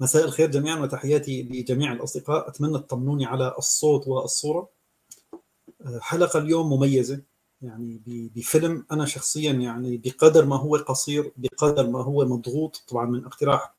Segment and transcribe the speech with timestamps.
[0.00, 2.48] مساء الخير جميعا وتحياتي لجميع الأصدقاء.
[2.48, 4.68] أتمنى تطمنوني على الصوت والصورة.
[6.00, 7.20] حلقة اليوم مميزة
[7.62, 8.86] يعني بفيلم.
[8.92, 13.74] أنا شخصيا يعني بقدر ما هو قصير بقدر ما هو مضغوط طبعا من اقتراح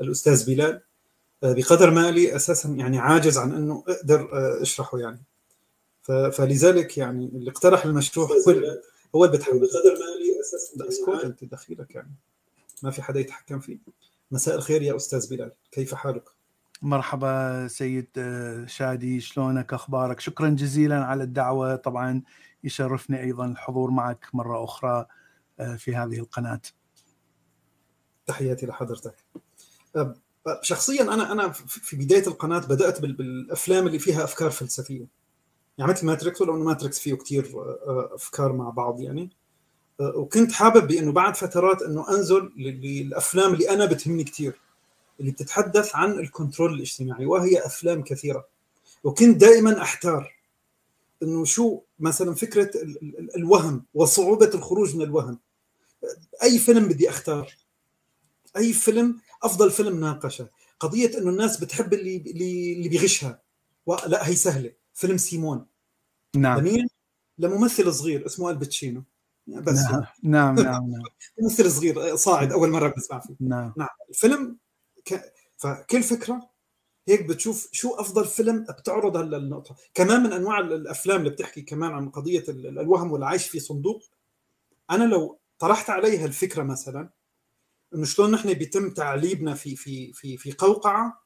[0.00, 0.80] الأستاذ بلال.
[1.42, 4.28] بقدر ما لي أساسا يعني عاجز عن أنه أقدر
[4.62, 5.22] أشرحه يعني.
[6.32, 8.78] فلذلك يعني اللي اقترح المشروع هو
[9.14, 12.14] هو اللي بتحمل بقدر ما لي أساسا اسكت أنت دخيلك يعني.
[12.82, 13.78] ما في حدا يتحكم فيه.
[14.32, 16.24] مساء الخير يا أستاذ بلال كيف حالك؟
[16.82, 18.08] مرحبا سيد
[18.66, 21.76] شادي شلونك أخبارك؟ شكرا جزيلا على الدعوة.
[21.76, 22.22] طبعا
[22.64, 25.06] يشرفني أيضا الحضور معك مرة أخرى
[25.76, 26.60] في هذه القناة.
[28.26, 29.14] تحياتي لحضرتك.
[30.62, 35.06] شخصيا أنا أنا في بداية القناة بدأت بالأفلام اللي فيها أفكار فلسفية.
[35.78, 37.52] يعني مثل ماتريكس ولو انه ماتريكس فيه كثير
[38.14, 39.30] أفكار مع بعض يعني.
[40.16, 44.60] وكنت حابب بأنه بعد فترات أنه أنزل للأفلام اللي أنا بتهمني كثير
[45.20, 48.48] اللي بتتحدث عن الكنترول الاجتماعي وهي أفلام كثيرة.
[49.04, 50.36] وكنت دائما أحتار
[51.22, 52.70] أنه شو مثلا فكرة
[53.36, 55.38] الوهم وصعوبة الخروج من الوهم.
[56.42, 57.52] أي فيلم بدي أختار؟
[58.56, 60.48] أي فيلم؟ أفضل فيلم ناقشة.
[60.80, 62.16] قضية أنه الناس بتحب اللي
[62.72, 63.42] اللي بيغشها.
[64.06, 64.72] لا هي سهلة.
[64.94, 65.66] فيلم سيمون.
[66.36, 66.58] نعم.
[66.58, 66.88] لمين؟
[67.38, 69.02] لممثل صغير اسمه ألباتشينو.
[69.46, 69.74] بس.
[69.74, 71.02] نعم نعم نعم, نعم.
[71.42, 73.34] ممثل صغير صاعد أول مرة بسمع فيه.
[73.40, 73.72] نعم.
[73.76, 73.88] نعم.
[74.10, 74.58] الفيلم
[75.04, 75.32] ك...
[75.56, 76.50] فكل فكرة
[77.08, 82.10] هيك بتشوف شو أفضل فيلم بتعرض هالنقطه كمان من أنواع الأفلام اللي بتحكي كمان عن
[82.10, 84.02] قضية الوهم والعيش في صندوق
[84.90, 87.10] أنا لو طرحت عليها الفكرة مثلا
[87.94, 91.22] إنه شلون نحن بيتم تعليبنا في في في في قوقعة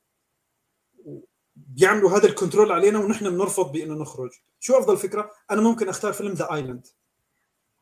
[1.56, 4.30] بيعملوا هذا الكنترول علينا ونحن بنرفض بإنه نخرج.
[4.61, 6.87] شو أفضل فكرة؟ أنا ممكن أختار فيلم The Island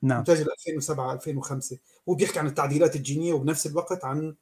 [0.05, 0.19] نعم.
[0.19, 4.35] انتاج 2007 2005 هو بيحكي عن التعديلات الجينية وبنفس الوقت عن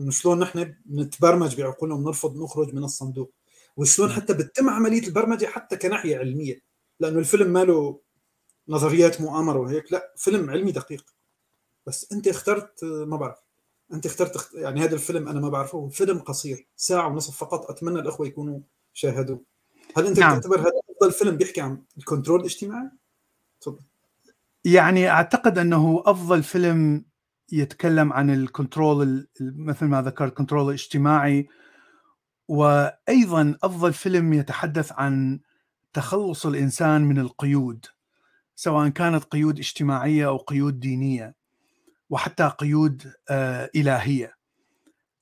[0.00, 3.32] إنه شلون نحن بنتبرمج بعقولنا وبنرفض نخرج من الصندوق.
[3.76, 6.62] وشلون حتى بتتم عملية البرمجة حتى كناحية علمية.
[7.00, 8.00] لأنه الفيلم ماله
[8.68, 11.04] نظريات مؤامرة وهيك لا فيلم علمي دقيق.
[11.86, 13.38] بس أنت اخترت ما بعرف
[13.92, 18.26] أنت اخترت يعني هذا الفيلم أنا ما بعرفه فيلم قصير ساعة ونصف فقط أتمنى الأخوة
[18.26, 18.60] يكونوا
[18.92, 19.42] شاهدوه.
[19.96, 20.32] هل أنت نعم.
[20.32, 22.90] تعتبر هذا أفضل فيلم بيحكي عن ال control الاجتماعي؟
[23.60, 23.84] تفضل.
[24.64, 27.04] يعني أعتقد أنه أفضل فيلم
[27.52, 31.48] يتكلم عن ال control مثل ما ذكرت ال control الاجتماعي
[32.48, 35.40] وأيضا أفضل فيلم يتحدث عن
[35.92, 37.86] تخلص الإنسان من القيود
[38.54, 41.34] سواء كانت قيود اجتماعية أو قيود دينية
[42.10, 43.12] وحتى قيود
[43.76, 44.34] إلهية.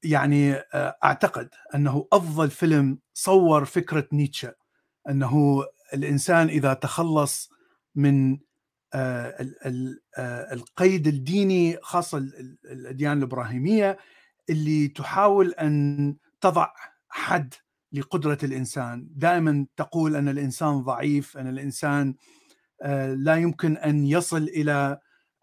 [0.03, 4.55] يعني أعتقد أنه أفضل فيلم صور فكرة نيتشه
[5.09, 5.65] أنه
[5.95, 7.51] الإنسان إذا تخلص
[7.95, 8.39] من
[10.53, 12.19] القيد الديني خاصة
[12.65, 13.99] الأديان الإبراهيمية
[14.51, 16.69] اللي تحاول أن تضع
[17.09, 17.55] حد
[17.93, 22.15] لقدرة الإنسان، دائما تقول أن الإنسان ضعيف، أن الإنسان
[23.17, 24.99] لا يمكن أن يصل إلى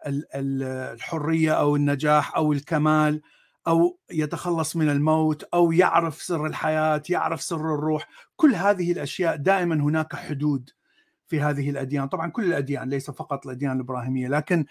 [0.06, 3.20] الحرية أو النجاح أو الكمال
[3.66, 9.74] أو يتخلص من الموت أو يعرف سر الحياة، يعرف سر الروح، كل هذه الأشياء دائما
[9.74, 10.70] هناك حدود.
[11.28, 14.66] في هذه الأديان، طبعا كل الأديان ليس فقط الأديان الإبراهيمية، لكن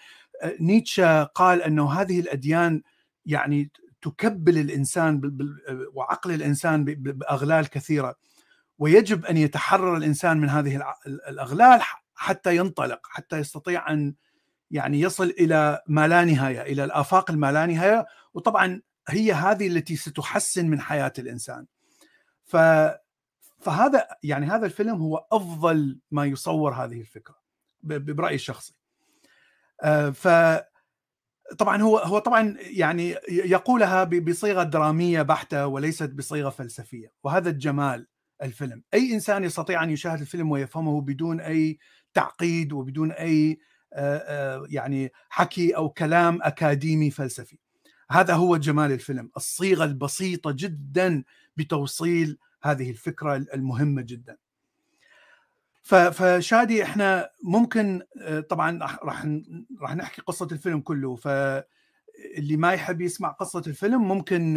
[0.60, 2.82] نيتشه قال أنه هذه الأديان
[3.26, 3.70] يعني
[4.02, 5.20] تكبل الإنسان
[5.94, 8.14] وعقل الإنسان بأغلال كثيرة.
[8.78, 11.80] ويجب أن يتحرر الإنسان من هذه الأغلال
[12.14, 14.14] حتى ينطلق حتى يستطيع أن
[14.70, 18.06] يعني يصل إلى ما لا نهاية إلى الآفاق الما لا نهاية.
[18.34, 21.66] وطبعا هي هذه التي ستحسن من حياة الإنسان.
[22.44, 22.56] ف
[23.58, 27.36] فهذا يعني هذا الفيلم هو أفضل ما يصور هذه الفكرة
[27.82, 28.74] برأيي الشخصي.
[30.12, 30.28] ف
[31.58, 38.06] طبعا هو هو طبعا يعني يقولها بصيغة درامية بحتة وليست بصيغة فلسفية وهذا الجمال
[38.42, 38.82] الفيلم.
[38.94, 41.78] أي إنسان يستطيع أن يشاهد الفيلم ويفهمه بدون أي
[42.14, 43.58] تعقيد وبدون أي
[44.70, 47.58] يعني حكي أو كلام أكاديمي فلسفي.
[48.10, 49.30] هذا هو جمال الفيلم.
[49.36, 51.24] الصيغة البسيطة جدا
[51.56, 54.36] بتوصيل هذه الفكرة المهمة جدا.
[56.12, 58.02] فشادي إحنا ممكن
[58.48, 59.24] طبعا راح
[59.80, 64.56] راح نحكي قصة الفيلم كله فاللي ما يحب يسمع قصة الفيلم ممكن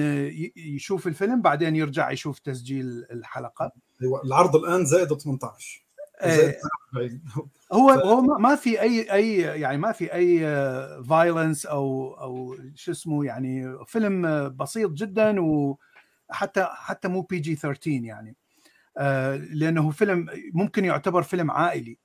[0.56, 3.72] يشوف الفيلم بعدين يرجع يشوف تسجيل الحلقة.
[4.02, 5.86] أيوه العرض الآن زائد 18
[6.26, 6.56] زائد
[7.72, 7.90] هو.
[7.90, 10.40] هو ما في أي أي يعني ما في أي
[11.04, 15.91] violence أو أو شو اسمه يعني فيلم بسيط جدا وحتى
[16.32, 18.36] حتى مو PG 13 يعني.
[19.54, 21.98] لأنه فيلم ممكن يعتبر فيلم عائلي.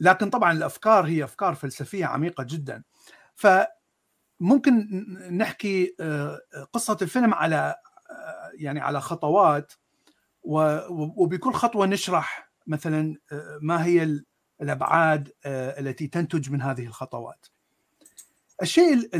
[0.00, 2.82] لكن طبعا الأفكار هي أفكار فلسفية عميقة جدا.
[3.34, 4.88] فممكن
[5.30, 5.96] نحكي
[6.72, 7.76] قصة الفيلم على
[8.54, 9.72] يعني على خطوات
[10.42, 13.16] وبكل خطوة نشرح مثلا
[13.62, 14.22] ما هي
[14.60, 17.46] الأبعاد التي تنتج من هذه الخطوات.
[18.62, 19.10] الشيء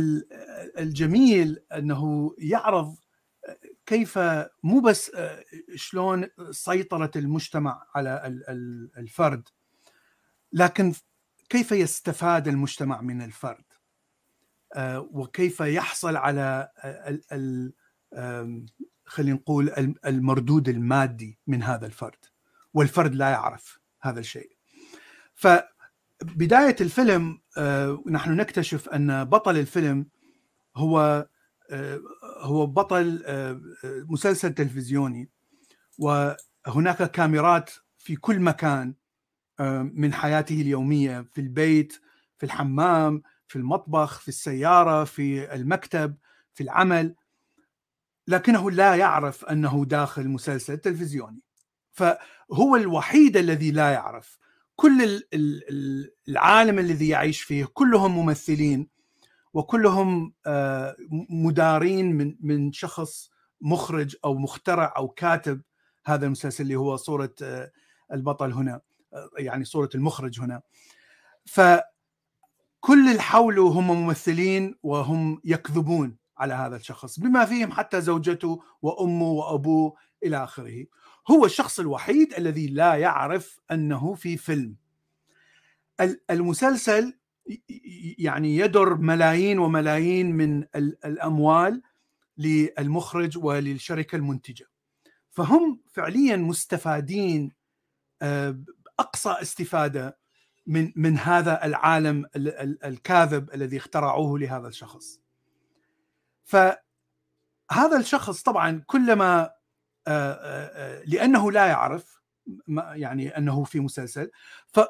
[0.78, 2.96] الجميل أنه يعرض
[3.86, 4.19] كيف
[4.62, 5.10] مو بس
[5.75, 8.42] شلون سيطرة المجتمع على
[8.98, 9.48] الفرد
[10.52, 10.94] لكن
[11.48, 13.64] كيف يستفاد المجتمع من الفرد
[14.96, 16.69] وكيف يحصل على
[19.06, 22.25] خلينا نقول المردود المادي من هذا الفرد
[22.75, 24.56] والفرد لا يعرف هذا الشيء.
[25.34, 27.40] فبداية الفيلم
[28.10, 30.06] نحن نكتشف أن بطل الفيلم
[30.76, 31.26] هو
[32.40, 33.25] هو بطل
[33.84, 35.31] مسلسل تلفزيوني
[35.99, 38.94] وهناك كاميرات في كل مكان
[39.94, 41.93] من حياته اليومية في البيت
[42.38, 46.16] في الحمام في المطبخ في السيارة في المكتب
[46.55, 47.14] في العمل.
[48.28, 51.40] لكنه لا يعرف أنه داخل مسلسل تلفزيوني.
[51.93, 54.38] فهو الوحيد الذي لا يعرف.
[54.76, 55.22] كل
[56.28, 58.88] العالم الذي يعيش فيه كلهم ممثلين.
[59.54, 60.96] وكلهم آه،
[61.30, 63.30] مدارين من من شخص
[63.60, 65.62] مخرج أو مخترع أو كاتب
[66.06, 67.72] هذا المسلسل اللي هو صورة آه،
[68.12, 68.80] البطل هنا
[69.12, 70.62] آه، يعني صورة المخرج هنا.
[71.46, 71.82] فكل
[72.88, 79.94] اللي حوله هم ممثلين وهم يكذبون على هذا الشخص بما فيهم حتى زوجته وأمه وأبوه
[80.24, 80.86] إلى آخره.
[81.30, 84.76] هو الشخص الوحيد الذي لا يعرف أنه في فيلم.
[86.30, 87.18] المسلسل
[88.19, 90.64] يعني يدر ملايين وملايين من
[91.05, 91.82] الأموال
[92.38, 94.67] للمخرج وللشركة المنتجة.
[95.31, 97.52] فهم فعليا مستفادين
[98.23, 98.58] آه،
[98.99, 100.19] اقصى استفادة
[100.67, 102.26] من من هذا العالم
[102.85, 105.20] الكاذب الذي اخترعوه لهذا الشخص.
[106.44, 109.50] فهذا الشخص طبعا كلما
[110.06, 112.20] آه، آه، لأنه لا يعرف
[112.93, 114.31] يعني أنه في مسلسل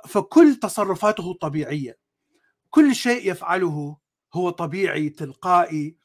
[0.09, 2.04] فكل تصرفاته طبيعية.
[2.75, 3.97] كل شيء يفعله
[4.33, 5.97] هو طبيعي تلقائي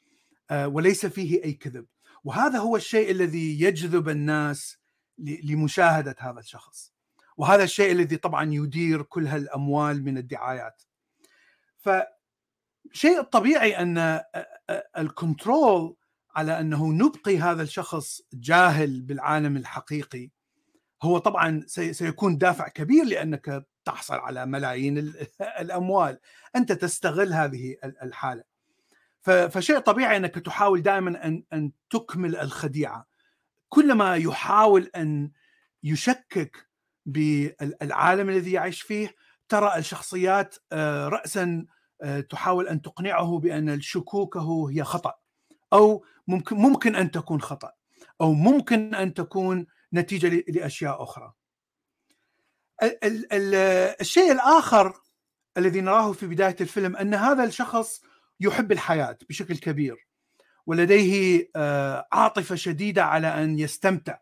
[0.50, 1.86] آه، وليس فيه أي كذب.
[2.24, 4.78] وهذا هو الشيء الذي يجذب الناس
[5.18, 6.92] لمشاهدة هذا الشخص.
[7.36, 10.82] وهذا الشيء الذي طبعا يدير كل هالأموال من الدعايات.
[11.78, 14.24] فشيء طبيعي أن آه،
[14.70, 15.96] آه، الكنترول
[16.34, 20.30] على أنه نبقي هذا الشخص جاهل بالعالم الحقيقي
[21.02, 24.98] هو طبعا سيكون دافع كبير لأنك تحصل على ملايين
[25.60, 26.18] الأموال.
[26.56, 28.44] أنت تستغل هذه الحالة.
[29.22, 33.06] فشيء طبيعي أنك تحاول دائما ان أن تكمل الخديعة.
[33.68, 35.30] كلما يحاول أن
[35.82, 36.68] يشكك
[37.06, 39.14] بالعالم الذي يعيش فيه
[39.48, 41.66] ترى الشخصيات آه، راسا
[42.02, 45.14] آه، تحاول أن تقنعه بأن شكوكه هي خطأ.
[45.72, 47.72] أو ممكن ممكن أن تكون خطأ.
[48.20, 51.32] أو ممكن أن تكون نتيجة لأشياء أخرى.
[54.00, 54.94] الشيء الآخر
[55.56, 58.02] الذي نراه في بداية الفيلم أن هذا الشخص
[58.40, 60.08] يحب الحياة بشكل كبير
[60.66, 64.18] ولديه آه، عاطفة شديدة على أن يستمتع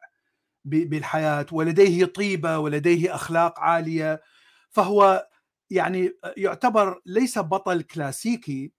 [0.65, 4.23] بالحياة ولديه طيبة ولديه أخلاق عالية.
[4.71, 5.29] فهو
[5.71, 8.73] يعني يعتبر ليس بطل كلاسيكي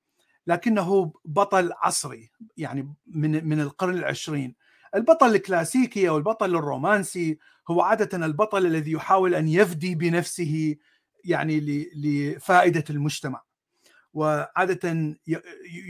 [0.47, 4.56] لكنه بطل عصري يعني من من القرن العشرين.
[4.95, 7.37] البطل الكلاسيكي أو البطل الرومانسي
[7.69, 10.75] هو عادة البطل الذي يحاول أن يفدي بنفسه
[11.25, 13.44] يعني لفائدة المجتمع.
[14.14, 15.16] وعادة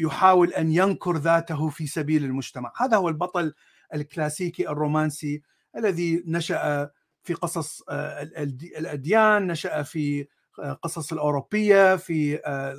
[0.03, 2.73] يحاول أن ينكر ذاته في سبيل المجتمع.
[2.77, 3.53] هذا هو البطل
[3.93, 5.41] الكلاسيكي الرومانسي
[5.77, 6.89] الذي نشأ
[7.23, 8.21] في قصص آه،
[8.77, 10.27] الأديان نشأ في
[10.59, 12.75] آه، قصص الأوروبية في آه،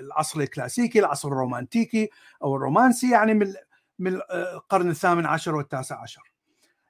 [0.00, 2.08] العصر الكلاسيكي العصر الرومانتيكي
[2.42, 3.54] أو الرومانسي يعني من
[3.98, 6.32] من القرن الثامن عشر والتاسع عشر.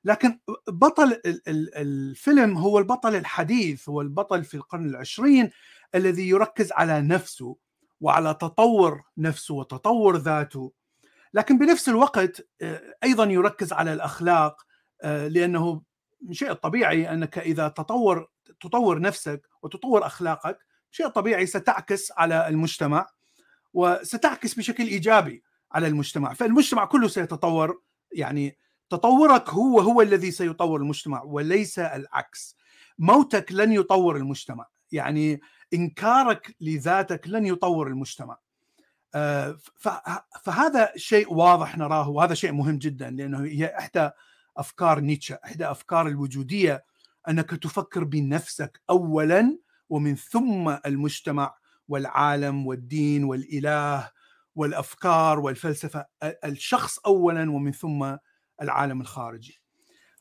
[0.04, 1.20] لكن بطل
[1.76, 5.50] الفيلم هو البطل الحديث هو البطل في القرن العشرين
[5.94, 7.56] الذي يركز على نفسه
[8.00, 10.72] وعلى تطور نفسه وتطور ذاته.
[11.34, 14.66] لكن بنفس الوقت آه، أيضا يركز على الأخلاق
[15.02, 15.82] آه، لأنه
[16.30, 18.28] شيء طبيعي أنك إذا تطور
[18.60, 20.58] تطور نفسك وتطور أخلاقك
[20.90, 23.06] شيء طبيعي ستعكس على المجتمع
[23.72, 25.42] وستعكس بشكل إيجابي.
[25.74, 26.34] على المجتمع.
[26.34, 27.80] فالمجتمع كله سيتطور
[28.12, 28.58] يعني
[28.90, 32.56] تطورك هو هو الذي سيطور المجتمع وليس العكس.
[32.98, 35.40] موتك لن يطور المجتمع يعني
[35.74, 38.38] إنكارك لذاتك لن يطور المجتمع.
[39.14, 39.58] آه،
[40.42, 44.10] فهذا شيء واضح نراه وهذا شيء مهم جدا لأنه هي إحدى
[44.56, 46.84] أفكار نيتشه إحدى أفكار الوجودية
[47.28, 51.54] أنك تفكر بنفسك اولا ومن ثم المجتمع
[51.88, 54.10] والعالم والدين والإله
[54.54, 56.06] والأفكار والفلسفة
[56.44, 58.16] الشخص اولا ومن ثم
[58.62, 59.60] العالم الخارجي.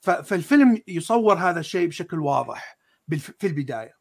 [0.01, 2.77] فالفيلم يصور هذا الشيء بشكل واضح
[3.17, 3.93] في البداية.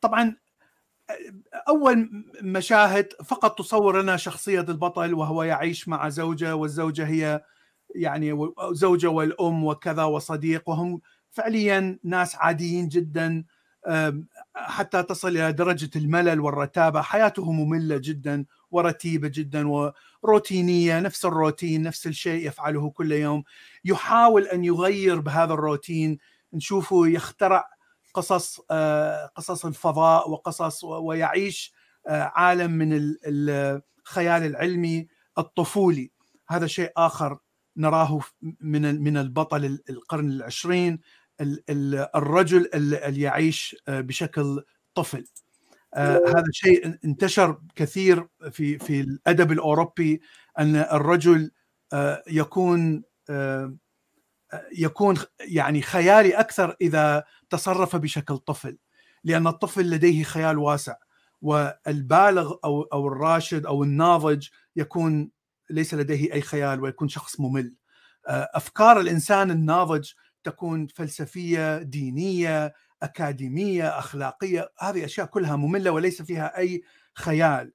[0.00, 0.36] طبعا
[1.68, 7.44] أول مشاهد فقط تصور لنا شخصية البطل وهو يعيش مع زوجة والزوجة هي
[7.94, 13.44] يعني زوجة والأم وكذا وصديق وهم فعليا ناس عاديين جدا
[14.56, 17.02] حتى تصل إلى درجة الملل والرتابة.
[17.02, 23.44] حياته مملة جدا ورتيبة جدا وروتينية نفس الروتين نفس الشيء يفعله كل يوم.
[23.84, 26.18] يحاول أن يغير بهذا الروتين.
[26.52, 27.64] نشوفه يخترع
[28.14, 31.72] قصص آه، قصص الفضاء وقصص ويعيش
[32.08, 35.08] آه، عالم من الخيال العلمي
[35.38, 36.10] الطفولي.
[36.48, 37.38] هذا شيء آخر
[37.76, 38.20] نراه
[38.60, 41.00] من من البطل القرن العشرين.
[41.40, 44.64] الرجل اللي يعيش آه، بشكل
[44.94, 45.24] طفل.
[45.94, 50.20] هذا شيء انتشر كثير في في الأدب الأوروبي
[50.58, 51.50] أن الرجل
[52.28, 53.02] يكون
[54.72, 58.78] يكون يعني خيالي أكثر إذا تصرف بشكل طفل
[59.24, 60.96] لأن الطفل لديه خيال واسع
[61.42, 65.30] والبالغ أو أو الراشد أو الناضج يكون
[65.70, 67.74] ليس لديه أي خيال ويكون شخص ممل.
[68.28, 70.10] آه، أفكار الإنسان الناضج
[70.46, 76.82] تكون فلسفية دينية أكاديمية أخلاقية هذه أشياء كلها مملة وليس فيها أي
[77.14, 77.72] خيال.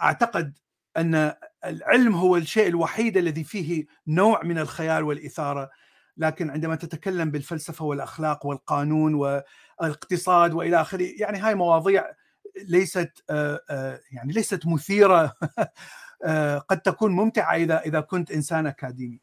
[0.00, 0.58] أعتقد
[0.96, 1.34] أن
[1.64, 5.70] العلم هو الشيء الوحيد الذي فيه نوع من الخيال والإثارة.
[6.16, 12.04] لكن عندما تتكلم بالفلسفة والأخلاق والقانون والإقتصاد وإلى آخره يعني هاي مواضيع
[12.68, 13.24] ليست
[14.12, 15.32] يعني ليست مثيرة.
[16.68, 19.20] قد تكون ممتعة إذا إذا كنت إنسان أكاديمي.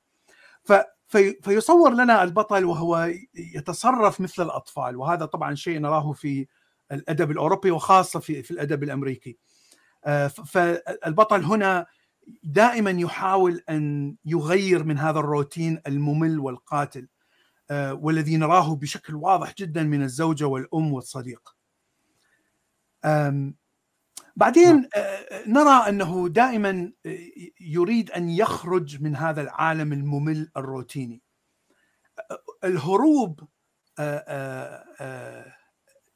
[1.44, 6.48] فيصور لنا البطل وهو يتصرف مثل الأطفال وهذا طبعا شيء نراه في
[6.92, 9.38] الأدب الأوروبي وخاصة في في الأدب الأمريكي
[10.46, 11.86] فالبطل هنا
[12.44, 17.08] دائما يحاول أن يغير من هذا الروتين الممل والقاتل
[17.72, 21.56] آه، والذي نراه بشكل واضح جدا من الزوجة والأم والصديق.
[24.36, 24.88] بعدين نعم.
[24.96, 27.18] آه، نرى أنه دائما آه،
[27.62, 31.22] يريد أن يخرج من هذا العالم الممل الروتيني.
[32.64, 33.40] الهروب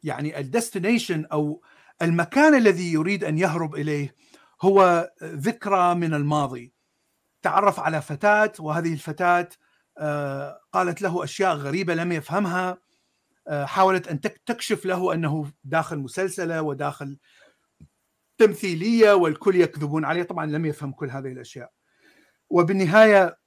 [0.04, 1.62] يعني الديستنيشن أو
[2.02, 4.16] المكان الذي يريد أن يهرب إليه
[4.62, 6.74] هو ذكرى من الماضي
[7.42, 9.50] تعرف على فتاة وهذه الفتاة
[9.98, 12.78] آه، قالت له أشياء غريبة لم يفهمها
[13.48, 17.18] آه، حاولت أن تكشف له أنه داخل مسلسلة وداخل
[18.38, 20.24] تمثيلية والكل يكذبون عليه.
[20.24, 21.72] طبعا لم يفهم كل هذه الأشياء.
[22.50, 23.38] وبالنهاية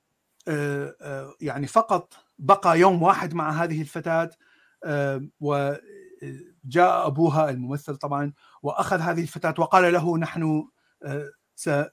[0.49, 4.31] آه، يعني فقط بقى يوم واحد مع هذه الفتاة
[5.41, 10.69] وجاء أبوها الممثل طبعا وأخذ هذه الفتاة وقال له نحن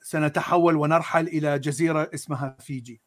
[0.01, 3.01] سنتحول ونرحل إلى جزيرة اسمها فيجي.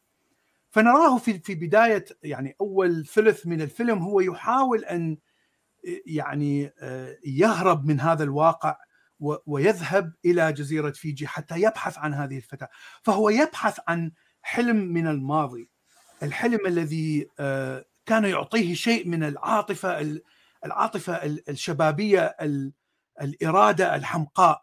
[0.69, 5.17] فنراه في في بداية يعني أول ثلث من الفيلم هو يحاول أن
[6.05, 6.71] يعني
[7.25, 8.77] يهرب من هذا الواقع
[9.19, 12.69] ويذهب إلى جزيرة فيجي حتى يبحث عن هذه الفتاة.
[13.03, 14.11] فهو يبحث عن
[14.41, 15.69] حلم من الماضي.
[16.23, 17.27] الحلم الذي
[18.05, 20.19] كان يعطيه شيء من العاطفة
[20.65, 22.35] العاطفة الشبابية
[23.21, 24.61] الإرادة الحمقاء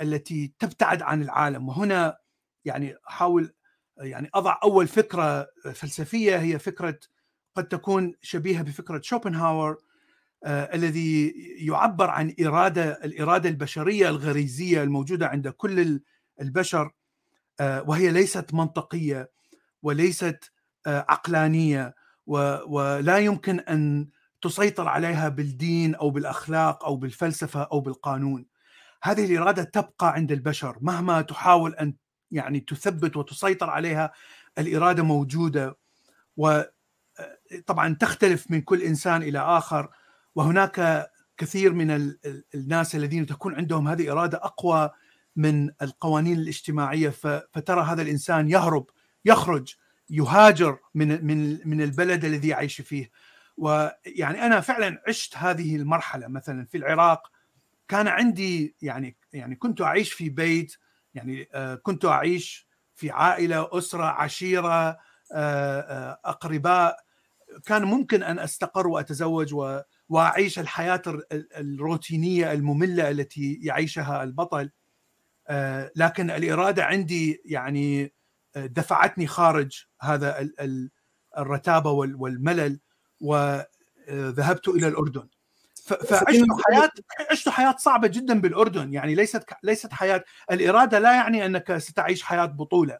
[0.00, 1.68] التي تبتعد عن العالم.
[1.68, 2.18] وهنا
[2.64, 3.54] يعني احاول
[3.96, 6.98] يعني أضع أول فكرة فلسفية هي فكرة
[7.56, 9.76] قد تكون شبيهة بفكرة شوبنهاور آه
[10.46, 11.34] الذي
[11.66, 16.00] يعبر عن إرادة الإرادة البشرية الغريزية الموجودة عند كل
[16.40, 16.90] البشر
[17.60, 19.30] آه وهي ليست منطقية
[19.82, 20.52] وليست
[20.86, 21.94] آه عقلانية
[22.26, 24.08] ولا يمكن أن
[24.42, 28.46] تسيطر عليها بالدين أو بالأخلاق أو بالفلسفة أو بالقانون.
[29.02, 30.78] هذه الإرادة تبقى عند البشر.
[30.80, 31.94] مهما تحاول أن
[32.30, 34.12] يعني تثبت وتسيطر عليها
[34.58, 35.78] الإرادة موجودة
[36.36, 39.88] وطبعا تختلف من كل إنسان إلى آخر.
[40.34, 42.14] وهناك كثير من
[42.54, 44.90] الناس الذين تكون عندهم هذه إرادة أقوى
[45.36, 47.08] من القوانين الاجتماعية.
[47.52, 48.90] فترى هذا الإنسان يهرب
[49.24, 49.74] يخرج
[50.10, 53.10] يهاجر من من من البلد الذي يعيش فيه.
[53.56, 56.28] ويعني أنا فعلا عشت هذه المرحلة.
[56.28, 57.30] مثلا في العراق
[57.88, 60.76] كان عندي يعني يعني كنت أعيش في بيت
[61.14, 64.88] يعني آه، كنت أعيش في عائلة أسرة عشيرة
[65.32, 66.96] آه، آه، أقرباء.
[67.66, 69.54] كان ممكن أن أستقر وأتزوج
[70.08, 74.70] وأعيش الحياة الروتينية المملة التي يعيشها البطل.
[75.96, 78.14] لكن الإرادة عندي يعني
[78.56, 80.48] دفعتني خارج هذا
[81.38, 82.80] الرتابة والملل
[83.20, 85.28] وذهبت إلى الأردن.
[85.84, 86.90] فعشت حياة
[87.30, 88.92] عشت حياة صعبة جدا بالأردن.
[88.92, 92.98] يعني ليست ليست حياة الإرادة لا يعني أنك ستعيش حياة بطولة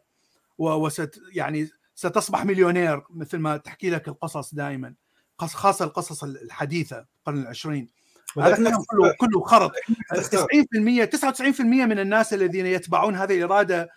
[0.57, 4.93] وست يعني ستصبح مليونير مثل ما تحكي لك القصص دائما.
[5.37, 7.89] خاصة القصص الحديثة القرن العشرين.
[8.37, 9.71] هذا كله كله خرط.
[10.13, 13.89] 90% 99% من الناس الذين يتبعون هذه الإرادة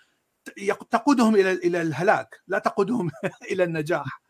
[0.90, 3.10] تقودهم إلى إلى الهلاك لا تقودهم
[3.52, 4.22] إلى النجاح.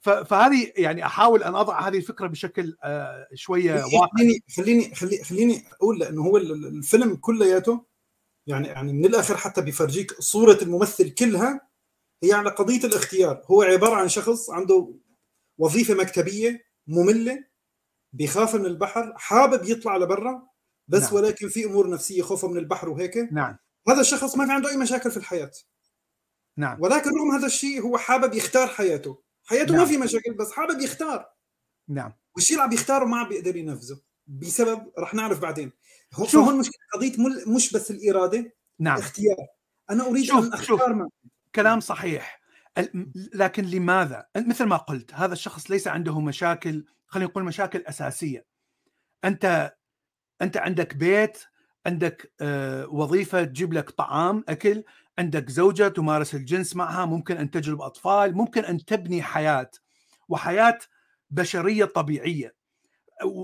[0.00, 5.98] فهذه يعني أحاول أن أضع هذه الفكرة بشكل آه، شوية واقعي خليني خليني خليني أقول
[5.98, 7.84] لأنه هو الفيلم كلياته
[8.46, 11.60] يعني يعني من الآخر حتى بيفرجيك صورة الممثل كلها
[12.22, 13.42] هي على قضية الاختيار.
[13.50, 14.94] هو عبارة عن شخص عنده
[15.58, 17.44] وظيفة مكتبية مملة
[18.12, 20.48] بيخاف من البحر حابب يطلع لبرا
[20.88, 21.14] بس نعم.
[21.14, 23.16] ولكن في أمور نفسية خوفه من البحر وهيك.
[23.32, 23.58] نعم.
[23.88, 25.50] هذا الشخص ما في عنده أي مشاكل في الحياة.
[26.56, 26.80] نعم.
[26.80, 29.22] ولكن رغم هذا الشيء هو حابب يختار حياته.
[29.44, 29.80] حياته نعم.
[29.82, 31.30] ما في مشاكل بس حابب يختار.
[31.88, 32.12] نعم.
[32.34, 34.00] والشيء اللي عم يختاره ما عم بيقدر ينفذه.
[34.26, 35.72] بسبب رح نعرف بعدين.
[36.34, 37.12] هون مشكلة قضية
[37.46, 38.98] مش بس الإرادة نعم.
[38.98, 39.46] اختيار.
[39.90, 41.08] أنا أريد شوف أن أختار شوف.
[41.54, 42.40] كلام صحيح.
[43.34, 48.46] لكن لماذا؟ مثل ما قلت هذا الشخص ليس عنده مشاكل خلينا نقول مشاكل أساسية.
[49.24, 49.72] أنت
[50.42, 51.38] أنت عندك بيت،
[51.86, 54.84] عندك آه، وظيفة تجيب لك طعام، أكل،
[55.18, 59.70] عندك زوجة تمارس الجنس معها، ممكن أن تجلب أطفال، ممكن أن تبني حياة
[60.28, 60.78] وحياة
[61.30, 62.54] بشرية طبيعية.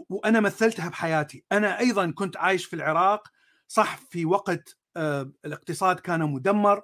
[0.09, 3.29] وأنا مثلتها بحياتي، أنا أيضا كنت عايش في العراق
[3.69, 6.83] صح في وقت آه، الاقتصاد كان مدمر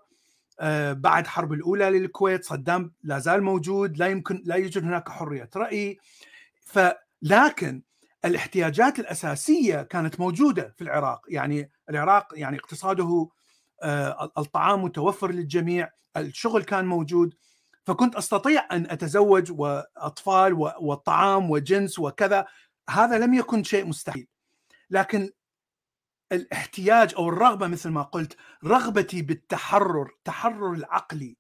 [0.93, 5.99] بعد حرب الأولى للكويت صدام لا زال موجود لا يمكن لا يوجد هناك حرية رأي.
[6.61, 7.83] فلكن
[8.25, 11.21] الاحتياجات الأساسية كانت موجودة في العراق.
[11.29, 13.29] يعني العراق يعني اقتصاده
[13.83, 17.35] آه، الطعام متوفر للجميع الشغل كان موجود.
[17.85, 22.47] فكنت أستطيع أن أتزوج وأطفال والطعام وجنس وكذا.
[22.91, 24.27] هذا لم يكن شيء مستحيل.
[24.91, 25.31] لكن
[26.33, 31.37] الاحتياج أو الرغبة مثل ما قلت رغبتي بالتحرر التحرر العقلي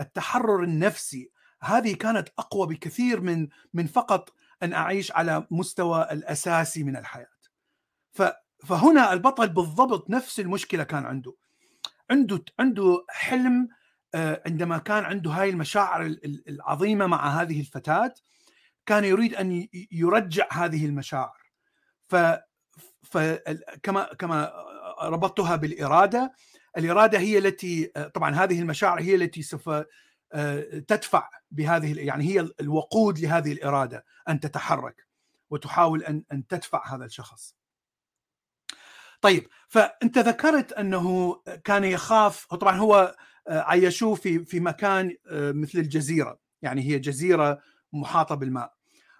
[0.00, 1.30] التحرر النفسي.
[1.62, 7.36] هذه كانت أقوى بكثير من من فقط أن أعيش على مستوى الأساسي من الحياة.
[8.64, 11.34] فهنا البطل بالضبط نفس المشكلة كان عنده.
[12.10, 13.68] عنده عنده حلم
[14.14, 16.16] آه، عندما كان عنده هاي المشاعر
[16.48, 18.14] العظيمة مع هذه الفتاة
[18.86, 21.38] كان يريد أن يرجع هذه المشاعر.
[22.08, 22.16] ف
[23.02, 24.52] فكما كما
[25.02, 26.32] ربطتها بالإرادة
[26.76, 29.70] الإرادة هي التي طبعا هذه المشاعر هي التي سوف
[30.32, 35.06] آه، تدفع بهذه يعني هي الوقود لهذه الإرادة أن تتحرك
[35.50, 37.56] وتحاول أن أن تدفع هذا الشخص.
[39.20, 43.16] طيب فأنت ذكرت أنه كان يخاف طبعا هو
[43.48, 47.60] آه، عيشوه في في مكان آه، مثل الجزيرة يعني هي جزيرة
[47.92, 48.74] محاطة بالماء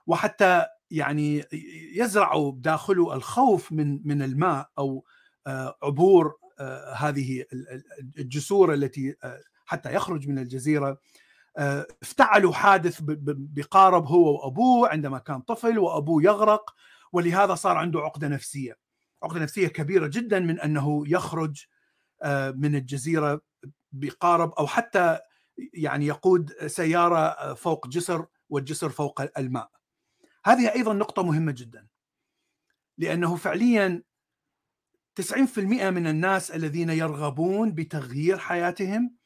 [0.07, 1.44] وحتى يعني
[1.94, 5.05] يزرع بداخله الخوف من من الماء أو
[5.46, 7.44] آه، عبور آه، هذه
[8.18, 10.99] الجسور التي آه، حتى يخرج من الجزيرة.
[12.03, 16.75] افتعلوا حادث بقارب هو وأبوه عندما كان طفل وأبوه يغرق
[17.12, 18.77] ولهذا صار عنده عقدة نفسية.
[19.22, 21.64] عقدة نفسية كبيرة جدا من أنه يخرج
[22.55, 23.40] من الجزيرة
[23.92, 25.18] بقارب أو حتى
[25.75, 29.70] يعني يقود سيارة فوق جسر والجسر فوق الماء.
[30.46, 31.87] هذه أيضا نقطة مهمة جدا.
[32.98, 34.02] لأنه فعليا
[35.14, 35.59] 90%
[35.90, 39.16] من الناس الذين يرغبون بتغيير حياتهم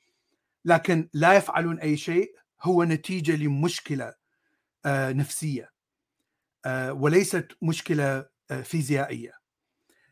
[0.64, 4.14] لكن لا يفعلون أي شيء هو نتيجة لمشكلة
[4.85, 5.70] آه، نفسية
[6.64, 9.33] آه، وليست مشكلة آه، فيزيائية.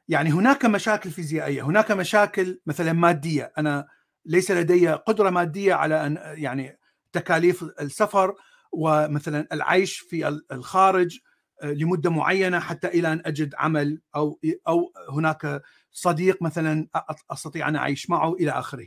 [0.08, 3.52] يعني هناك مشاكل فيزيائية هناك مشاكل مثلا مادية.
[3.58, 3.88] أنا
[4.24, 6.78] ليس لدي قدرة مادية على أن يعني
[7.12, 8.34] تكاليف السفر
[8.72, 11.18] ومثلا العيش في الخارج
[11.62, 16.88] آه، لمدة معينة حتى إلى أن أجد عمل أو أو هناك صديق مثلا
[17.30, 18.86] أستطيع أن أعيش معه إلى آخره.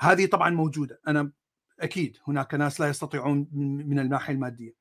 [0.00, 1.32] هذه طبعا موجودة أنا
[1.80, 3.48] أكيد هناك ناس لا يستطيعون
[3.86, 4.74] من الناحية المادية.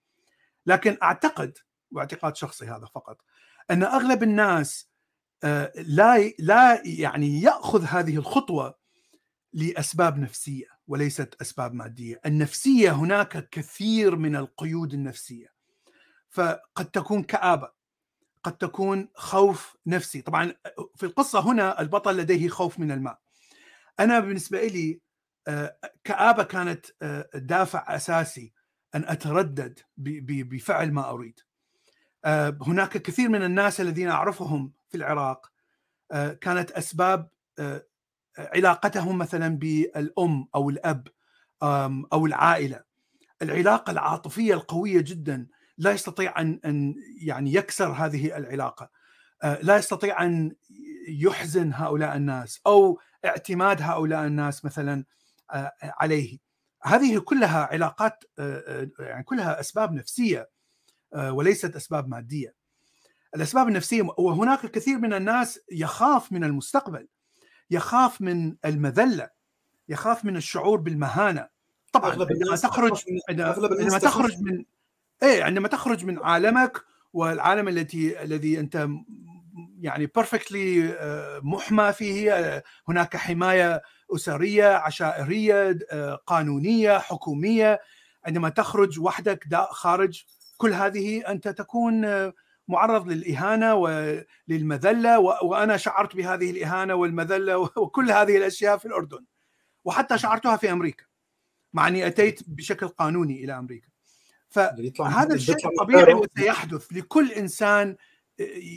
[0.66, 1.58] لكن أعتقد
[1.92, 3.22] واعتقاد شخصي هذا فقط
[3.72, 4.90] أن أغلب الناس
[5.44, 8.78] آه، لا لا يعني يأخذ هذه الخطوة
[9.54, 15.48] لأسباب نفسية وليست أسباب مادية، النفسية هناك كثير من القيود النفسية.
[16.30, 17.72] فقد تكون كآبة
[18.44, 20.54] قد تكون خوف نفسي، طبعا
[20.96, 23.20] في القصة هنا البطل لديه خوف من الماء.
[24.00, 25.02] أنا بالنسبة لي
[25.48, 28.54] آه، كآبة كانت آه، دافع أساسي
[28.96, 31.40] أن أتردد بفعل ما أريد.
[32.26, 35.52] آه، هناك كثير من الناس الذين أعرفهم في العراق
[36.42, 37.30] كانت أسباب
[38.38, 41.08] علاقتهم مثلا بالأم أو الأب
[42.14, 42.84] أو العائلة.
[43.42, 45.48] العلاقة العاطفية القوية جدا
[45.78, 48.90] لا يستطيع أن أن يعني يكسر هذه العلاقة.
[49.44, 50.56] آه، لا يستطيع أن
[51.10, 55.04] يحزن هؤلاء الناس أو اعتماد هؤلاء الناس مثلا
[55.52, 56.38] آه، عليه.
[56.84, 58.24] هذه كلها علاقات
[59.00, 60.50] يعني كلها أسباب نفسية
[61.16, 62.56] وليست أسباب مادية.
[63.36, 67.08] الأسباب النفسية وهناك الكثير من الناس يخاف من المستقبل.
[67.72, 69.30] يخاف من المذلة
[69.90, 71.48] يخاف من الشعور بالمهانة.
[71.94, 74.66] طبعا عندما تخرج عندما تخرج من
[75.24, 78.88] إيه عندما تخرج من عالمك والعالم التي الذي أنت
[79.80, 80.98] يعني بيرفكتلي
[81.44, 83.82] محمى فيه هناك حماية
[84.16, 85.80] أسرية عشائرية
[86.26, 87.80] قانونية حكومية.
[88.26, 90.24] عندما تخرج وحدك خارج
[90.58, 92.06] كل هذه أنت تكون
[92.68, 99.26] معرض للإهانة وللمذلة وأنا شعرت بهذه الإهانة والمذلة وكل هذه الأشياء في الأردن
[99.86, 101.06] وحتى شعرتها في أمريكا
[101.74, 103.88] مع أني أتيت بشكل قانوني إلى أمريكا.
[104.50, 107.96] فهذا الشيء طبيعي وسيحدث لكل إنسان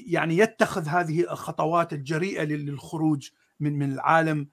[0.07, 4.49] يعني يتخذ هذه الخطوات الجريئة للخروج من من العالم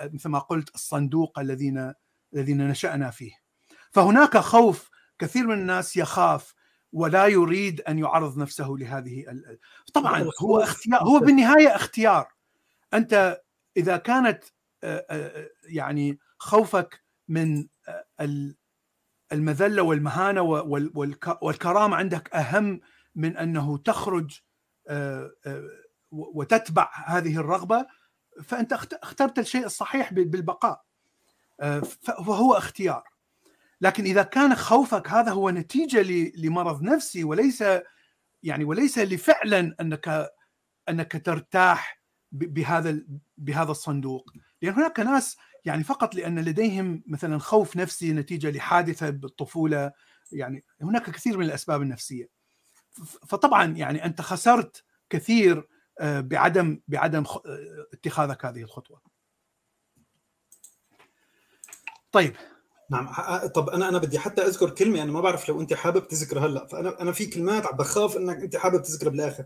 [0.00, 1.92] مثل ما قلت الصندوق الذين
[2.34, 3.32] الذين نشأنا فيه.
[3.90, 6.54] فهناك خوف كثير من الناس يخاف
[6.92, 9.24] ولا يريد أن يعرض نفسه لهذه
[9.94, 12.28] طبعا هو اختيار هو بالنهاية اختيار.
[12.94, 13.40] أنت
[13.76, 14.44] إذا كانت
[15.64, 17.66] يعني خوفك من
[19.32, 20.42] المذلة والمهانة
[21.42, 22.80] والكرامة عندك أهم
[23.14, 24.40] من أنه تخرج
[26.10, 27.86] وتتبع هذه الرغبة
[28.44, 30.84] فأنت اخترت الشيء الصحيح بالبقاء.
[32.02, 33.04] فهو اختيار.
[33.80, 36.02] لكن إذا كان خوفك هذا هو نتيجة
[36.36, 37.64] لمرض نفسي وليس
[38.42, 40.28] يعني وليس لفعلا انك
[40.88, 43.00] أنك ترتاح بهذا
[43.36, 49.92] بهذا الصندوق لأن هناك ناس يعني فقط لأن لديهم مثلا خوف نفسي نتيجة لحادثة بالطفولة
[50.32, 52.28] يعني هناك كثير من الأسباب النفسية
[53.28, 55.68] فطبعا يعني أنت خسرت كثير
[56.00, 57.24] بعدم بعدم
[57.92, 59.00] اتخاذك هذه الخطوة.
[62.12, 62.36] طيب
[62.90, 63.08] نعم
[63.54, 66.66] طب أنا أنا بدي حتى أذكر كلمة أنا ما بعرف لو أنت حابب تذكرها هلأ.
[66.66, 69.44] فأنا أنا في كلمات عم بخاف إنك أنت حابب تذكرها بالآخر.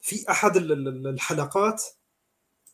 [0.00, 1.84] في أحد الحلقات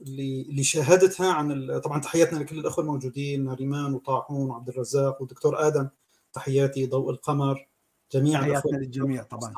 [0.01, 5.89] اللي اللي شاهدتها عن طبعا تحياتنا لكل الأخوة الموجودين ناريمان وطاحون وعبد الرزاق والدكتور آدم
[6.33, 7.69] تحياتي ضوء القمر
[8.13, 9.55] جميعا تحياتنا للجميع طبعا.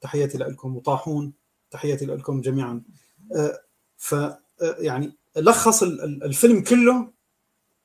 [0.00, 1.32] تحياتي لكم وطاحون
[1.70, 2.82] تحياتي لكم جميعا.
[3.96, 4.14] ف
[4.60, 7.12] يعني لخص الفيلم كله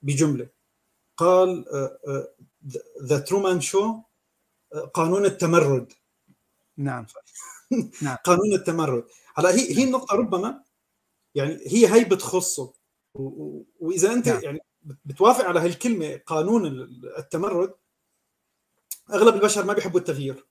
[0.01, 0.54] بجملة.
[1.17, 1.65] قال
[3.03, 4.01] ذا ترومان شو؟
[4.93, 5.93] قانون التمرد.
[6.77, 7.05] نعم.
[8.01, 8.17] نعم.
[8.23, 9.05] قانون التمرد.
[9.35, 10.63] هلا هي هي النقطة ربما
[11.35, 12.73] يعني هي هي بتخصه.
[13.79, 14.41] وإذا أنت نعم.
[14.43, 14.59] يعني
[15.05, 16.65] بتوافق على هالكلمة قانون
[17.17, 17.73] التمرد
[19.13, 20.45] أغلب البشر ما بيحبوا التغيير.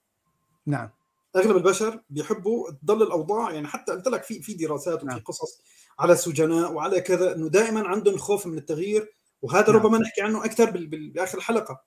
[0.66, 0.90] نعم.
[1.36, 5.20] أغلب البشر بيحبوا تضل الأوضاع يعني حتى قلت لك في في دراسات وفي نعم.
[5.20, 5.60] قصص
[5.98, 9.14] على سجناء وعلى كذا إنه دائما عندهم خوف من التغيير.
[9.44, 9.76] وهذا نعم.
[9.76, 11.84] ربما نحكي عنه أكثر بآخر الحلقة.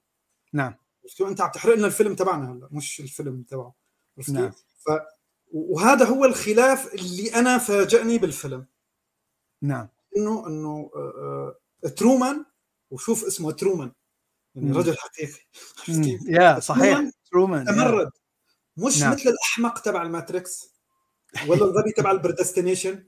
[0.54, 0.76] نعم.
[1.22, 3.74] أنت عم تحرق لنا الفيلم تبعنا هلا مش الفيلم تبعه.
[4.30, 4.52] نعم.
[4.52, 4.90] ف
[5.52, 8.66] وهذا هو الخلاف اللي أنا فاجأني بالفيلم.
[9.62, 9.88] نعم.
[10.18, 10.92] إنه إنه
[11.96, 12.46] ترومان
[12.92, 13.92] وشوف اسمه ترومان.
[14.56, 15.40] يعني رجل حقيقي.
[16.28, 17.02] يا صحيح.
[17.32, 18.12] ترومان تمرد.
[18.78, 19.12] مش نعم.
[19.14, 20.74] مثل الأحمق تبع الماتريكس
[21.48, 23.08] ولا الغبي تبع ال Predestination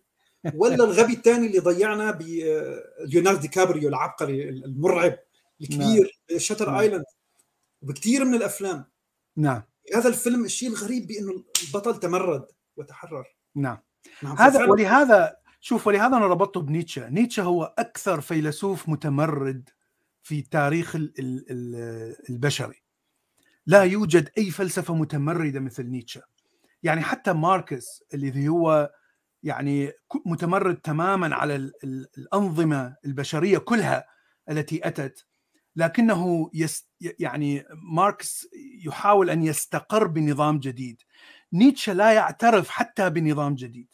[0.54, 5.20] ولا الغبي الثاني اللي ضيعنا بليوناردو دي كابريو العبقري المرعب
[5.62, 6.40] الكبير نعم.
[6.40, 6.76] Shutter نعم.
[6.80, 7.04] Island
[7.82, 8.86] بكثير من الأفلام.
[9.38, 9.64] نعم.
[9.96, 12.46] هذا الفيلم الشيء الغريب بأنه البطل تمرد
[12.78, 13.26] وتحرر.
[13.56, 13.78] نعم,
[14.24, 14.38] نعم.
[14.38, 17.10] هذا ولهذا شوف ولهذا أنا ربطته بنيتشه.
[17.10, 19.70] نيتشه هو أكثر فيلسوف متمرد
[20.24, 20.96] في تاريخ
[22.30, 22.84] البشري.
[23.66, 26.22] لا يوجد أي فلسفة متمردة مثل نيتشه.
[26.84, 28.92] يعني حتى ماركس اللي هو
[29.44, 29.92] يعني
[30.26, 31.72] متمرد تماما على
[32.18, 34.06] الأنظمة البشرية كلها
[34.50, 35.26] التي أتت
[35.76, 36.52] لكنه
[37.20, 38.48] يعني ماركس
[38.86, 41.02] يحاول أن يستقر بنظام جديد.
[41.54, 43.88] نيتشه لا يعترف حتى بنظام جديد.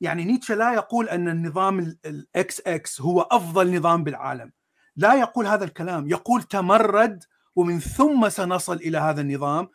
[0.00, 4.52] يعني نيتشه لا يقول أن النظام ال X X هو أفضل نظام بالعالم.
[4.96, 6.08] لا يقول هذا الكلام.
[6.08, 7.24] يقول تمرد
[7.56, 9.68] ومن ثم سنصل إلى هذا النظام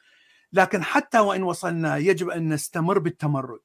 [0.54, 3.63] لكن حتى وإن وصلنا يجب أن نستمر بالتمرد.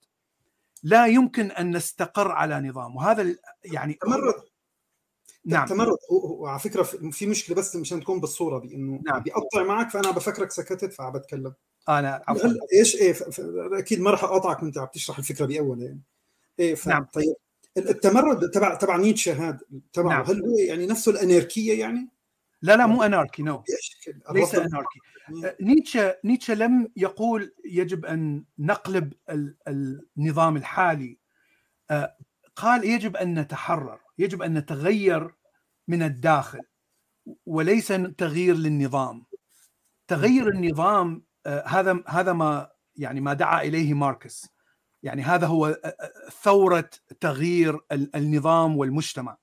[0.82, 2.96] لا يمكن أن نستقر على نظام.
[2.96, 4.34] وهذا يعني تمرد.
[5.44, 5.66] نعم.
[5.66, 5.98] تمرد.
[6.10, 9.22] وعلى فكرة في مشكلة بس مشان تكون بالصورة دي إنه نعم.
[9.22, 11.54] بيقطع معك فأنا بفكرك سكتت فعم بتكلم
[11.88, 12.50] أنا عفوا.
[12.74, 13.16] إيش؟ إيه
[13.78, 16.02] أكيد ما راح اقاطعك وأنت عم تشرح الفكرة باول يعني.
[16.58, 16.88] إيه ف...
[16.88, 17.04] نعم.
[17.12, 17.34] طيب.
[17.76, 19.58] التمرد تبع تبع نيتشه هذا
[19.92, 20.24] تبعه نعم.
[20.24, 22.08] هل هو يعني نفسه الأناركية يعني؟
[22.62, 23.62] لا لا مو أناركي نو
[24.30, 24.98] ليس أناركي.
[25.60, 29.12] نيتشه نيتشه لم يقول يجب أن نقلب
[30.18, 31.18] النظام الحالي.
[32.56, 35.34] قال يجب أن نتحرر يجب أن نتغير
[35.88, 36.60] من الداخل
[37.46, 37.88] وليس
[38.18, 39.26] تغيير للنظام.
[40.08, 44.48] تغير النظام آه، هذا هذا ما يعني ما دعا إليه ماركس.
[45.02, 49.36] يعني هذا هو آه، آه، ثورة تغيير النظام والمجتمع.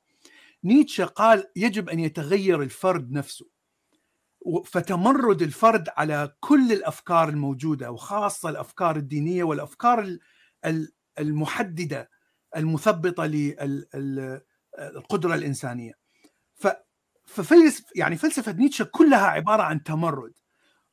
[0.64, 3.55] نيتشه قال يجب أن يتغير الفرد نفسه.
[4.66, 10.18] فتمرد الفرد على كل الأفكار الموجودة وخاصة الأفكار الدينية والأفكار
[11.20, 12.10] المحددة
[12.56, 13.26] المثبطة
[13.96, 15.94] للقدره الإنسانية.
[17.26, 20.34] ففلس يعني فلسفة نيتشه كلها عبارة عن تمرد.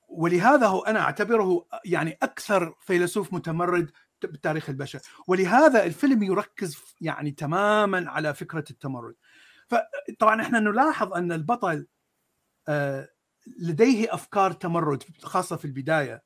[0.09, 3.91] ولهذا هو أنا أعتبره يعني أكثر فيلسوف متمرد
[4.23, 5.01] بتاريخ البشر.
[5.27, 9.15] ولهذا الفيلم يركز يعني تماما على فكرة التمرد.
[9.69, 11.87] فطبعا إحنا نلاحظ أن البطل
[12.69, 13.09] آه،
[13.59, 16.23] لديه أفكار تمرد خاصة في البداية.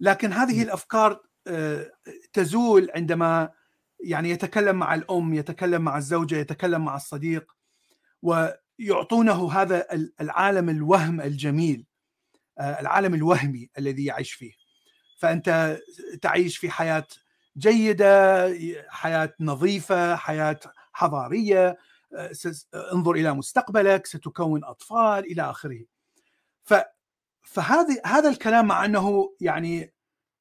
[0.00, 1.90] لكن هذه الأفكار آه،
[2.32, 3.50] تزول عندما
[4.04, 7.52] يعني يتكلم مع الأم يتكلم مع الزوجة يتكلم مع الصديق
[8.22, 9.86] ويعطونه هذا
[10.20, 11.86] العالم الوهم الجميل
[12.58, 14.52] آه، العالم الوهمي الذي يعيش فيه.
[15.18, 15.78] فأنت
[16.22, 17.06] تعيش في حياة
[17.58, 18.48] جيدة
[18.88, 20.60] حياة نظيفة حياة
[20.92, 21.76] حضارية
[22.14, 22.32] آه،
[22.92, 25.84] انظر إلى مستقبلك ستكون أطفال إلى آخره.
[26.64, 26.74] ف
[27.42, 29.94] فهذا هذا الكلام مع أنه يعني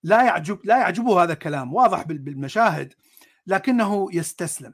[0.03, 2.93] لا يعجب لا يعجبه هذا الكلام واضح بالمشاهد
[3.47, 4.73] لكنه يستسلم.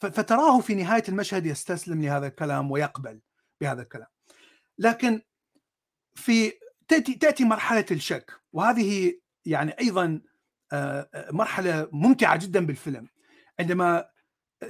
[0.00, 3.20] فتراه في نهاية المشهد يستسلم لهذا الكلام ويقبل
[3.60, 4.06] بهذا الكلام.
[4.78, 5.22] لكن
[6.14, 6.52] في
[6.88, 10.20] تأتي تأتي مرحلة الشك وهذه يعني أيضا
[10.72, 13.08] آه، آه، مرحلة ممتعة جدا بالفيلم.
[13.60, 14.08] عندما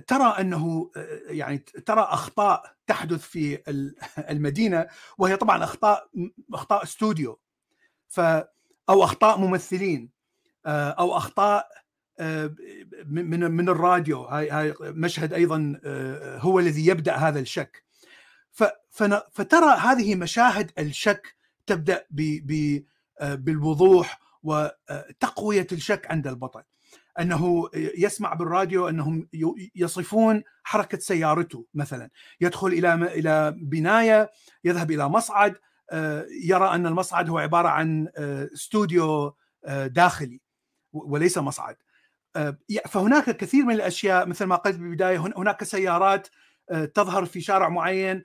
[0.07, 3.59] ترى أنه آه، يعني ترى أخطاء تحدث في
[4.33, 4.87] المدينة
[5.18, 6.11] وهي طبعا أخطاء
[6.55, 7.40] أخطاء استوديو
[8.09, 8.20] ف
[8.90, 10.11] أو أخطاء ممثلين
[10.66, 11.68] أو أخطاء
[13.07, 14.22] من من الراديو.
[14.22, 15.81] هاي مشهد أيضا
[16.38, 17.85] هو الذي يبدأ هذا الشك.
[19.31, 22.07] فترى هذه مشاهد الشك تبدأ
[23.18, 26.62] بالوضوح وتقويه الشك عند البطل.
[27.20, 29.28] أنه يسمع بالراديو أنهم
[29.74, 32.10] يصفون حركة سيارته مثلا.
[32.40, 34.30] يدخل إلى إلى بناية
[34.64, 35.56] يذهب إلى مصعد
[36.44, 38.08] يرى أن المصعد هو عبارة عن
[38.54, 39.36] استوديو
[39.86, 40.40] داخلي
[40.92, 41.76] وليس مصعد.
[42.88, 46.28] فهناك كثير من الأشياء مثل ما قلت بالبداية هناك سيارات
[46.94, 48.22] تظهر في شارع معين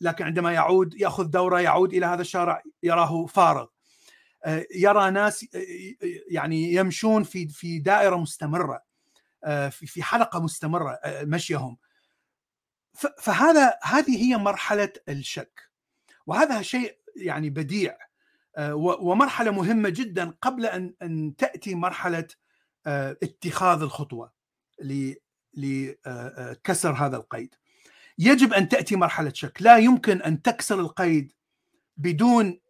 [0.00, 3.62] لكن عندما يعود يأخذ دورة يعود إلى هذا الشارع يراه فارغ.
[3.62, 3.68] آه،
[4.74, 5.60] يرى ناس آه،
[6.30, 8.82] يعني يمشون في في دائرة مستمرة
[9.44, 11.76] آه، في حلقة مستمرة مشيهم.
[13.18, 15.70] فهذا هذه هي مرحلة الشك.
[16.26, 17.98] وهذا شيء يعني بديع
[18.74, 22.28] ومرحلة مهمة جدا قبل أن أن تأتي مرحلة
[22.86, 24.32] اتخاذ الخطوة
[25.54, 27.54] لكسر هذا القيد.
[28.18, 29.62] يجب أن تأتي مرحلة شك.
[29.62, 31.32] لا يمكن أن تكسر القيد
[31.96, 32.69] بدون آه،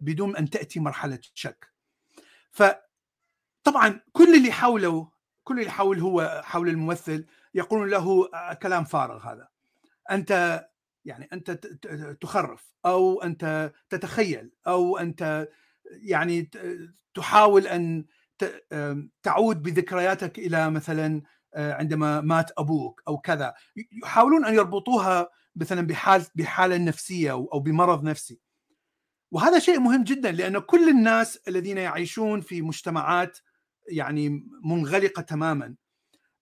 [0.00, 1.72] بدون أن تأتي مرحلة شك.
[2.50, 5.10] فطبعا كل اللي حوله
[5.44, 9.48] كل اللي حول هو حول الممثل يقولون له آه، كلام فارغ هذا.
[10.10, 10.64] أنت
[11.04, 11.50] يعني أنت
[12.20, 15.48] تخرف أو أنت تتخيل أو أنت
[15.90, 16.50] يعني
[17.14, 18.04] تحاول أن
[19.22, 21.22] تعود بذكرياتك إلى مثلا
[21.54, 23.54] آه، عندما مات أبوك أو كذا.
[24.02, 28.40] يحاولون أن يربطوها مثلا بحال بحالة نفسية أو بمرض نفسي.
[29.34, 33.38] وهذا شيء مهم جدا لأن كل الناس الذين يعيشون في مجتمعات
[33.88, 35.74] يعني منغلقة تماما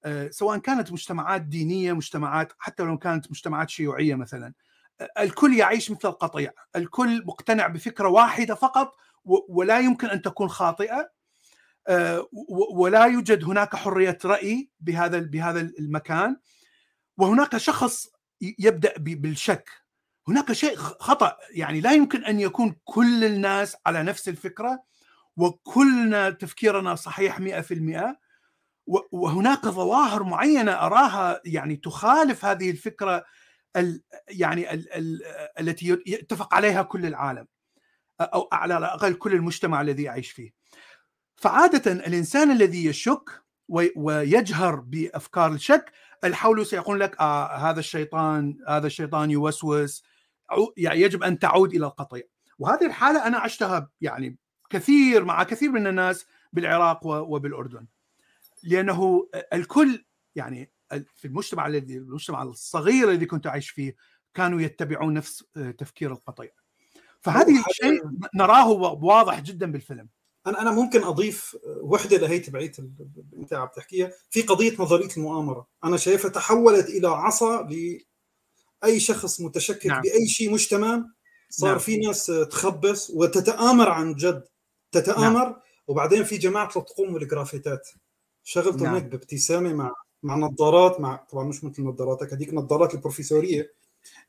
[0.04, 4.54] آه، سواء كانت مجتمعات دينية مجتمعات حتى لو كانت مجتمعات شيوعية مثلا
[5.00, 8.96] آه، الكل يعيش مثل القطيع الكل مقتنع بفكرة واحدة فقط
[9.48, 11.10] ولا يمكن أن تكون خاطئة
[11.88, 12.28] آه،
[12.74, 16.36] ولا يوجد هناك حرية رأي بهذا بهذا المكان
[17.16, 18.08] وهناك شخص
[18.40, 19.81] يبدأ بالشك.
[20.28, 24.82] هناك شيء خطأ يعني لا يمكن أن يكون كل الناس على نفس الفكرة
[25.36, 28.16] وكلنا تفكيرنا صحيح 100%
[29.12, 33.24] وهناك ظواهر معينة أراها يعني تخالف هذه الفكرة
[33.76, 35.20] ال يعني ال ال
[35.60, 37.46] التي يتفق عليها كل العالم
[38.20, 40.52] أو على الأقل كل المجتمع الذي يعيش فيه.
[41.36, 43.42] فعادة الإنسان الذي يشك
[43.96, 45.92] ويجهر بأفكار الشك
[46.24, 50.04] الحول سيقول لك آه هذا الشيطان هذا الشيطان يوسوس
[50.76, 52.22] يعني يجب أن تعود إلى القطيع.
[52.58, 54.38] وهذه الحالة أنا عشتها يعني
[54.70, 57.86] كثير مع كثير من الناس بالعراق وبالأردن.
[58.62, 60.72] لأنه الكل يعني
[61.16, 63.96] في المجتمع الذي المجتمع الصغير الذي كنت أعيش فيه
[64.34, 65.44] كانوا يتبعون نفس
[65.78, 66.50] تفكير القطيع.
[67.20, 68.02] فهذه الشيء
[68.34, 68.68] نراه
[69.04, 70.08] واضح جدا بالفيلم.
[70.46, 72.72] أنا أنا ممكن أضيف وحدة لهي تبعيه
[73.36, 74.10] أنت عم تحكيها.
[74.30, 75.66] في قضية نظرية المؤامرة.
[75.84, 77.62] أنا شايفها تحولت إلى عصا
[78.84, 80.02] أي شخص متشكك نعم.
[80.02, 81.14] بأي شيء مش تمام
[81.50, 81.78] صار نعم.
[81.78, 84.44] في ناس تخبص وتتآمر عن جد
[84.92, 85.56] تتآمر
[85.88, 87.88] وبعدين في جماعة تقوم بالجرافيتات
[88.44, 88.94] شغلته نعم.
[88.94, 89.92] هيك بابتسامة مع
[90.22, 93.74] مع نظارات مع طبعا مش مثل نظاراتك هذيك نظارات البروفيسورية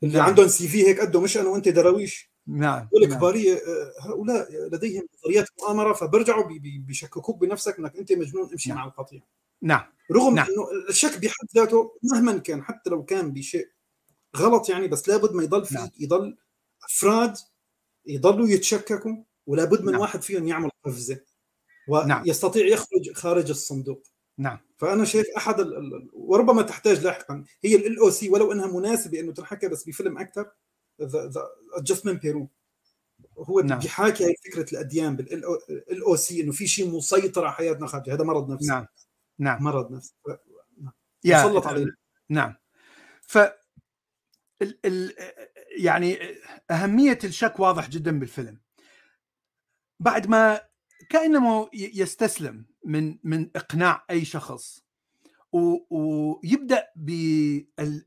[0.02, 0.26] اللي نعم.
[0.26, 3.24] عندهم CV هيك قده مش أنا وانت دراويش نعم دول نعم.
[3.24, 8.78] آه، هؤلاء لديهم نظريات مؤامرة فبرجعوا بي- بي- بيشككوك بنفسك إنك أنت مجنون امشي نعم.
[8.78, 9.20] مع القطيع
[9.62, 10.46] نعم رغم نعم.
[10.46, 13.68] إنه الشك بحد ذاته مهما كان حتى لو كان بشيء
[14.36, 15.88] غلط يعني بس لابد ما يضل في نعم.
[16.00, 16.36] يضل
[16.84, 17.36] أفراد
[18.06, 19.16] يضلوا يتشككوا
[19.46, 20.00] ولابد من نعم.
[20.00, 21.20] واحد فيهم يعمل قفزه
[22.06, 22.22] نعم.
[22.22, 24.02] ويستطيع يخرج خارج الصندوق.
[24.38, 24.58] نعم.
[24.76, 25.76] فأنا شايف أحد ال...
[25.76, 30.50] ال- وربما تحتاج لاحقا هي ال OCD ولو إنها مناسبة إنه تنحكى بس بفيلم أكثر
[31.02, 32.48] The Adjustment Bureau
[33.38, 33.78] هو نعم.
[33.78, 35.44] بيحاكي هي فكرة الأديان بال
[36.02, 38.68] OCD إنه في شيء مسيطر على حياتنا خارجي هذا مرض نفسي.
[38.68, 38.86] نعم.
[39.38, 39.62] نعم.
[39.62, 40.14] مرض نفسي.
[41.24, 41.92] يا- مسلط علينا.
[42.28, 42.54] نعم.
[43.22, 43.38] ف
[44.62, 45.12] ال ال
[45.78, 46.18] يعني
[46.70, 48.60] أهمية الشك واضح جدا بالفيلم.
[50.00, 50.60] بعد ما
[51.10, 54.84] كأنه يستسلم من من إقناع أي شخص
[55.90, 58.06] ويبدأ بال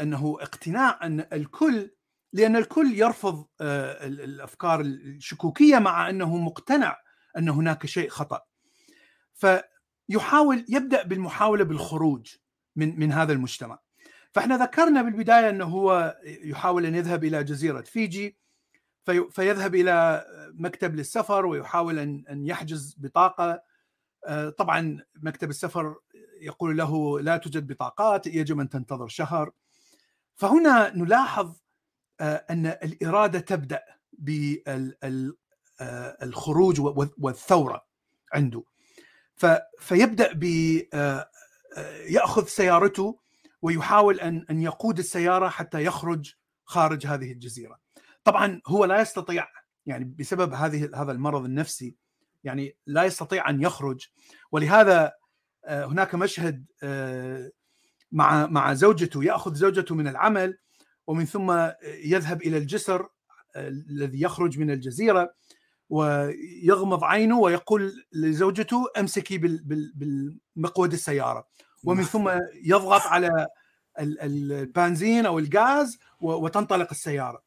[0.00, 1.90] أنه اقتناع أن الكل
[2.32, 6.98] لأن الكل يرفض آه، ال- الأفكار الشكوكية مع أنه مقتنع
[7.38, 8.40] أن هناك شيء خطأ.
[9.34, 12.36] فيحاول يبدأ بالمحاولة بالخروج
[12.76, 13.78] من من هذا المجتمع.
[14.32, 18.36] فإحنا ذكرنا بالبداية أنه هو يحاول أن يذهب إلى جزيرة فيجي
[19.04, 23.62] في فيذهب إلى مكتب للسفر ويحاول أن يحجز بطاقة.
[24.26, 25.96] آه، طبعا مكتب السفر
[26.40, 29.50] يقول له لا توجد بطاقات يجب أن تنتظر شهر.
[30.34, 31.56] فهنا نلاحظ
[32.20, 33.82] آه، أن الإرادة تبدأ
[36.20, 36.80] بالخروج
[37.18, 37.86] والثورة
[38.32, 38.64] عنده.
[39.78, 40.44] فيبدأ ب
[40.94, 41.30] آه،
[41.76, 43.19] آه، يأخذ سيارته
[43.62, 46.32] ويحاول أن أن يقود السيارة حتى يخرج
[46.64, 47.78] خارج هذه الجزيرة.
[48.24, 49.46] طبعا هو لا يستطيع
[49.86, 51.96] يعني بسبب هذه هذا المرض النفسي
[52.44, 54.06] يعني لا يستطيع أن يخرج
[54.52, 55.12] ولهذا
[55.64, 57.50] آه، هناك مشهد آه،
[58.12, 60.58] مع مع زوجته يأخذ زوجته من العمل
[61.06, 61.50] ومن ثم
[62.04, 63.08] يذهب إلى الجسر
[63.56, 65.34] آه، الذي يخرج من الجزيرة
[65.88, 71.48] ويغمض عينه ويقول لزوجته امسكي بال- بال- بالمقود السيارة
[71.84, 72.30] ومن ثم
[72.64, 73.46] يضغط على
[73.98, 77.42] ال- ال- البنزين أو الغاز وتنطلق السيارة.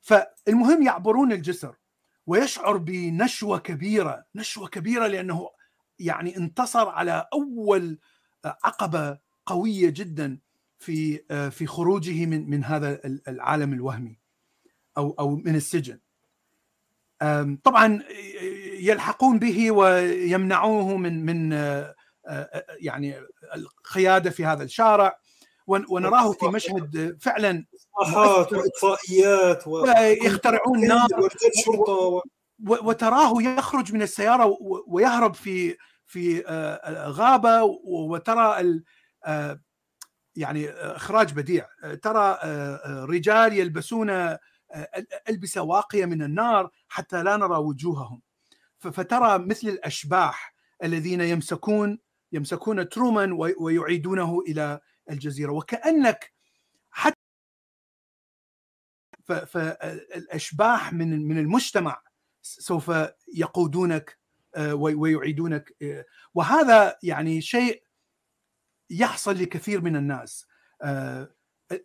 [0.00, 1.74] فالمهم يعبرون الجسر
[2.26, 5.50] ويشعر بنشوة كبيرة نشوة كبيرة لأنه
[5.98, 7.98] يعني انتصر على أول
[8.44, 10.38] عقبة قوية جدا
[10.78, 11.18] في
[11.50, 14.18] في خروجه من من هذا العالم الوهمي
[14.96, 15.98] أو أو من السجن.
[17.64, 18.02] طبعا
[18.80, 21.52] يلحقون به ويمنعوه من من
[22.80, 23.14] يعني
[23.54, 25.18] القيادة في هذا الشارع
[25.66, 27.64] ون- ونراه في مشهد فعلا
[28.02, 29.86] إصلاحات واطفائيات و...
[30.26, 31.08] يخترعون نار.
[31.64, 32.22] شرطة
[32.66, 34.56] وتراه يخرج من السيارة
[34.86, 38.84] ويهرب في في آه، غابة وترى ال-
[39.24, 39.60] آه،
[40.36, 41.66] يعني إخراج بديع.
[42.02, 44.36] ترى آه، رجال يلبسون
[45.28, 48.22] ألبسة واقية من النار حتى لا نرى وجوههم.
[48.78, 51.98] فترى مثل الأشباح الذين يمسكون
[52.32, 55.52] يمسكون ترومان وي- ويعيدونه إلى الجزيرة.
[55.52, 56.32] وكأنك
[56.90, 57.16] حتى
[59.46, 62.02] فالاشباح من من المجتمع
[62.42, 62.92] سوف
[63.34, 64.18] يقودونك
[64.56, 67.82] آه، وي- ويعيدونك آه، وهذا يعني شيء
[68.90, 70.46] يحصل لكثير من الناس.
[70.82, 71.34] آه،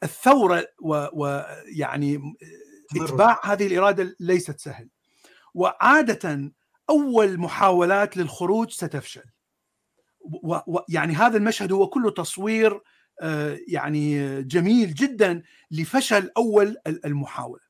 [0.03, 0.67] الثورة
[1.13, 2.21] ويعني
[2.95, 4.89] اتباع هذه الإرادة ليست سهل.
[5.53, 6.51] وعادة
[6.89, 9.23] أول محاولات للخروج ستفشل.
[10.67, 12.81] ويعني هذا المشهد هو كله تصوير
[13.21, 17.61] آه، يعني جميل جدا لفشل أول المحاولة.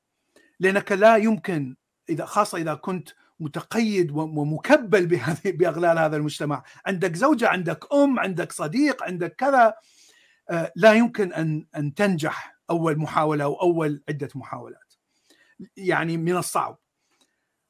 [0.59, 1.75] لأنك لا يمكن
[2.09, 6.63] إذا خاصة إذا كنت متقيد ومكبل بهذه بأغلال هذا المجتمع.
[6.85, 9.73] عندك زوجة عندك أم عندك صديق عندك كذا
[10.49, 14.93] آه، لا يمكن أن أن تنجح أول محاولة أو أول عدة محاولات.
[15.77, 16.79] يعني من الصعب.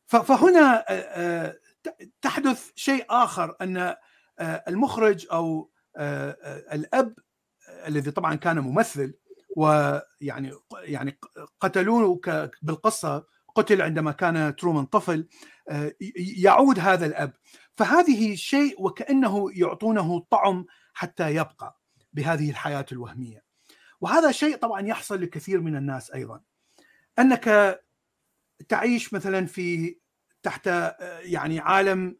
[0.08, 1.58] فهنا آه،
[2.22, 3.96] تحدث شيء آخر أن
[4.40, 7.16] المخرج أو آه، آه، الأب
[7.88, 9.14] الذي طبعا كان ممثل
[9.56, 11.20] ويعني يعني
[11.60, 12.22] قتلوه
[12.62, 13.26] بالقصة
[13.56, 15.28] قتل عندما كان ترومان طفل
[15.70, 15.94] آه،
[16.38, 17.34] يعود هذا الأب.
[17.76, 21.82] فهذه شيء وكأنه يعطونه طعم حتى يبقى
[22.14, 23.44] بهذه الحياة الوهمية.
[24.02, 26.42] وهذا شيء طبعا يحصل لكثير من الناس أيضا.
[27.20, 27.80] أنك
[28.70, 30.00] تعيش مثلا في
[30.44, 32.18] تحت آه، يعني عالم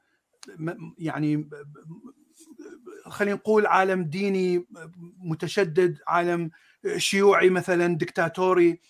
[0.98, 1.50] يعني
[3.06, 4.68] خلينا نقول عالم ديني
[5.18, 6.52] متشدد عالم
[6.98, 8.82] شيوعي مثلا دكتاتوري.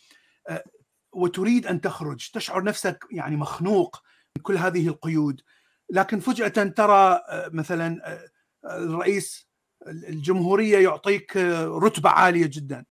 [1.12, 2.32] وتريد أن تخرج.
[2.32, 4.02] تشعر نفسك يعني مخنوق
[4.36, 5.42] من كل هذه القيود.
[5.90, 8.20] لكن فجأة ترى مثلا
[8.66, 9.48] الرئيس
[9.88, 11.38] الجمهورية يعطيك
[11.84, 12.86] رتبة عالية جدا.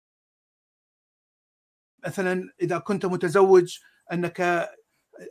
[2.07, 3.79] مثلا إذا كنت متزوج
[4.13, 4.71] أنك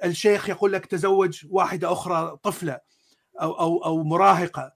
[0.03, 2.79] الشيخ يقول لك تزوج واحدة أخرى طفلة.
[3.41, 4.73] أو أو أو مراهقة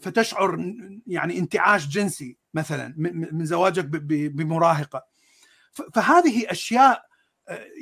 [0.00, 0.74] فتشعر
[1.06, 2.94] يعني انتعاش جنسي مثلا
[3.32, 5.04] من زواجك بمراهقة.
[5.94, 7.02] فهذه أشياء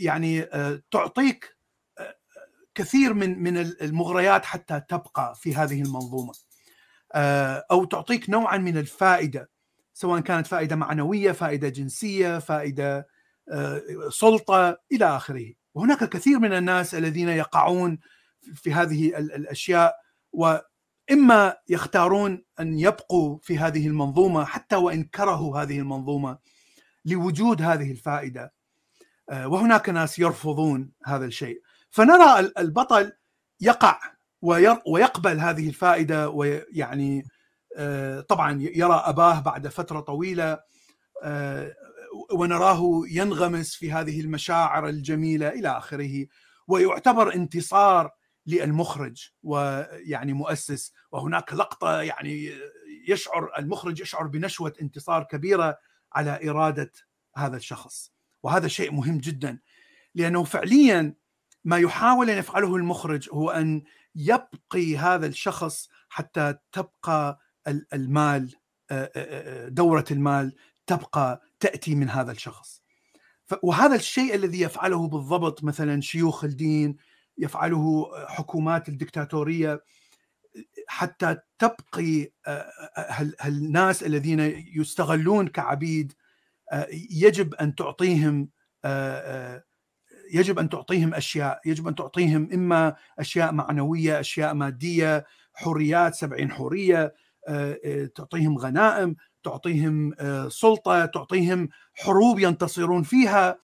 [0.01, 0.43] يعني
[0.91, 1.57] تعطيك
[2.75, 6.33] كثير من من المغريات حتى تبقى في هذه المنظومة.
[7.71, 9.51] أو تعطيك نوعا من الفائدة
[9.95, 13.09] سواء كانت فائدة معنوية فائدة جنسية فائدة
[14.11, 15.53] سلطة إلى آخره.
[15.75, 17.99] وهناك كثير من الناس الذين يقعون
[18.55, 26.39] في هذه الأشياء وإما يختارون أن يبقوا في هذه المنظومة حتى وإن كرهوا هذه المنظومة
[27.05, 28.53] لوجود هذه الفائدة.
[29.33, 31.63] وهناك ناس يرفضون هذا الشيء.
[31.91, 33.13] فنرى البطل
[33.61, 34.01] يقع
[34.87, 37.25] ويقبل هذه الفائدة ويعني
[38.29, 40.59] طبعا يرى أباه بعد فترة طويلة
[42.33, 46.27] ونراه ينغمس في هذه المشاعر الجميلة إلى آخره
[46.69, 48.11] ويعتبر انتصار
[48.49, 50.93] للمخرج ويعني مؤسس.
[51.13, 52.53] وهناك لقطة يعني
[53.09, 55.79] يشعر المخرج يشعر بنشوة انتصار كبيرة
[56.13, 56.93] على إرادة
[57.37, 58.13] هذا الشخص.
[58.43, 59.59] وهذا شيء مهم جدا
[60.15, 61.15] لأنه فعليا
[61.65, 63.83] ما يحاول أن يفعله المخرج هو أن
[64.15, 67.41] يبقي هذا الشخص حتى تبقى
[67.93, 68.55] المال
[69.69, 70.55] دورة المال
[70.87, 72.83] تبقى تأتي من هذا الشخص.
[73.63, 76.97] وهذا الشيء الذي يفعله بالضبط مثلا شيوخ الدين
[77.39, 79.83] يفعله حكومات الدكتاتورية
[80.89, 82.33] حتى تبقي
[83.45, 84.41] الناس الذين
[84.75, 86.13] يستغلون كعبيد
[87.11, 88.49] يجب أن تعطيهم
[90.35, 97.15] يجب أن تعطيهم أشياء يجب أن تعطيهم إما أشياء معنوية أشياء مادية حريات سبعين حريه
[98.15, 100.15] تعطيهم غنائم تعطيهم
[100.49, 103.68] سلطة تعطيهم حروب ينتصرون فيها.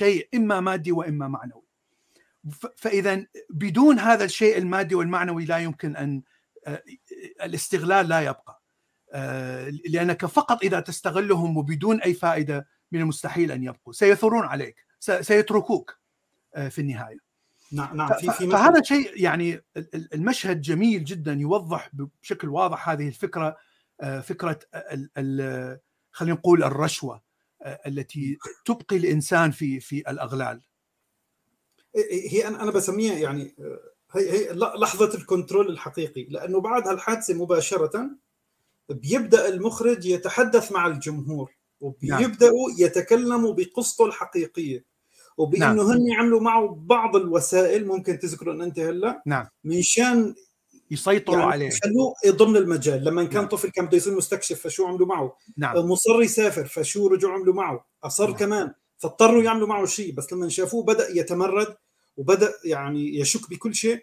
[0.00, 1.62] شيء إما مادي وإما معنوي.
[2.76, 6.22] فإذا بدون هذا الشيء المادي والمعنوي لا يمكن أن
[7.42, 8.62] الاستغلال لا يبقى.
[9.90, 13.92] لأنك فقط إذا تستغلهم وبدون أي فائدة من المستحيل أن يبقوا.
[13.92, 14.76] سيثورون عليك.
[15.00, 16.00] سيتركوك.
[16.70, 17.18] في النهاية.
[17.72, 18.12] نعم نعم.
[18.12, 19.60] في في فهذا شيء يعني
[20.14, 23.56] المشهد جميل جدا يوضح بشكل واضح هذه الفكرة
[24.22, 24.58] فكرة
[26.12, 27.29] خلينا نقول الرشوة.
[27.86, 30.62] التي تبقي الإنسان في في الأغلال.
[32.30, 33.54] هي أنا أنا بسميها يعني
[34.12, 38.10] هي هي لحظة الكنترول الحقيقي لأنه بعد هالحادثة مباشرة
[38.88, 44.84] بيبدأ المخرج يتحدث مع الجمهور وبيبدأوا يتكلموا بقصته الحقيقية
[45.36, 45.80] وبأنه نعم.
[45.80, 49.46] هن عملوا معه بعض الوسائل ممكن تذكروا أن أنت هلأ نعم.
[49.64, 50.34] منشان
[50.90, 53.48] يسيطروا يعني عليه خلوه ضمن المجال لما كان نعم.
[53.48, 55.76] طفل كان بده يصير مستكشف فشو عملوا معه نعم.
[55.76, 58.36] مصر يسافر فشو رجعوا عملوا معه أصر نعم.
[58.36, 61.76] كمان فاضطروا يعملوا معه شيء بس لما شافوه بدأ يتمرد
[62.16, 64.00] وبدأ يعني يشك بكل شيء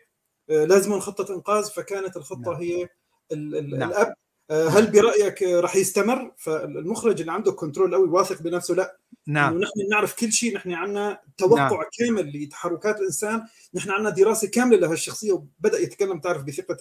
[0.49, 2.61] لازم خطه إنقاذ فكانت الخطة نعم.
[2.61, 2.89] هي
[3.31, 3.89] ال ال نعم.
[3.89, 4.13] الأب
[4.51, 8.97] هل برأيك راح يستمر؟ فالمخرج اللي عنده كنترول قوي واثق بنفسه لا.
[9.27, 9.57] نعم.
[9.57, 11.83] نحن نعرف كل شيء نحن عندنا توقع نعم.
[11.99, 13.43] كامل لتحركات الإنسان
[13.73, 16.77] نحن عندنا دراسة كاملة لهالشخصيه وبدأ يتكلم تعرف بثقة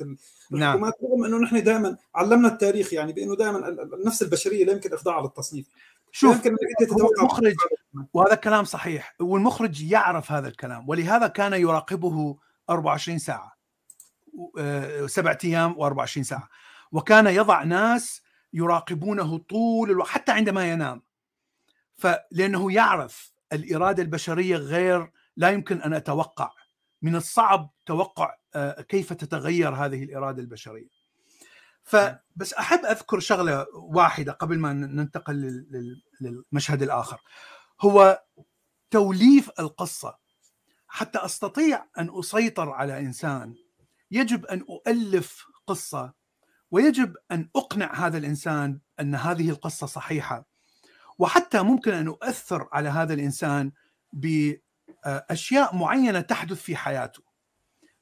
[0.52, 1.10] الحكومات نعم.
[1.10, 5.66] رغم إنه نحن دائما علمنا التاريخ يعني بإنه دائما النفس البشرية لا يمكن اخضاعها للتصنيف
[6.12, 7.54] شوف يمكن أنت تتوقع المخرج
[8.12, 12.36] وهذا كلام صحيح والمخرج يعرف هذا الكلام ولهذا كان يراقبه
[12.70, 13.56] 24 ساعة
[15.06, 16.48] سبعة أيام و24 ساعة.
[16.92, 18.22] وكان يضع ناس
[18.52, 21.02] يراقبونه طول الوقت حتى عندما ينام.
[21.96, 26.50] فلانه يعرف الإرادة البشرية غير لا يمكن أن أتوقع.
[27.02, 28.36] من الصعب توقع
[28.88, 30.88] كيف تتغير هذه الإرادة البشرية.
[31.82, 35.66] فبس أحب أذكر شغلة واحدة قبل ما ننتقل
[36.20, 37.20] للمشهد الآخر.
[37.80, 38.22] هو
[38.90, 40.18] توليف القصة.
[40.88, 43.54] حتى أستطيع أن أسيطر على إنسان
[44.10, 46.12] يجب أن أؤلف قصة
[46.76, 50.46] ويجب أن أقنع هذا الإنسان أن هذه القصة صحيحة.
[51.18, 53.72] وحتى ممكن أن اؤثر على هذا الإنسان
[54.12, 57.22] بأشياء معينة تحدث في حياته.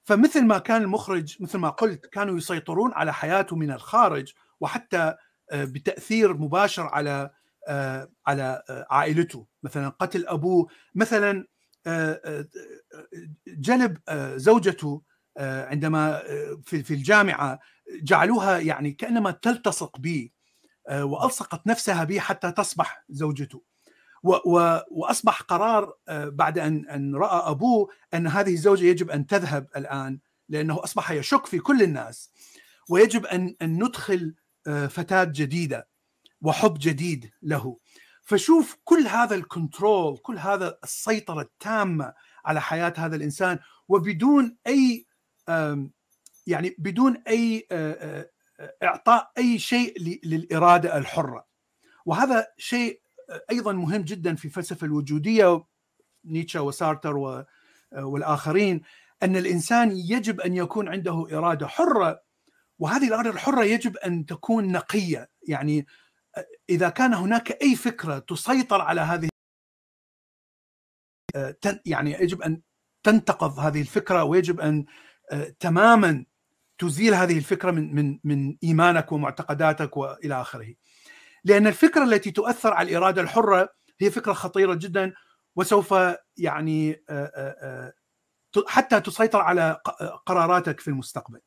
[0.05, 5.15] فمثل ما كان المخرج مثل ما قلت كانوا يسيطرون على حياته من الخارج وحتى
[5.53, 7.31] بتأثير مباشر على
[8.27, 9.47] على عائلته.
[9.63, 11.47] مثلا قتل أبوه مثلا
[13.47, 13.99] جلب
[14.37, 15.03] زوجته
[15.39, 16.23] عندما
[16.65, 17.59] في الجامعة
[18.03, 20.31] جعلوها يعني كأنما تلتصق به
[20.89, 23.63] آه، وألصقت نفسها به حتى تصبح زوجته.
[24.91, 30.19] وأصبح قرار آه، بعد أن أن رأى أبوه أن هذه الزوجة يجب أن تذهب الآن
[30.49, 32.31] لأنه أصبح يشك في كل الناس
[32.89, 34.35] ويجب أن أن ندخل
[34.67, 35.89] آه، فتاة جديدة
[36.43, 37.79] وحب جديد له.
[38.23, 42.13] فشوف كل هذا الكنترول كل هذا السيطرة التامة
[42.45, 43.59] على حياة هذا الإنسان
[43.89, 45.07] وبدون أي
[46.47, 47.69] يعني بدون أي
[48.83, 51.47] إعطاء أي شيء للإرادة الحرة.
[52.07, 53.01] وهذا شيء
[53.51, 55.65] أيضا مهم جدا في الفلسفه الوجودية
[56.25, 57.17] نيتشه وسارتر
[57.93, 58.83] والآخرين
[59.23, 62.23] أن الإنسان يجب أن يكون عنده إرادة حرة
[62.79, 65.31] وهذه الإرادة الحرة يجب أن تكون نقية.
[65.49, 65.87] يعني
[66.71, 69.29] إذا كان هناك أي فكرة تسيطر على هذه
[71.87, 72.61] يعني يجب أن
[73.03, 74.85] تنتقض هذه الفكرة ويجب أن
[75.61, 76.25] تماما
[76.79, 80.75] تزيل هذه الفكرة من من من إيمانك ومعتقداتك وإلى آخره.
[81.45, 83.69] لأن الفكرة التي تؤثر على الإرادة الحرة
[84.01, 85.13] هي فكرة خطيرة جدا
[85.57, 85.95] وسوف
[86.37, 87.05] يعني
[88.67, 89.81] حتى تسيطر على
[90.27, 91.41] قراراتك في المستقبل.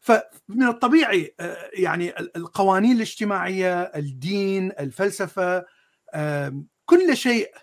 [0.00, 1.34] فمن الطبيعي
[1.72, 5.64] يعني القوانين الاجتماعية، الدين، الفلسفة
[6.84, 7.54] كل شيء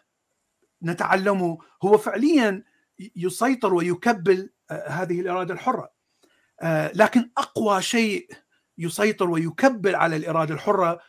[0.83, 2.63] نتعلمه هو فعليا
[3.15, 4.49] يسيطر ويكبل
[4.87, 5.94] هذه الإرادة الحرة.
[6.61, 8.29] آه، لكن أقوى شيء
[8.77, 10.99] يسيطر ويكبل على الاراده الحرة آه،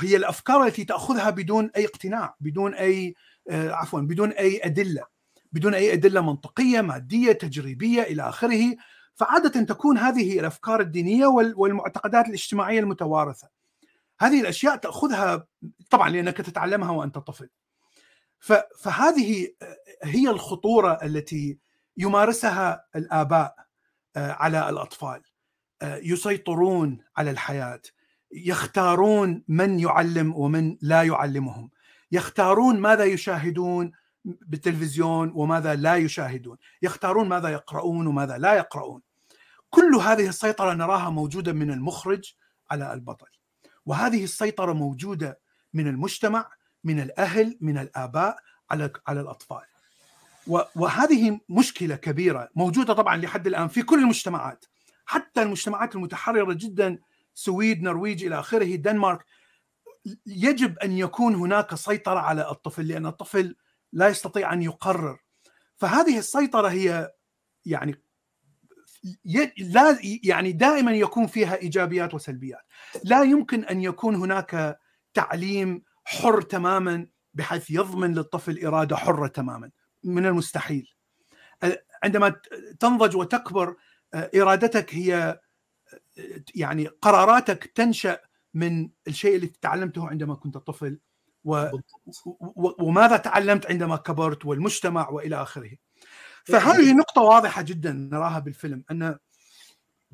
[0.00, 3.14] هي الأفكار التي تأخذها بدون أي اقتناع بدون أي
[3.50, 5.02] آه، عفوا بدون أي أدلة
[5.52, 8.76] بدون أي أدلة منطقية مادية تجريبية إلى آخره.
[9.14, 13.48] فعادة تكون هذه الأفكار الدينية والمعتقدات الاجتماعية المتوارثة.
[14.20, 15.46] هذه الأشياء تأخذها
[15.90, 17.48] طبعا لأنك تتعلمها وأنت طفل.
[18.78, 19.48] فهذه
[20.02, 21.58] هي الخطورة التي
[21.96, 23.65] يمارسها الآباء.
[24.16, 25.22] على الأطفال
[25.82, 27.82] آه، يسيطرون على الحياة
[28.32, 31.70] يختارون من يعلم ومن لا يعلمهم
[32.12, 33.92] يختارون ماذا يشاهدون
[34.24, 39.02] بالتلفزيون وماذا لا يشاهدون يختارون ماذا يقرؤون وماذا لا يقرؤون.
[39.70, 42.34] كل هذه السيطرة نراها موجودة من المخرج
[42.70, 43.26] على البطل
[43.86, 45.40] وهذه السيطرة موجودة
[45.74, 46.50] من المجتمع
[46.84, 48.36] من الأهل من الآباء
[48.70, 49.75] على على الأطفال.
[50.76, 54.64] وهذه مشكلة كبيرة موجودة طبعا لحد الآن في كل المجتمعات.
[55.06, 56.98] حتى المجتمعات المتحررة جدا
[57.34, 59.24] سويد نرويج إلى آخره دنمارك
[60.26, 63.56] يجب أن يكون هناك سيطرة على الطفل لأن الطفل
[63.92, 65.18] لا يستطيع أن يقرر.
[65.76, 67.12] فهذه السيطرة هي
[67.66, 68.02] يعني
[69.58, 72.62] لا يعني دائما يكون فيها إيجابيات وسلبيات.
[73.04, 74.78] لا يمكن أن يكون هناك
[75.14, 79.70] تعليم حر تماما بحيث يضمن للطفل إرادة حرة تماما.
[80.06, 80.94] من المستحيل.
[82.02, 82.40] عندما
[82.80, 83.76] تنضج وتكبر
[84.14, 85.40] إرادتك هي
[86.54, 88.18] يعني قراراتك تنشأ
[88.54, 91.00] من الشيء اللي تعلمته عندما كنت طفل
[91.44, 91.68] و...
[92.56, 95.70] وماذا تعلمت عندما كبرت والمجتمع وإلى آخره.
[96.44, 99.18] فهذه نقطة واضحة جدا نراها بالفيلم أن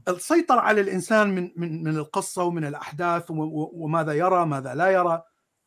[0.08, 5.22] السيطرة على الإنسان من من من القصة ومن الأحداث وماذا يرى ماذا لا يرى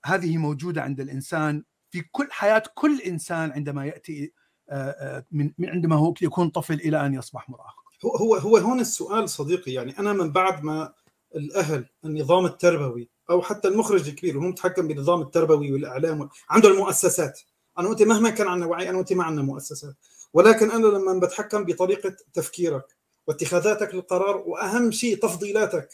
[0.05, 4.33] هذه موجودة عند الإنسان في كل حياة كل إنسان عندما يأتي
[4.69, 7.75] آه، آه، من عندما هو يكون طفل إلى أن يصبح مراهق.
[8.05, 10.93] هو هو هو هون السؤال صديقي يعني أنا من بعد ما
[11.35, 17.39] الأهل النظام التربوي أو حتى المخرج الكبير وهو متحكم بالنظام التربوي والإعلام عنده المؤسسات
[17.79, 19.95] أنا وأنت مهما كان عندنا وعي أنا وأنت ما عندنا مؤسسات
[20.33, 22.85] ولكن أنا لما بتحكم بطريقة تفكيرك
[23.27, 25.89] واتخاذاتك للقرار وأهم شيء تفضيلاتك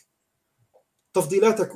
[1.14, 1.72] تفضيلاتك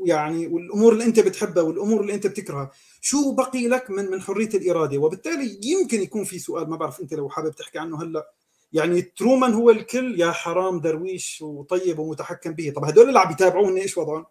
[0.00, 2.70] ويعني والأمور اللي أنت بتحبها والأمور اللي أنت بتكرهها
[3.00, 7.14] شو بقي لك من من حرية الإرادة؟ وبالتالي يمكن يكون في سؤال ما بعرف أنت
[7.14, 8.30] لو حابب تحكي عنه هلأ.
[8.72, 12.72] يعني ترومان هو الكل يا حرام درويش وطيب ومتحكم به.
[12.76, 14.26] طب هدول اللي عم يتابعون إيش وضعهم؟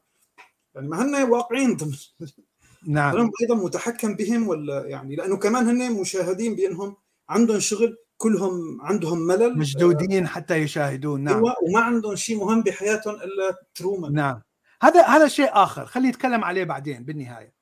[0.76, 1.96] يعني ما هن واقعين ضمن
[2.88, 3.32] نعم.
[3.42, 6.96] أيضا متحكم بهم ولا يعني؟ لأنه كمان هن مشاهدين بأنهم
[7.30, 9.58] عندهم شغل كلهم عندهم ملل.
[9.58, 11.36] مشدودين حتى يشاهدون نعم.
[11.36, 14.14] أيوة وما عندهم شيء مهم بحياتهم إلا ترومان.
[14.14, 14.42] نعم.
[14.82, 15.86] هذا هذا شيء آخر.
[15.86, 17.54] خلينا نتكلم عليه بعدين بالنهاية.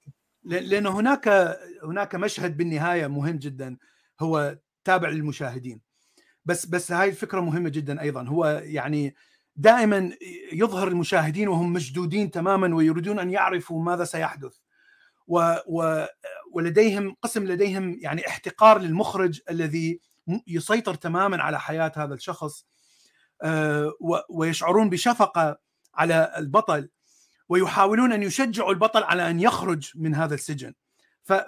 [0.44, 3.78] لأنه هناك هناك مشهد بالنهاية مهم جدا.
[4.20, 5.82] هو تابع للمشاهدين.
[6.46, 8.24] بس بس هاي الفكرة مهمة جدا أيضا.
[8.24, 9.16] هو يعني
[9.56, 10.12] دائما
[10.54, 14.58] يظهر المشاهدين وهم مشدودين تماما ويريدون أن يعرفوا ماذا سيحدث.
[15.28, 16.06] و و
[16.54, 20.00] ولديهم قسم لديهم يعني احتقار للمخرج الذي
[20.48, 22.66] يسيطر تماما على حياة هذا الشخص.
[23.42, 23.94] آه،
[24.30, 25.60] ويشعرون بشفقة
[25.96, 26.90] على البطل.
[27.50, 30.74] ويحاولون أن يشجعوا البطل على أن يخرج من هذا السجن.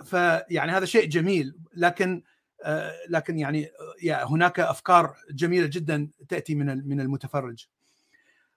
[0.06, 1.56] فيعني هذا شيء جميل.
[1.76, 2.24] لكن
[2.64, 3.72] آه، لكن يعني
[4.04, 7.66] هناك أفكار جميلة جدا تأتي من من المتفرج.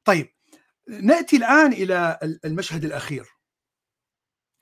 [0.04, 0.28] طيب
[0.88, 3.26] نأتي الآن إلى المشهد الأخير.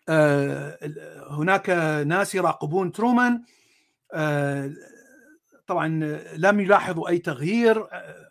[0.08, 0.78] آه،
[1.30, 1.70] هناك
[2.06, 3.44] ناس يراقبون ترومان.
[4.12, 4.72] آه،
[5.66, 5.88] طبعا
[6.36, 7.86] لم يلاحظوا أي تغيير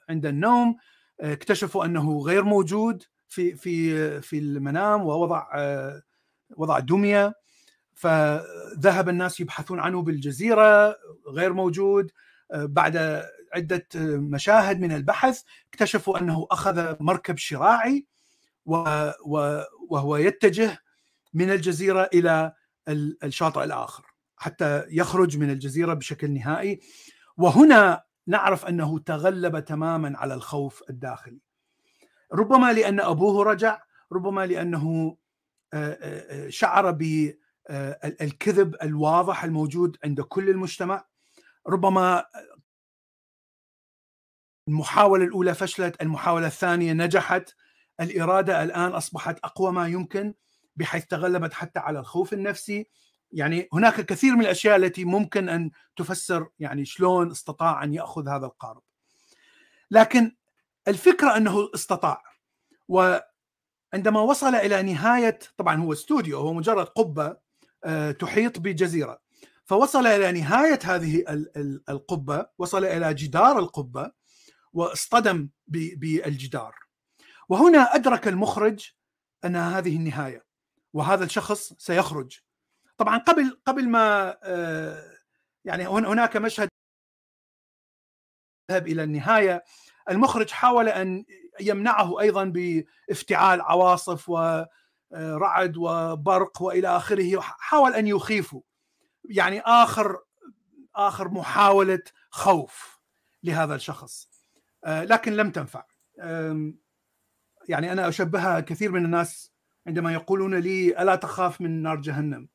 [0.10, 0.78] عند النوم.
[1.20, 3.04] اكتشفوا أنه غير موجود.
[3.30, 5.48] في في في المنام ووضع
[6.58, 7.34] وضع دميه
[7.94, 10.96] فذهب الناس يبحثون عنه بالجزيرة
[11.28, 12.12] غير موجود.
[12.54, 13.24] بعد
[13.54, 15.42] عدة مشاهد من البحث
[15.74, 18.06] اكتشفوا أنه أخذ مركب شراعي
[19.90, 20.80] وهو يتجه
[21.34, 22.54] من الجزيرة إلى
[23.24, 24.06] الشاطئ الآخر
[24.38, 26.80] حتى يخرج من الجزيرة بشكل نهائي.
[27.38, 31.40] وهنا نعرف أنه تغلب تماما على الخوف الداخلي.
[32.34, 35.18] ربما لأن أبوه رجع ربما لأنه
[36.50, 41.06] شعر بالكذب الواضح الموجود عند كل المجتمع.
[41.68, 42.26] ربما
[44.68, 47.56] المحاولة الأولى فشلت المحاولة الثانية نجحت.
[48.00, 50.34] الإرادة الآن أصبحت أقوى ما يمكن
[50.76, 52.90] بحيث تغلبت حتى على الخوف النفسي.
[53.32, 58.46] يعني هناك كثير من الأشياء التي ممكن أن تفسر يعني شلون استطاع أن يأخذ هذا
[58.46, 58.82] القارب
[59.92, 60.36] لكن
[60.90, 62.24] الفكرة أنه استطاع.
[62.88, 67.38] وعندما وصل إلى نهاية طبعا هو استوديو هو مجرد قبة
[67.86, 69.22] آه، تحيط بجزيرة.
[69.66, 71.24] فوصل إلى نهاية هذه
[71.90, 74.12] القبة وصل إلى جدار القبة
[74.74, 76.76] واصطدم بالجدار.
[77.50, 78.92] وهنا أدرك المخرج
[79.46, 80.46] أن هذه النهاية
[80.94, 82.40] وهذا الشخص سيخرج.
[82.98, 85.18] طبعا قبل قبل ما آه،
[85.66, 86.70] يعني هناك مشهد
[88.72, 89.64] ذهب إلى النهاية.
[90.10, 91.26] المخرج حاول أن
[91.60, 98.64] يمنعه أيضا بافتعال عواصف ورعد وبرق وإلى آخره حاول أن يخيفه.
[99.30, 100.20] يعني آخر
[100.96, 103.00] آخر محاولة خوف
[103.44, 104.30] لهذا الشخص.
[104.86, 105.84] آه، لكن لم تنفع.
[107.68, 109.52] يعني أنا أشبهها كثير من الناس
[109.88, 112.50] عندما يقولون لي ألا تخاف من نار جهنم؟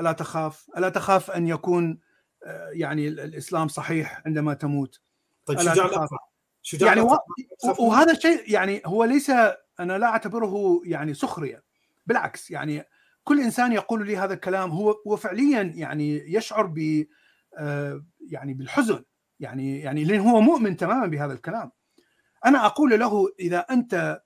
[0.00, 2.00] ألا تخاف؟ ألا تخاف أن يكون
[2.44, 5.00] آه، يعني الإسلام صحيح عندما تموت؟
[5.46, 6.16] طيب شجاع الاكثر
[6.62, 7.18] شجاع يعني و...
[7.78, 9.30] وهذا الشيء يعني هو ليس
[9.80, 11.62] أنا لا أعتبره يعني سخرية
[12.06, 12.84] بالعكس يعني
[13.24, 17.06] كل إنسان يقول لي هذا الكلام هو هو فعليا يعني يشعر ب
[17.58, 19.04] آه، يعني بالحزن
[19.40, 21.70] يعني يعني لأن هو مؤمن تماما بهذا الكلام.
[22.46, 24.22] أنا أقول له إذا أنت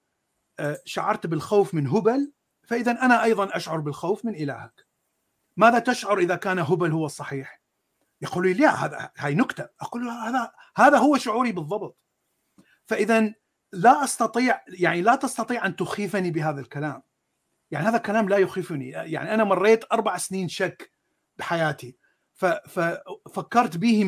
[0.58, 2.32] آه، شعرت بالخوف من هبل
[2.62, 4.86] فإذا أنا أيضا أشعر بالخوف من إلهك.
[5.56, 7.62] ماذا تشعر إذا كان هبل هو الصحيح؟
[8.22, 9.68] يقول لي لا هذا هاي نكتة.
[9.80, 11.98] أقول له هذا هذا هو شعوري بالضبط.
[12.86, 13.34] فإذا
[13.72, 17.02] لا أستطيع يعني لا تستطيع أن تخيفني بهذا الكلام.
[17.70, 18.88] يعني هذا الكلام لا يخيفني.
[18.88, 20.90] يعني أنا مريت أربع سنين شك
[21.36, 21.96] بحياتي.
[22.34, 24.04] ففكرت به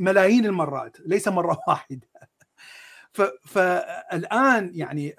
[0.00, 2.08] ملايين المرات ليس مرة واحدة.
[3.44, 5.14] فالآن يعني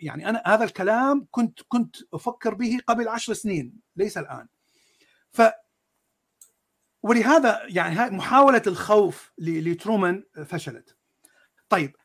[0.00, 4.48] يعني أنا هذا الكلام كنت كنت أفكر به قبل عشر سنين ليس الآن.
[5.30, 5.42] ف
[7.02, 10.96] ولهذا يعني محاولة الخوف لترومان فشلت.
[11.68, 11.96] طيب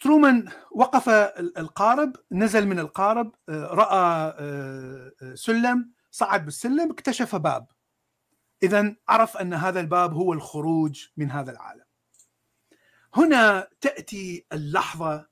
[0.00, 1.08] ترومان وقف
[1.58, 4.34] القارب نزل من القارب رأى
[5.34, 7.66] سلم صعد بالسلم اكتشف باب.
[8.62, 11.84] اذا عرف أن هذا الباب هو الخروج من هذا العالم.
[13.14, 15.28] هنا تأتي اللحظة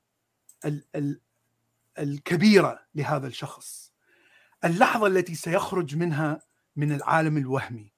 [1.99, 3.93] الكبيرة لهذا الشخص.
[4.65, 6.41] اللحظة التي سيخرج منها
[6.75, 7.93] من العالم الوهمي.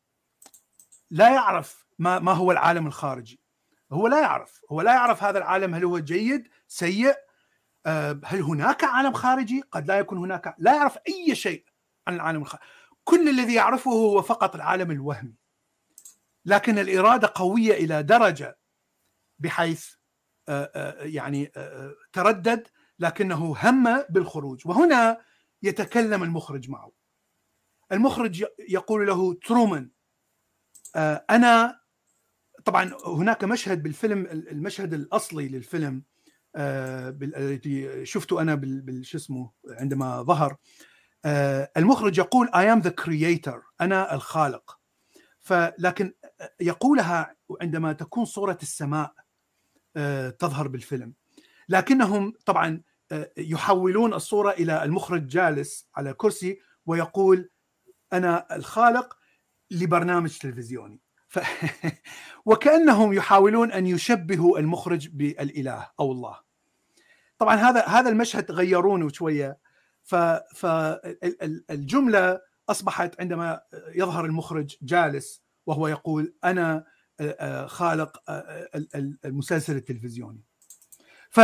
[1.11, 3.39] لا يعرف ما ما هو العالم الخارجي.
[3.91, 4.61] هو لا يعرف.
[4.71, 7.15] هو لا يعرف هذا العالم هل هو جيد سيء
[7.85, 11.65] آه، هل هناك عالم خارجي؟ قد لا يكون هناك لا يعرف أي شيء
[12.07, 12.65] عن العالم الخارجي
[13.03, 15.35] كل الذي يعرفه هو فقط العالم الوهمي.
[16.45, 18.59] لكن الإرادة قوية إلى درجة
[19.39, 19.93] بحيث
[20.49, 21.51] آه، آه، يعني
[22.13, 22.67] تردد
[22.99, 24.67] لكنه هم بالخروج.
[24.67, 25.21] وهنا
[25.63, 26.91] يتكلم المخرج معه.
[27.91, 29.89] المخرج يقول له ترومان
[31.29, 31.79] أنا
[32.65, 36.03] طبعا هناك مشهد بالفيلم المشهد الأصلي للفيلم
[36.59, 40.55] آه، الذي شفته أنا بالش اسمه عندما ظهر.
[41.25, 44.79] آه، المخرج يقول I am the creator أنا الخالق.
[45.39, 46.13] فلكن
[46.59, 49.13] يقولها عندما تكون صورة السماء
[50.39, 51.13] تظهر بالفيلم.
[51.69, 52.81] لكنهم طبعا
[53.37, 57.49] يحولون الصورة إلى المخرج جالس على كرسي ويقول
[58.13, 59.17] أنا الخالق
[59.71, 60.99] لبرنامج تلفزيوني.
[61.27, 61.39] ف...
[62.45, 66.48] وكأنهم يحاولون أن يشبهوا المخرج بالإله أو الله.
[67.39, 69.57] طبعا هذا هذا المشهد غيرونه شوية.
[70.55, 73.61] فالجمله أصبحت عندما
[73.95, 76.85] يظهر المخرج جالس وهو يقول أنا
[77.65, 78.23] خالق
[79.25, 80.43] المسلسل التلفزيوني.
[81.29, 81.39] ف...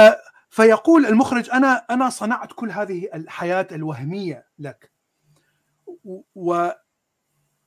[0.49, 4.91] فيقول المخرج أنا أنا صنعت كل هذه الحياة الوهمية لك.
[6.35, 6.69] و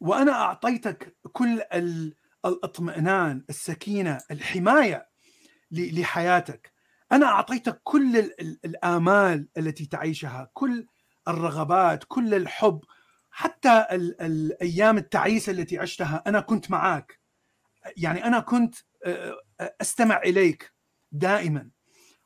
[0.01, 1.63] وأنا أعطيتك كل
[2.45, 5.09] الإطمئنان السكينة الحماية
[5.71, 6.78] لحياتك.
[7.13, 8.17] أنا اعطيتك كل
[8.65, 10.87] الآمال التي تعيشها كل
[11.29, 12.81] الرغبات كل الحب
[13.31, 17.21] حتى الأيام التعيسه التي عشتها أنا كنت معك
[17.97, 18.75] يعني أنا كنت
[19.81, 20.73] أستمع إليك
[21.13, 21.71] دائما.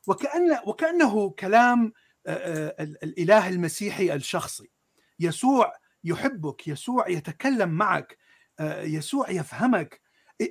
[0.07, 1.93] وكأن وكأنه كلام
[2.27, 4.71] الإله المسيحي الشخصي.
[5.19, 5.73] يسوع
[6.03, 8.17] يحبك يسوع يتكلم معك
[8.61, 10.01] يسوع يفهمك.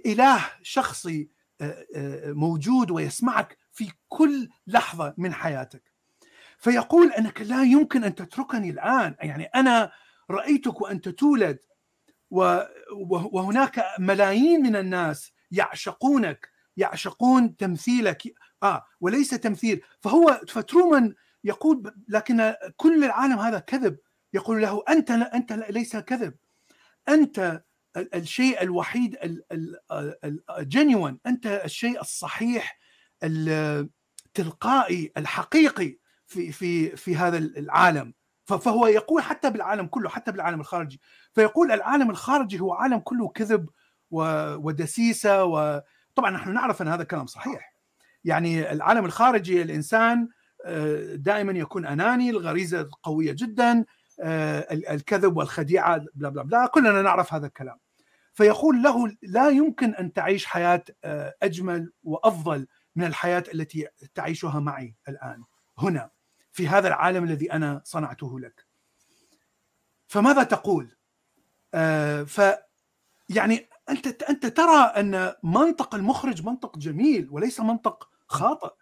[0.06, 1.28] إله شخصي
[2.26, 3.58] موجود ويسمعك.
[3.72, 5.92] في كل لحظة من حياتك.
[6.58, 9.14] فيقول أنك لا يمكن أن تتركني الآن.
[9.20, 9.92] يعني أنا
[10.30, 11.58] رأيتك وأنت تولد
[13.32, 18.22] وهناك ملايين من الناس يعشقونك يعشقون تمثيلك.
[18.62, 19.80] آه وليس تمثيل.
[20.00, 21.14] فهو فترومان
[21.44, 23.98] يقول لكن كل العالم هذا كذب.
[24.34, 26.34] يقول له أنت أنت ليس كذب.
[27.08, 27.62] أنت
[27.96, 29.42] الشيء الوحيد
[30.58, 32.78] الجنيون أنت الشيء الصحيح
[33.22, 38.14] التلقائي الحقيقي في في في هذا العالم.
[38.44, 41.00] فهو يقول حتى بالعالم كله حتى بالعالم الخارجي.
[41.32, 43.68] فيقول العالم الخارجي هو عالم كله كذب
[44.10, 47.74] ودسيسة وطبعا نحن نعرف أن هذا الكلام صحيح.
[48.24, 50.28] يعني العالم الخارجي الإنسان
[51.14, 53.84] دائما يكون أناني الغريزة قوية جدا
[54.90, 57.78] الكذب والخديعة بلا بلا بلا كلنا نعرف هذا الكلام.
[58.34, 60.84] فيقول له لا يمكن أن تعيش حياة
[61.42, 62.66] أجمل وأفضل.
[62.96, 65.44] من الحياة التي تعيشها معي الآن
[65.78, 66.10] هنا
[66.52, 68.66] في هذا العالم الذي أنا صنعته لك.
[70.06, 70.96] فماذا تقول؟
[71.74, 72.40] آه ف
[73.28, 78.74] يعني أنت أنت ترى أن منطق المخرج منطق جميل وليس منطق خاطئ.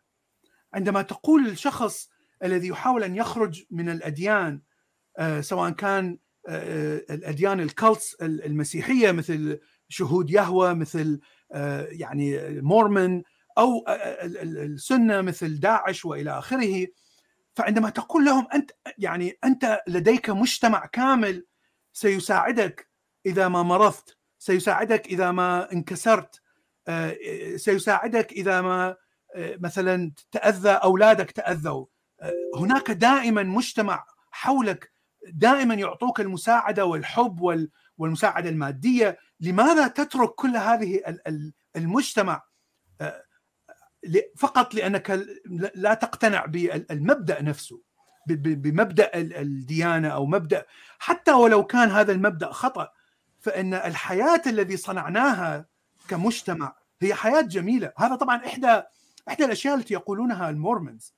[0.75, 2.11] عندما تقول للشخص
[2.43, 4.61] الذي يحاول أن يخرج من الأديان
[5.19, 11.21] آه سواء كان آه الأديان الكالتس المسيحية مثل شهود يهوى مثل
[11.53, 13.23] آه يعني مورمن
[13.59, 16.87] أو السنة مثل داعش وإلى آخره
[17.55, 21.47] فعندما تقول لهم أنت يعني أنت لديك مجتمع كامل
[21.93, 22.91] سيساعدك
[23.27, 26.41] إذا ما مرضت سيساعدك إذا ما انكسرت
[27.57, 28.97] سيساعدك إذا ما
[29.37, 31.87] مثلا تأذى أولادك تأذوا.
[32.57, 34.93] هناك دائما مجتمع حولك
[35.27, 37.67] دائما يعطوك المساعدة والحب
[37.99, 39.19] والمساعدة المادية.
[39.41, 41.19] لماذا تترك كل هذه
[41.77, 42.43] المجتمع؟
[44.37, 45.27] فقط لأنك
[45.75, 47.81] لا تقتنع بالمبدأ نفسه
[48.27, 50.67] بمبدأ الديانة أو مبدأ
[50.99, 52.89] حتى ولو كان هذا المبدأ خطأ
[53.41, 55.67] فإن الحياة الذي صنعناها
[56.09, 57.93] كمجتمع هي حياة جميلة.
[57.99, 58.83] هذا طبعا إحدى
[59.29, 61.15] إحدى الأشياء التي يقولونها المورمنز.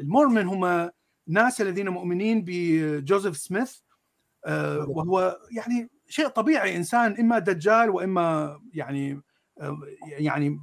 [0.00, 0.90] المورمن هم
[1.26, 3.78] ناس الذين مؤمنين بجوزيف سميث
[4.86, 9.20] وهو يعني شيء طبيعي إنسان إما دجال وإما يعني
[10.02, 10.60] يعني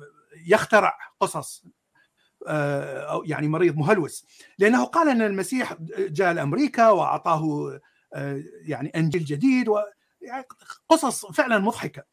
[0.48, 1.66] يخترع قصص
[2.48, 4.26] أو يعني مريض مهلوس.
[4.60, 7.80] لأنه قال أن المسيح جاء لأمريكا وأعطاه
[8.62, 9.80] يعني أنجيل جديد و
[10.22, 10.46] يعني
[10.90, 12.04] قصص فعلا مضحكة.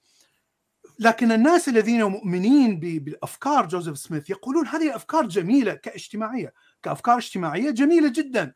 [0.98, 8.12] لكن الناس الذين مؤمنين بافكار جوزيف سميث يقولون هذه افكار جميلة كاجتماعية كأفكار اجتماعية جميلة
[8.12, 8.54] جدا.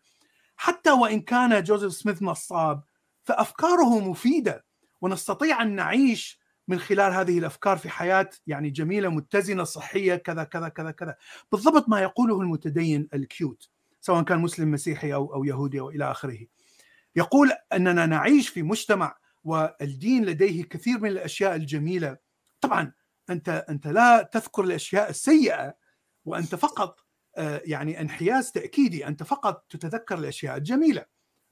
[0.56, 2.82] حتى وإن كان جوزيف سميث نصاب
[3.24, 4.64] فأفكاره مفيدة
[5.00, 6.41] ونستطيع أن نعيش
[6.72, 11.16] من خلال هذه الأفكار في حياة يعني جميلة متزنة صحية كذا كذا كذا كذا.
[11.52, 13.68] بالضبط ما يقوله المتدين الكيوت
[14.00, 16.38] سواء كان مسلم مسيحي أو أو يهودي أو إلى آخره.
[17.16, 22.16] يقول أننا نعيش في مجتمع والدين لديه كثير من الأشياء الجميلة.
[22.60, 22.92] طبعا
[23.30, 25.74] أنت أنت لا تذكر الأشياء السيئة
[26.24, 27.00] وأنت فقط
[27.64, 29.06] يعني انحياز تأكيدي.
[29.06, 31.04] أنت فقط تتذكر الأشياء الجميلة.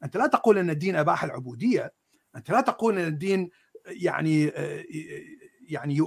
[0.04, 1.92] أنت لا تقول أن الدين أباح العبودية.
[2.36, 3.50] أنت لا تقول أن الدين
[3.91, 4.45] يعني
[5.68, 6.07] يعني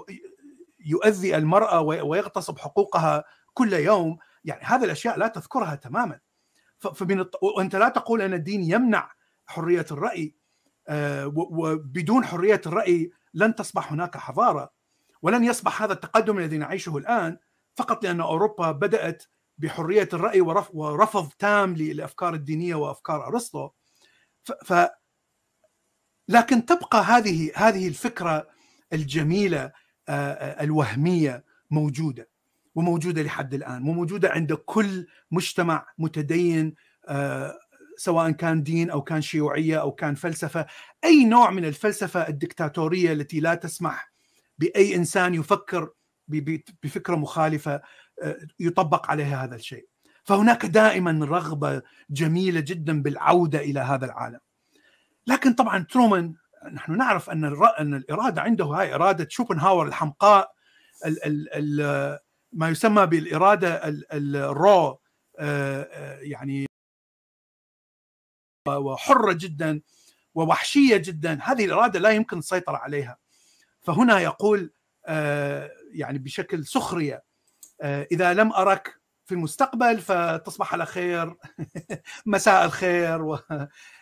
[0.86, 3.24] يؤذي المرأة ويغتصب حقوقها
[3.54, 4.18] كل يوم.
[4.44, 6.20] يعني هذه الأشياء لا تذكرها تماما.
[6.80, 9.12] فمن وأنت لا تقول أن الدين يمنع
[9.46, 10.36] حرية الرأي
[11.36, 14.74] وبدون حرية الرأي لن تصبح هناك حضارة
[15.22, 17.38] ولن يصبح هذا التقدم الذي نعيشه الآن
[17.76, 19.24] فقط لأن أوروبا بدأت
[19.58, 20.42] بحرية الرأي
[20.74, 23.70] ورفض تام للأفكار الدينية وأفكار أرسطو.
[24.44, 24.74] ف
[26.30, 28.48] لكن تبقى هذه هذه الفكرة
[28.94, 29.72] الجميلة
[30.10, 32.30] الوهمية موجودة
[32.76, 36.76] وموجودة لحد الآن وموجودة عند كل مجتمع متدين
[37.98, 40.66] سواء كان دين أو كان شيوعية أو كان فلسفة.
[41.04, 44.14] أي نوع من الفلسفة الدكتاتورية التي لا تسمح
[44.58, 45.90] بأي إنسان يفكر
[46.84, 47.82] بفكرة مخالفة
[48.60, 49.88] يطبق عليها هذا الشيء.
[50.24, 54.40] فهناك دائما رغبة جميلة جدا بالعودة إلى هذا العالم.
[55.28, 56.36] لكن طبعا ترومان
[56.72, 57.46] نحن نعرف أن
[57.80, 60.54] أن الإرادة عنده هاي إرادة شوبنهاور الحمقاء
[61.06, 61.50] ال ال
[61.82, 62.20] ال
[62.54, 63.82] ما يسمى بالإرادة
[64.14, 65.00] الرو
[66.22, 66.66] يعني
[68.68, 69.82] وحرة جدا
[70.36, 71.40] ووحشية جدا.
[71.42, 73.18] هذه الإرادة لا يمكن السيطرة عليها.
[73.82, 74.74] فهنا يقول
[75.92, 77.24] يعني بشكل سخرية
[77.84, 81.36] إذا لم أرك في المستقبل فتصبح على خير
[82.26, 83.40] مساء الخير و...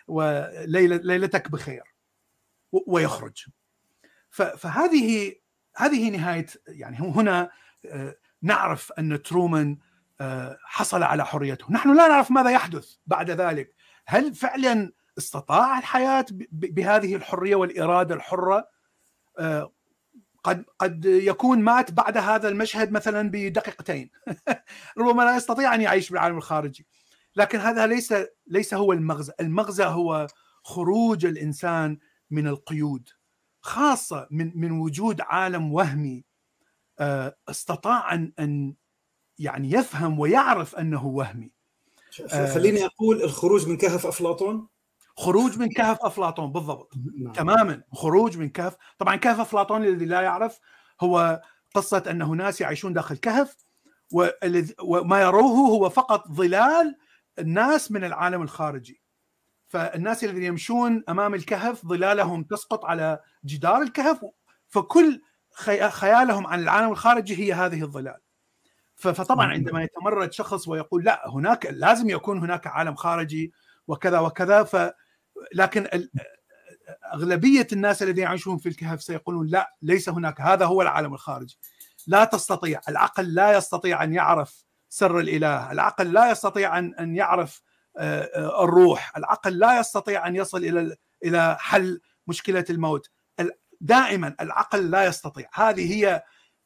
[0.08, 1.94] وليلتك بخير
[2.72, 3.46] ويخرج.
[4.30, 5.34] فهذه
[5.76, 7.50] هذه نهاية يعني هنا
[8.42, 9.78] نعرف أن ترومان
[10.64, 11.66] حصل على حريته.
[11.70, 13.74] نحن لا نعرف ماذا يحدث بعد ذلك.
[14.06, 18.68] هل فعلا استطاع الحياة بهذه الحرية والإرادة الحرة؟
[20.44, 24.10] قد قد يكون مات بعد هذا المشهد مثلا بدقيقتين.
[24.98, 26.86] ربما لا يستطيع أن يعيش بالعالم الخارجي.
[27.36, 28.14] لكن هذا ليس
[28.46, 29.32] ليس هو المغزى.
[29.40, 30.26] المغزى هو
[30.62, 31.98] خروج الإنسان
[32.30, 33.08] من القيود
[33.60, 36.24] خاصة من من وجود عالم وهمي
[37.48, 38.74] استطاع أن أن
[39.38, 41.52] يعني يفهم ويعرف أنه وهمي.
[42.54, 44.68] خليني أقول الخروج من كهف أفلاطون.
[45.16, 46.92] خروج من كهف أفلاطون بالضبط.
[47.22, 47.32] نعم.
[47.32, 48.76] تماما خروج من كهف.
[48.98, 50.58] طبعا كهف أفلاطون الذي لا يعرف
[51.00, 51.42] هو
[51.74, 53.56] قصة انه ناس يعيشون داخل كهف
[54.82, 56.96] وما يروه هو فقط ظلال
[57.38, 59.02] الناس من العالم الخارجي.
[59.68, 64.24] فالناس الذين يمشون أمام الكهف ظلالهم تسقط على جدار الكهف
[64.68, 65.22] فكل
[65.90, 68.20] خيالهم عن العالم الخارجي هي هذه الظلال.
[68.94, 73.52] فطبعا عندما يتمرد شخص ويقول لا هناك لازم يكون هناك عالم خارجي
[73.88, 74.76] وكذا وكذا ف
[75.54, 76.08] لكن
[77.14, 81.58] أغلبية الناس الذين يعيشون في الكهف سيقولون لا ليس هناك هذا هو العالم الخارجي.
[82.06, 87.62] لا تستطيع العقل لا يستطيع أن يعرف سر الإله العقل لا يستطيع ان أن يعرف
[88.36, 93.10] الروح العقل لا يستطيع أن يصل إلى إلى حل مشكلة الموت.
[93.80, 95.48] دائما العقل لا يستطيع.
[95.54, 96.22] هذه هي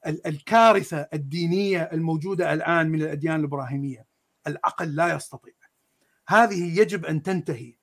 [0.06, 4.06] الكارثة الدينية الموجودة الآن من الأديان الإبراهيمية.
[4.46, 5.54] العقل لا يستطيع.
[6.28, 7.75] هذه يجب أن تنتهي.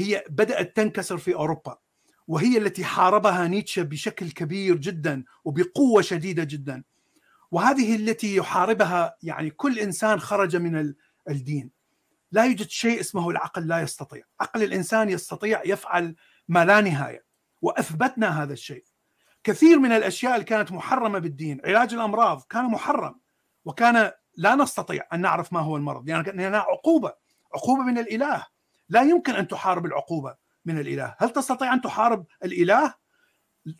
[0.00, 1.78] هي بدأت تنكسر في أوروبا
[2.28, 6.84] وهي التي حاربها نيتشه بشكل كبير جدا وبقوة شديدة جدا.
[7.50, 10.94] وهذه التي يحاربها يعني كل إنسان خرج من
[11.28, 11.70] الدين.
[12.32, 14.22] لا يوجد شيء اسمه العقل لا يستطيع.
[14.40, 16.14] عقل الإنسان يستطيع يفعل
[16.48, 17.24] ما لا نهاية
[17.62, 18.84] وأثبتنا هذا الشيء.
[19.44, 23.20] كثير من الأشياء اللي كانت محرمة بالدين علاج الأمراض كان محرم
[23.64, 26.08] وكان لا نستطيع أن نعرف ما هو المرض.
[26.08, 27.12] يعني لانها عقوبة
[27.54, 28.46] عقوبة من الإله.
[28.88, 31.16] لا يمكن أن تحارب العقوبة من الإله.
[31.18, 32.94] هل تستطيع أن تحارب الإله؟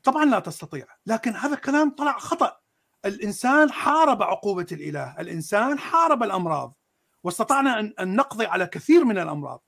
[0.03, 0.87] طبعا لا تستطيع.
[1.07, 2.61] لكن هذا الكلام طلع خطأ.
[3.05, 5.21] الإنسان حارب عقوبة الإله.
[5.21, 6.77] الإنسان حارب الأمراض.
[7.23, 9.65] واستطعنا ان نقضي على كثير من الأمراض.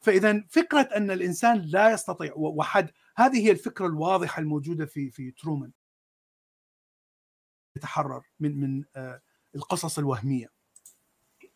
[0.00, 5.72] فإذا فكرة أن الإنسان لا يستطيع وحد هذه هي الفكرة الواضحة الموجودة في في ترومان.
[7.76, 8.84] يتحرر من من
[9.54, 10.52] القصص الوهمية.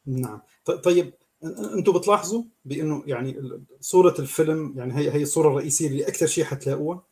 [0.07, 0.43] نعم.
[0.85, 1.14] طيب
[1.45, 7.03] أنتم بتلاحظوا بانه يعني صورة الفيلم يعني هي هي الصورة الرئيسية اللي أكثر شيء حتلاقوها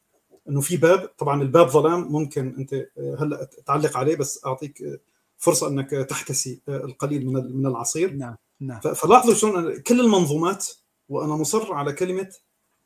[0.48, 2.86] إنه في باب طبعا الباب ظلام ممكن أنت
[3.18, 5.00] هلأ تعلق عليه بس أعطيك
[5.36, 8.12] فرصة إنك تحتسي القليل من من العصير.
[8.12, 8.80] نعم نعم.
[8.80, 10.66] فلاحظوا شلون كل المنظومات
[11.08, 12.30] وأنا مصر على كلمة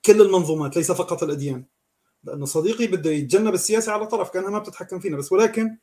[0.04, 1.64] كل المنظومات ليس فقط الأديان
[2.24, 5.78] لأنه صديقي بده يتجنب السياسة على طرف كأنها ما بتتحكم فينا بس ولكن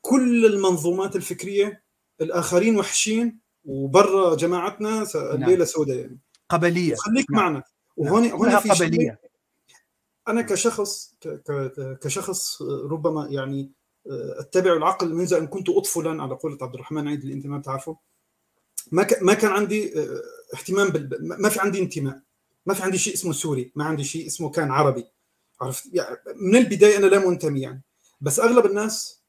[0.00, 1.82] كل المنظومات الفكرية
[2.20, 6.18] الآخرين وحشين وبرا جماعتنا الليلة سوداء يعني.
[6.48, 6.94] قبلية.
[6.94, 7.42] خليك نعم.
[7.42, 7.62] معنا.
[7.96, 8.32] وهون نعم.
[8.32, 9.20] هون في قبلية.
[10.28, 11.14] أنا كشخص
[12.02, 13.70] كشخص ربما يعني
[14.38, 17.96] أتبع العقل منذ أن كنت اطفلا على قولة عبد الرحمن عيد اللي أنت ما بتعرفه.
[18.92, 19.92] ما ما كان عندي
[20.54, 21.28] اهتمام بال...
[21.42, 22.20] ما في عندي انتماء.
[22.66, 23.72] ما في عندي شيء اسمه سوري.
[23.74, 25.06] ما عندي شيء اسمه كان عربي.
[25.60, 27.82] عرفت؟ يعني من البداية أنا لا منتمي يعني.
[28.20, 29.22] بس أغلب الناس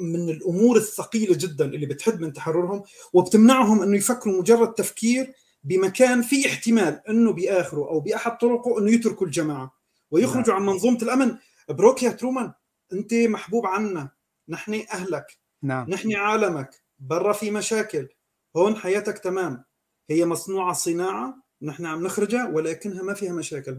[0.00, 5.32] من الأمور الثقيلة جدا اللي بتحد من تحررهم وبتمنعهم إنه يفكروا مجرد تفكير
[5.64, 9.74] بمكان في احتمال إنه بآخره أو بأحد طرقه إنه يتركوا الجماعة
[10.10, 10.62] ويخرجوا نعم.
[10.62, 11.36] عن منظومة الأمن.
[11.68, 12.52] بروك يا ترومان
[12.92, 14.10] أنت محبوب عنا.
[14.48, 15.26] نحن أهلك.
[15.62, 15.90] نعم.
[15.90, 16.70] نحن عالمك.
[16.98, 18.08] برا في مشاكل.
[18.56, 19.64] هون حياتك تمام.
[20.10, 21.42] هي مصنوعة صناعة.
[21.62, 23.78] نحن عم نخرجها ولكنها ما فيها مشاكل.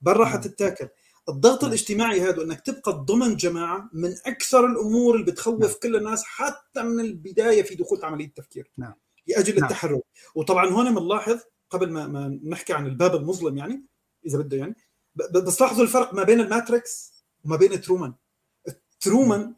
[0.00, 0.32] برا نعم.
[0.32, 0.88] حتتاكل.
[1.30, 5.70] الضغط الاجتماعي هذا إنك تبقى ضمن جماعة من أكثر الأمور اللي بتخوف نعم.
[5.82, 8.94] كل الناس حتى من البداية في دخول عملية التفكير نعم.
[9.26, 9.64] لأجل نعم.
[9.64, 10.00] التحرر.
[10.34, 13.84] وطبعا هون بنلاحظ قبل ما ما نحكي عن الباب المظلم يعني
[14.26, 14.74] إذا بده يعني
[15.16, 17.12] بس لاحظوا الفرق ما بين الماتريكس
[17.44, 18.14] وما بين ترومان.
[19.00, 19.54] ترومان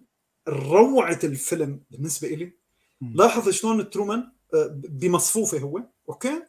[0.48, 2.52] روعة الفيلم بالنسبة لي
[3.00, 3.14] مم.
[3.14, 6.42] لاحظ شلون ترومان آه، بمصفوفة هو okay؟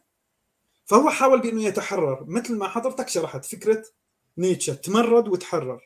[0.84, 2.24] فهو حاول بإنه يتحرر.
[2.28, 3.84] مثل ما حضرتك شرحت فكرة
[4.38, 5.80] نيتشه تمرد وتحرر.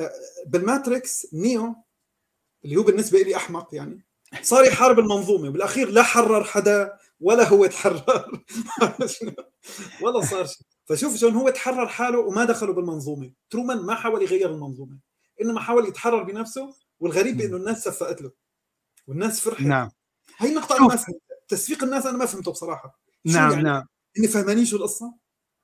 [0.00, 0.10] آه،
[0.46, 1.74] بالماتريكس نيو
[2.64, 4.06] اللي هو بالنسبة لي أحمق يعني
[4.42, 8.44] صار يحارب المنظومة بالأخير لا حرر حدا ولا هو تحرر.
[10.02, 13.32] ولا صار شيء فشوف شلون هو تحرر حاله وما دخلوا بالمنظومة.
[13.50, 14.98] ترومان ما حاول يغير المنظومة
[15.42, 18.32] إنما حاول يتحرر بنفسه والغريب إنه الناس صفقت له
[19.06, 19.60] والناس فرحت.
[19.62, 19.90] نعم.
[20.38, 21.06] هي النقطة فهمت.
[21.48, 23.00] تسويق الناس أنا ما فهمته بصراحة.
[23.24, 23.86] نعم يعني؟ نعم.
[24.18, 25.14] هن فاهمانين شو القصة؟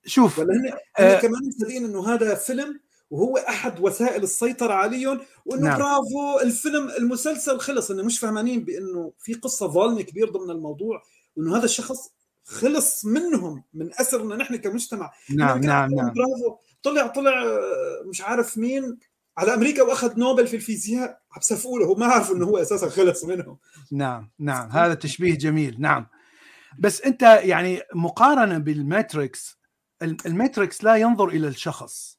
[0.07, 1.21] شوف هن آه.
[1.21, 2.81] كمان مصدقين إنه هذا فيلم
[3.11, 5.79] وهو أحد وسائل السيطرة عليهم وإنه نعم.
[5.79, 7.91] برافو الفيلم المسلسل خلص.
[7.91, 11.03] انه مش فاهمانين بإنه في قصة ظالمة كبير ضمن الموضوع
[11.37, 11.99] وإنه هذا الشخص
[12.45, 15.13] خلص منهم من اسرنا نحن كمجتمع.
[15.37, 16.13] نعم نعم نعم.
[16.13, 16.57] برافو.
[16.83, 18.99] طلع طلع آه، مش عارف مين
[19.39, 21.09] على أمريكا وأخذ نوبل في الفيزياء.
[21.33, 23.59] عم بسفقوا له هو ما عارف إنه هو أساسا خلص منهم.
[23.93, 24.71] نعم نعم.
[24.71, 25.77] هذا تشبيه جميل.
[25.79, 26.07] نعم.
[26.79, 29.62] بس أنت يعني مقارنة بالماتريكس ال-
[30.03, 32.19] الماتريكس لا ينظر إلى الشخص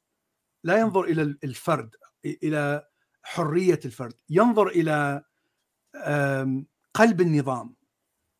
[0.63, 2.87] لا ينظر إلى ال- الفرد إلى
[3.23, 4.13] حرية الفرد.
[4.29, 5.23] ينظر إلى
[6.93, 7.75] قلب النظام.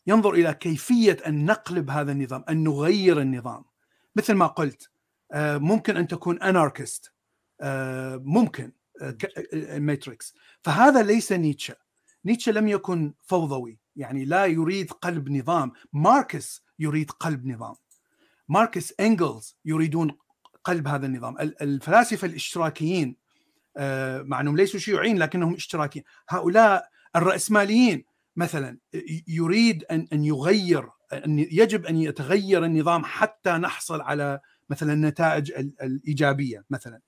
[0.07, 3.65] ينظر إلى كيفية أن نقلب هذا النظام أن نغير النظام.
[4.15, 4.89] مثل ما قلت
[5.31, 7.13] آه، ممكن أن تكون anarchist
[8.17, 8.71] ممكن
[9.01, 10.33] آه، ك- الماتريكس
[10.63, 11.75] فهذا ليس نيتشه.
[12.25, 15.71] نيتشه لم يكن فوضوي يعني لا يريد قلب نظام.
[15.93, 17.75] ماركس يريد قلب نظام.
[18.49, 20.17] ماركس إنجلز يريدون
[20.63, 21.37] قلب هذا النظام.
[21.39, 23.15] ال- الفلاسفة الاشتراكيين
[23.77, 30.89] آه، مع أنهم ليسوا شيوعيين لكنهم اشتراكيين هؤلاء الرأسماليين مثلا ي- يريد ان أن يغير
[31.13, 34.39] أن يجب أن يتغير النظام حتى نحصل على
[34.69, 36.99] مثلا النتائج ال- الإيجابية مثلا.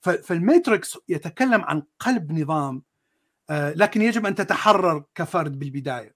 [0.00, 2.82] ف- فالماتريكس يتكلم عن قلب نظام
[3.50, 6.14] آه، لكن يجب أن تتحرر كفرد بالبداية.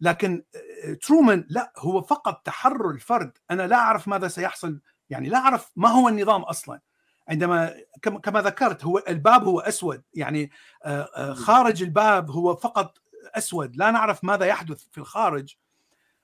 [0.00, 0.44] لكن
[0.84, 3.38] آه، ترومان لا هو فقط تحرر الفرد.
[3.50, 4.80] أنا لا أعرف ماذا سيحصل
[5.10, 6.80] يعني لا أعرف ما هو النظام أصلا.
[7.28, 7.74] عندما
[8.22, 10.02] كما ذكرت هو الباب هو أسود.
[10.14, 10.50] يعني
[10.84, 12.98] آه، آه، خارج الباب هو فقط
[13.34, 13.76] أسود.
[13.76, 15.56] لا نعرف ماذا يحدث في الخارج.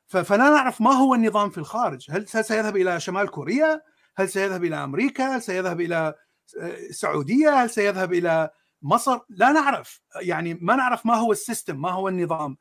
[0.07, 2.11] فلا نعرف ما هو النظام في الخارج.
[2.11, 3.83] هل سيذهب إلى شمال كوريا؟
[4.17, 6.15] هل سيذهب إلى أمريكا؟ هل سيذهب إلى
[6.57, 8.51] السعوديه هل سيذهب إلى
[8.83, 10.01] مصر؟ لا نعرف.
[10.21, 12.57] يعني ما نعرف ما هو السيستم ما هو النظام.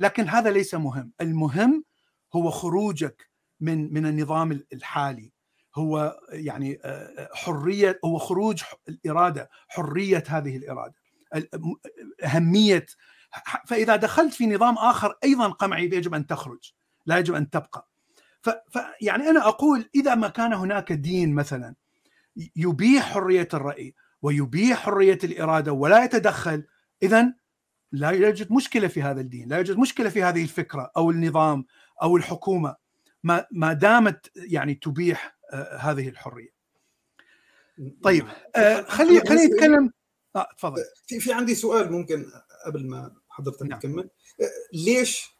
[0.00, 1.12] لكن هذا ليس مهم.
[1.20, 1.84] المهم
[2.34, 3.30] هو خروجك
[3.60, 5.32] من من النظام الحالي.
[5.76, 10.94] هو يعني آه، حرية هو خروج الإرادة حرية هذه الإرادة.
[12.24, 12.86] أهمية.
[13.66, 16.72] فإذا دخلت في نظام آخر أيضا قمعي يجب أن تخرج.
[17.06, 17.88] لا يجب أن تبقى.
[18.42, 21.74] ف ف- يعني أنا أقول إذا ما كان هناك دين مثلا
[22.56, 26.64] يبيح حرية الرأي ويبيح حرية الإرادة ولا يتدخل
[27.02, 27.34] اذا
[27.92, 31.64] لا يوجد مشكلة في هذا الدين، لا يوجد مشكلة في هذه الفكرة أو النظام
[32.02, 32.76] أو الحكومة
[33.24, 36.60] ما ما دامت يعني تبيح آه، هذه الحرية.
[38.02, 38.26] طيب
[38.56, 39.92] آه، خلي خلينا نتكلم
[40.36, 40.82] آه تفضل.
[41.06, 42.26] في في عندي سؤال ممكن
[42.66, 43.78] قبل ما حضرتك نعم.
[43.78, 44.10] تكمل.
[44.40, 45.30] آه، ليش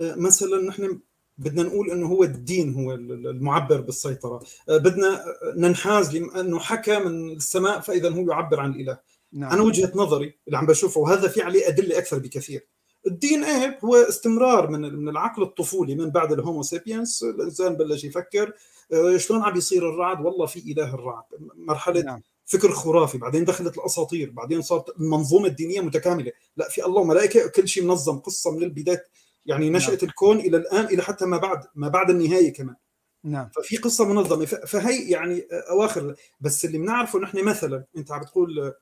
[0.00, 1.00] آه، مثلا نحن
[1.38, 4.42] بدنا نقول إنه هو الدين هو المعبر بالسيطرة.
[4.68, 5.24] آه، بدنا
[5.56, 8.98] ننحاز لأنه حكى من السماء فاذا هو يعبر عن الإله.
[9.32, 9.52] نعم.
[9.52, 12.66] أنا وجهة نظري اللي عم بشوفه وهذا في عليه أدلة أكثر بكثير.
[13.06, 18.52] الدين إيه هو استمرار من من العقل الطفولي من بعد الهومو سيبينس الإنسان بلش يفكر
[18.92, 21.24] آه، شلون عم يصير الرعد؟ والله في إله الرعد.
[21.56, 22.22] مرحلة نعم.
[22.44, 26.32] فكر خرافي بعدين دخلت الأساطير بعدين صارت المنظومة الدينية متكاملة.
[26.56, 29.04] لا في الله وملائكة كل شيء منظم قصة من البداية
[29.46, 29.98] يعني نشاه نعم.
[30.02, 32.76] الكون إلى الآن إلى حتى ما بعد ما بعد النهاية كمان.
[33.24, 33.48] نعم.
[33.48, 34.44] ففي قصة منظمة.
[34.44, 36.14] فهي يعني أواخر.
[36.40, 38.74] بس اللي بنعرفه نحن مثلا أنت عم بتقول آه،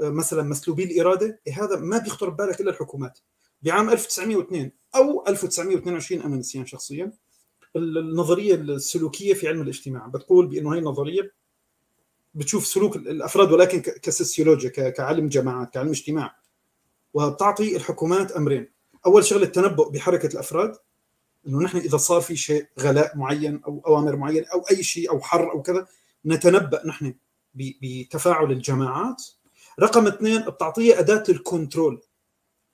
[0.00, 3.18] مثلا مسلوبي الإرادة إيه هذا ما بيخطر ببالك إلا الحكومات.
[3.62, 7.12] بعام 1902 أو 1922 أنا نسيان شخصيا
[7.76, 10.06] النظرية السلوكية في علم الاجتماع.
[10.06, 11.32] بتقول بأنه هي النظرية
[12.34, 16.36] بتشوف سلوك الأفراد ولكن كسوسيولوجيا كعلم جماعات كعلم اجتماع.
[17.14, 18.68] وبتعطي الحكومات أمرين.
[19.06, 20.76] أول شغلة التنبؤ بحركة الأفراد
[21.46, 25.20] إنه نحن إذا صار في شيء غلاء معين أو أوامر معينة أو أي شيء أو
[25.20, 25.86] حر أو كذا
[26.26, 27.14] نتنبأ نحن
[27.54, 29.22] بتفاعل الجماعات
[29.80, 32.00] رقم اثنين بتعطيه أداة الكنترول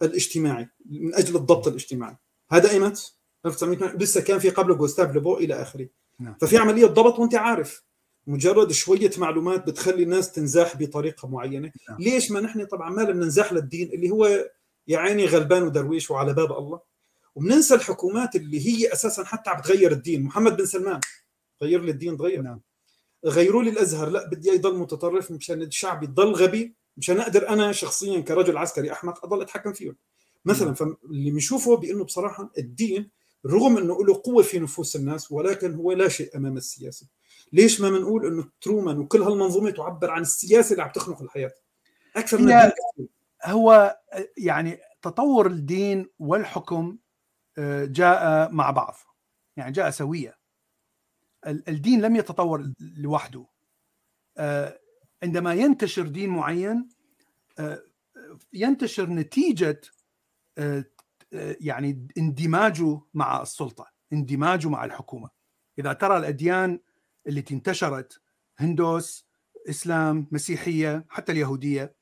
[0.03, 2.17] الاجتماعي من أجل الضبط الاجتماعي.
[2.51, 3.15] هذا ايمت
[3.47, 5.89] 1900 لسه كان في قبله جوستاف ليبو إلى آخره.
[6.21, 6.37] نعم.
[6.41, 7.83] ففي عملية ضبط وأنت عارف
[8.27, 11.73] مجرد شوية معلومات بتخلي الناس تنزاح بطريقة معينة.
[11.89, 11.99] نعم.
[12.01, 14.51] ليش ما نحن طبعا ما بدنا ننزاح للدين اللي هو
[14.89, 16.81] يا عيني غلبان ودرويش وعلى باب الله؟
[17.35, 20.23] وبننسى الحكومات اللي هي أساسا حتى عم تغير الدين.
[20.23, 21.01] محمد بن سلمان
[21.63, 22.43] غير لي الدين تغير.
[22.43, 22.61] نعم.
[23.25, 26.75] غيروا لي الأزهر لا بدي يضل متطرف مشان الشعب يضل غبي.
[26.97, 29.97] مشان أقدر أنا شخصيا كرجل عسكري أحمق أضل أتحكم فيهم
[30.45, 33.11] مثلا فاللي بنشوفه بأنه بصراحة الدين
[33.47, 37.07] رغم أنه له قوة في نفوس الناس ولكن هو لا شيء أمام السياسة.
[37.53, 41.53] ليش ما بنقول أنه ترومان وكل هالمنظومة تعبر عن السياسة اللي عم تخنق الحياة؟
[42.17, 42.71] أكثر من
[43.45, 43.99] هو
[44.37, 46.99] يعني تطور الدين والحكم
[47.59, 48.95] آه، جاء مع بعض.
[49.57, 50.35] يعني جاء سويا
[51.47, 53.47] الدين لم يتطور لوحده.
[54.39, 54.81] آه،
[55.25, 56.89] عندما ينتشر دين معين
[57.59, 57.83] آه،
[58.53, 59.81] ينتشر نتيجة
[61.61, 65.31] يعني اندماجه مع السلطة اندماجه مع الحكومة.
[65.79, 66.81] إذا ترى الأديان
[67.29, 68.21] التي انتشرت
[68.57, 69.27] هندوس
[69.69, 71.95] إسلام مسيحية حتى اليهودية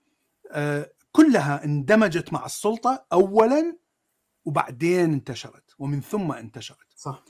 [1.13, 3.79] كلها اندمجت مع السلطة اولا
[4.45, 6.87] وبعدين انتشرت ومن ثم انتشرت.
[6.97, 7.25] صح.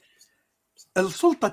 [0.97, 1.53] السلطة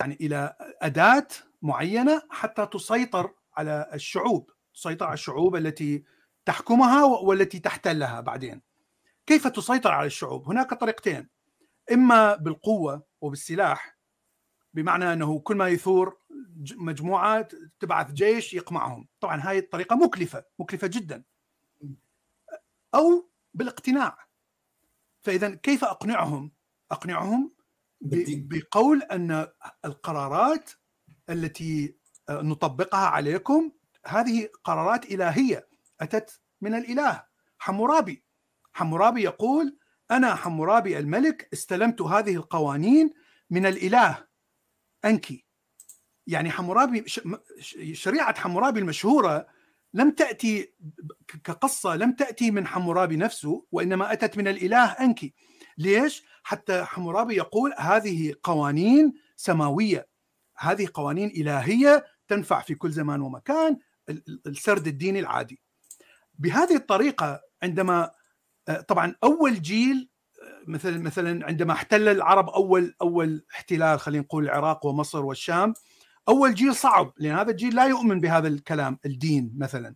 [0.00, 1.28] يعني إلى أداة
[1.64, 6.04] معينة حتى تسيطر على الشعوب تسيطر على الشعوب التي
[6.44, 8.62] تحكمها والتي تحتلها بعدين.
[9.26, 11.28] كيف تسيطر على الشعوب؟ هناك طريقتين.
[11.92, 13.98] إما بالقوة وبالسلاح
[14.74, 16.18] بمعنى أنه كل ما يثور
[16.76, 17.48] مجموعة
[17.80, 19.08] تبعث جيش يقمعهم.
[19.20, 21.24] طبعا هاي الطريقة مكلفة مكلفة جدا.
[22.94, 24.18] أو بالاقتناع.
[25.22, 26.52] فاذا كيف أقنعهم؟
[26.90, 27.52] أقنعهم
[28.00, 29.46] بقول أن
[29.84, 30.70] القرارات
[31.30, 31.94] التي
[32.30, 33.70] نطبقها عليكم
[34.06, 35.68] هذه قرارات إلهية
[36.00, 37.24] أتت من الإله
[37.58, 38.24] حمورابي.
[38.72, 39.78] حمورابي يقول
[40.10, 43.10] أنا حمورابي الملك استلمت هذه القوانين
[43.50, 44.26] من الإله
[45.04, 45.44] انكي
[46.26, 47.04] يعني حمورابي
[47.92, 49.46] شريعة حمورابي المشهورة
[49.94, 50.74] لم تأتي
[51.44, 55.34] كقصة لم تأتي من حمورابي نفسه وإنما أتت من الإله انكي
[55.78, 60.13] ليش؟ حتى حمورابي يقول هذه قوانين سماوية.
[60.56, 63.78] هذه قوانين إلهية تنفع في كل زمان ومكان
[64.46, 65.60] السرد الديني العادي.
[66.38, 68.10] بهذه الطريقة عندما
[68.88, 70.08] طبعا أول جيل
[70.66, 75.74] مثلا مثلا عندما احتل العرب أول أول احتلال خلينا نقول العراق ومصر والشام
[76.28, 79.94] أول جيل صعب لأن هذا الجيل لا يؤمن بهذا الكلام الدين مثلا.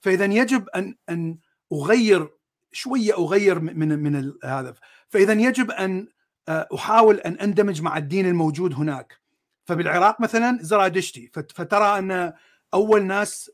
[0.00, 1.38] فاذا يجب أن أن
[1.72, 2.30] أغير
[2.72, 4.74] شوية أغير من من هذا.
[5.08, 6.08] فاذا يجب أن
[6.48, 9.20] آه، أحاول أن أندمج مع الدين الموجود هناك.
[9.66, 12.32] فبالعراق مثلا زرادشتي فترى أن
[12.74, 13.50] أول ناس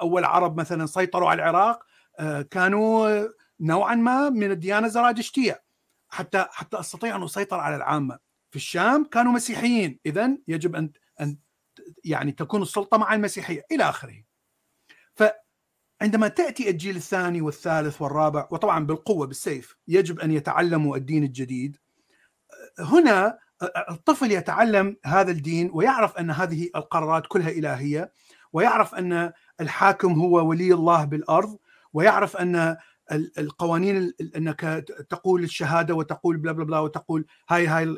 [0.00, 1.82] أول عرب مثلا سيطروا على العراق
[2.50, 3.28] كانوا
[3.60, 5.62] نوعا ما من الديانة الزرادشتيه
[6.08, 8.18] حتى حتى أستطيع أن أسيطر على العامة.
[8.50, 9.98] في الشام كانوا مسيحيين.
[10.06, 11.38] اذا يجب أن أن
[12.04, 14.24] يعني تكون السلطة مع المسيحية إلى آخره.
[15.14, 21.76] فعندما تأتي الجيل الثاني والثالث والرابع وطبعا بالقوة بالسيف يجب أن يتعلموا الدين الجديد.
[22.78, 23.38] هنا
[23.90, 28.12] الطفل يتعلم هذا الدين ويعرف أن هذه القرارات كلها إلهية
[28.52, 31.58] ويعرف أن الحاكم هو ولي الله بالأرض
[31.92, 32.76] ويعرف أن
[33.38, 37.96] القوانين أنك تقول الشهادة وتقول بلا بلا بلا وتقول هاي هاي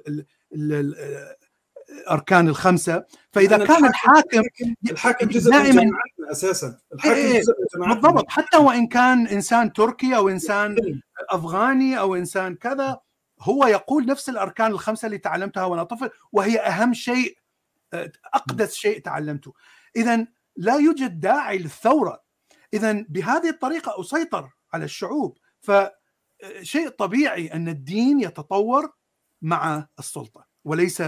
[2.07, 3.05] الأركان الخمسة.
[3.33, 4.43] فإذا كان الحاكم
[4.91, 5.91] الحاكم جزء دائما من
[6.31, 6.79] أساسا.
[6.95, 8.25] الحاكم إيه جزء من بالضبط.
[8.29, 10.77] حتى وإن كان إنسان تركي أو إنسان
[11.31, 13.01] أفغاني أو إنسان كذا
[13.41, 17.39] هو يقول نفس الأركان الخمسة اللي تعلمتها وأنا طفل وهي أهم شيء
[18.35, 19.55] أقدس شيء تعلمته.
[19.97, 20.27] اذا
[20.57, 22.23] لا يوجد داعي للثورة.
[22.75, 25.39] اذا بهذه الطريقة أسيطر على الشعوب.
[25.61, 28.93] فشيء طبيعي أن الدين يتطور
[29.43, 31.03] مع السلطة وليس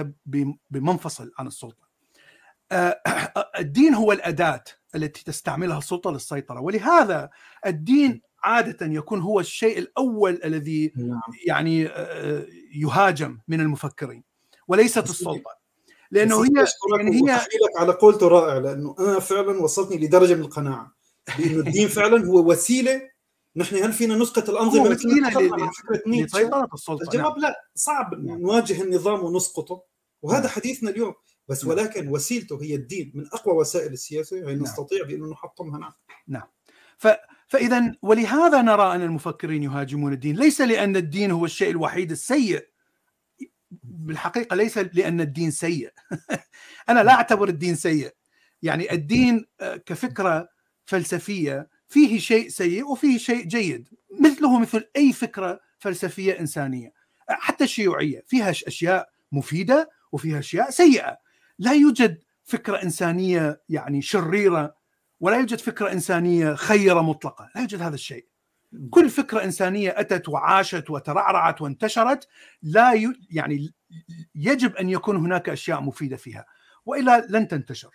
[0.70, 1.90] بمنفصل عن السلطة.
[2.73, 3.02] آه،
[3.59, 6.61] الدين هو الأداة التي تستعملها السلطة للسيطرة.
[6.61, 7.31] ولهذا
[7.66, 11.21] الدين عادة يكون هو الشيء الأول الذي نعم.
[11.47, 14.25] يعني آه، يهاجم من المفكرين
[14.69, 15.61] وليست السلطة
[16.11, 16.67] لأنه هي
[16.99, 17.41] يعني هي
[17.77, 20.93] على قولته رائع لأنه أنا فعلا وصلتني لدرجة من القناعة
[21.39, 23.11] بانه الدين فعلا هو وسيلة
[23.57, 25.09] نحن هل فينا نسقط الأنظمة التي
[26.07, 27.39] لسيطرة السلطة الجواب نعم.
[27.39, 28.39] لا صعب نعم.
[28.39, 29.83] نواجه النظام ونسقطه
[30.23, 30.49] وهذا.
[30.49, 31.15] حديثنا اليوم
[31.49, 31.65] بس.
[31.65, 34.62] ولكن وسيلته هي الدين من أقوى وسائل السياسة يعني نعم.
[34.62, 35.93] نستطيع بانه نحطمها نعم
[36.29, 36.49] نعم
[36.99, 37.09] ف...
[37.51, 40.36] فإذا ولهذا نرى أن المفكرين يهاجمون الدين.
[40.36, 42.68] ليس لأن الدين هو الشيء الوحيد السيء.
[43.82, 45.93] بالحقيقة ليس لأن الدين سيء.
[46.89, 48.14] أنا لا أعتبر الدين سيء.
[48.62, 50.48] يعني الدين آه، كفكرة
[50.85, 53.89] فلسفية فيه شيء سيء وفيه شيء جيد.
[54.20, 56.93] مثله مثل أي فكرة فلسفية إنسانية.
[57.28, 58.24] حتى الشيوعية.
[58.27, 61.16] فيها أشياء مفيدة وفيها أشياء سيئة.
[61.59, 64.80] لا يوجد فكرة إنسانية يعني شريرة
[65.20, 68.26] ولا يوجد فكرة إنسانية خيرة مطلقة لا يوجد هذا الشيء.
[68.90, 72.28] كل فكرة إنسانية أتت وعاشت وترعرعت وانتشرت
[72.62, 73.12] لا ي...
[73.30, 73.74] يعني
[74.34, 76.47] يجب أن يكون هناك أشياء مفيدة فيها
[76.86, 77.90] وإلا لن تنتشر.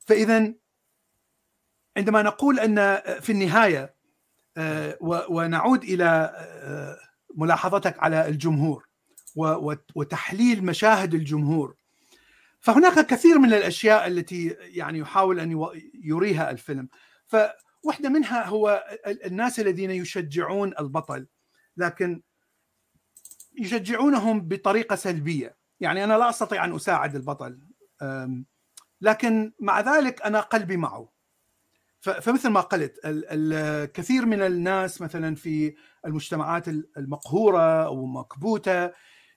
[0.00, 0.54] فإذا
[1.96, 3.94] عندما نقول أن في النهاية
[4.56, 6.98] آه، ونعود إلى آه،
[7.36, 8.88] ملاحظتك على الجمهور
[9.94, 11.74] وتحليل مشاهد الجمهور
[12.64, 16.88] فهناك كثير من الأشياء التي يعني يحاول أن يريها الفيلم.
[17.26, 21.26] فواحدة منها هو الناس الذين يشجعون البطل
[21.76, 22.22] لكن
[23.58, 25.56] يشجعونهم بطريقة سلبية.
[25.80, 27.60] يعني أنا لا أستطيع أن أساعد البطل
[29.00, 31.12] لكن مع ذلك أنا قلبي معه.
[32.00, 35.74] فمثل ما قلت الكثير من الناس مثلا في
[36.06, 38.90] المجتمعات المقهورة أو مكبوتة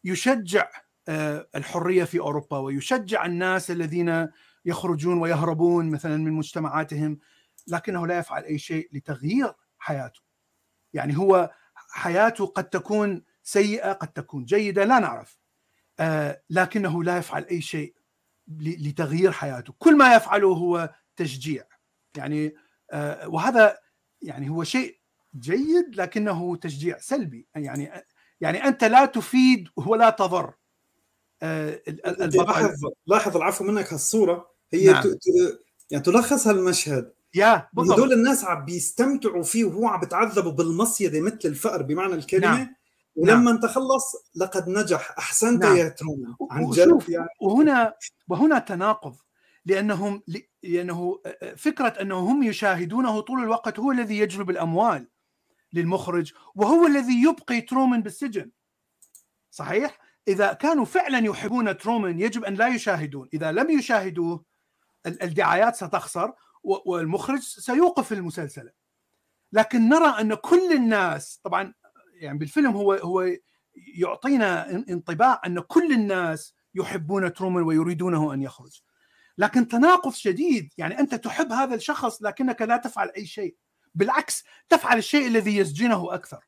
[0.04, 0.70] يشجع
[1.56, 4.28] الحرية في أوروبا ويشجع الناس الذين
[4.66, 7.20] يخرجون ويهربون مثلا من مجتمعاتهم
[7.68, 10.22] لكنه لا يفعل أي شيء لتغيير حياته.
[10.94, 11.52] يعني هو
[11.90, 15.38] حياته قد تكون سيئة قد تكون جيدة لا نعرف.
[16.00, 17.96] آه، لكنه لا يفعل أي شيء
[18.58, 19.74] لتغيير حياته.
[19.80, 21.64] كل ما يفعله هو تشجيع.
[22.18, 22.56] يعني
[22.92, 23.78] آه، وهذا
[24.22, 24.98] يعني هو شيء
[25.40, 27.48] جيد لكنه تشجيع سلبي.
[27.56, 27.92] يعني
[28.42, 30.46] يعني أنت لا تفيد ولا تضر.
[30.48, 30.57] آه،
[31.42, 32.72] لاحظ
[33.08, 34.52] لاحظ العفو منك هالصورة.
[34.72, 35.04] هي نعم.
[35.92, 37.14] يعني تلخص هالمشهد.
[37.36, 38.00] يا بالضبط.
[38.00, 42.76] هدول الناس عم بيستمتعوا فيه وهو عم بتعذبوا بالمصيدة مثل الفأر بمعنى الكلمة نعم.
[43.16, 43.60] ولما نعم.
[43.60, 45.16] تخلص لقد نجح.
[45.18, 45.78] أحسنت نعم.
[45.78, 47.28] يا ترومان عن جد يعني.
[47.42, 47.94] وهنا
[48.28, 49.16] وهنا تناقض.
[49.66, 50.24] لأنهم
[50.64, 51.20] لأنه
[51.58, 55.08] فكرة أنه هم يشاهدونه طول الوقت هو الذي يجلب الأموال
[55.74, 58.52] للمخرج وهو الذي يبقي ترومان بالسجن.
[59.52, 63.30] صحيح؟ إذا كانوا فعلا يحبون ترومان يجب أن لا يشاهدون.
[63.34, 64.44] إذا لم يشاهدوه
[65.06, 66.34] الدعايات ستخسر
[66.64, 68.70] والمخرج سيوقف المسلسل.
[69.52, 71.74] لكن نرى أن كل الناس طبعا
[72.14, 73.30] يعني بالفيلم هو هو
[73.98, 78.82] يعطينا انطباع أن كل الناس يحبون ترومان ويريدونه أن يخرج.
[79.38, 80.74] لكن تناقض شديد.
[80.78, 83.56] يعني أنت تحب هذا الشخص لكنك لا تفعل أي شيء.
[83.96, 86.47] بالعكس تفعل الشيء الذي يسجنه أكثر.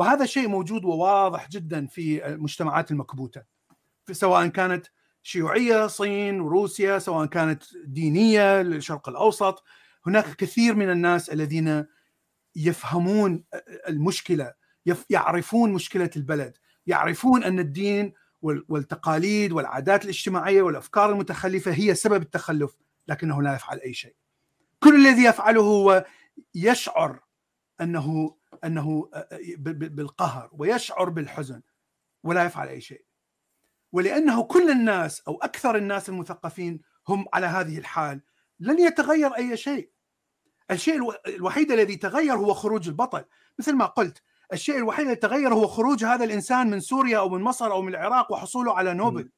[0.00, 3.42] وهذا شيء موجود وواضح جدا في المجتمعات المكبوتة
[4.12, 4.86] سواء كانت
[5.22, 9.64] شيوعية صين وروسيا سواء كانت دينية للشرق الأوسط.
[10.06, 11.86] هناك كثير من الناس الذين
[12.56, 13.44] يفهمون
[13.88, 14.52] المشكلة
[15.10, 16.56] يعرفون مشكلة البلد
[16.86, 18.12] يعرفون أن الدين
[18.42, 22.76] والتقاليد والعادات الاجتماعية والأفكار المتخلفة هي سبب التخلف
[23.08, 24.14] لكنه لا يفعل أي شيء.
[24.82, 26.04] كل الذي يفعله هو
[26.54, 27.20] يشعر
[27.80, 29.10] أنه أنه
[29.68, 31.62] بالقهر ويشعر بالحزن
[32.22, 33.04] ولا يفعل أي شيء.
[33.92, 38.20] ولأنه كل الناس أو أكثر الناس المثقفين هم على هذه الحال
[38.60, 39.90] لن يتغير أي شيء.
[40.70, 43.24] الشيء الوحيد الذي تغير هو خروج البطل.
[43.58, 44.22] مثل ما قلت
[44.52, 47.88] الشيء الوحيد الذي تغير هو خروج هذا الإنسان من سوريا أو من مصر أو من
[47.88, 49.30] العراق وحصوله على نوبل.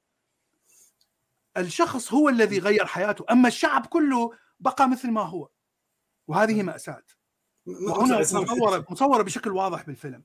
[1.57, 4.31] الشخص هو الذي غير حياته أما الشعب كله
[4.61, 5.49] بقى مثل ما هو.
[6.29, 7.03] وهذه مأساة.
[7.67, 10.25] وهنا مصورة مصورة بشكل واضح بالفيلم.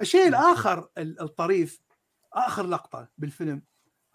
[0.00, 1.80] الشيء الآخر الطريف
[2.32, 3.62] آخر لقطة بالفيلم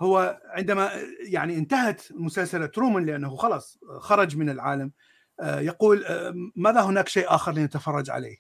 [0.01, 0.91] هو عندما
[1.27, 4.91] يعني انتهت مسلسلة ترومان لأنه خلص خرج من العالم
[5.39, 8.37] آه، يقول آه، ماذا هناك شيء آخر لنتفرج عليه؟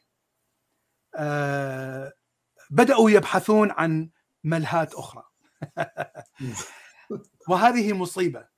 [1.15, 2.13] آه،
[2.69, 4.09] بدأوا يبحثون عن
[4.43, 5.23] ملهات أخرى.
[7.49, 8.39] وهذه مصيبة.
[8.39, 8.54] آه،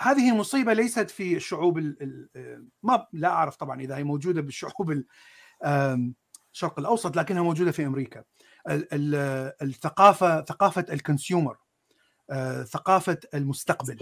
[0.00, 1.78] هذه مصيبه ليست في الشعوب
[2.82, 5.02] ما لا أعرف طبعا إذا هي موجودة بالشعوب
[5.64, 8.24] الشرق الأوسط لكنها موجودة في أمريكا.
[9.62, 11.56] الثقافة ثقافة الكونسيومر
[12.30, 13.98] آه، ثقافة المستقبل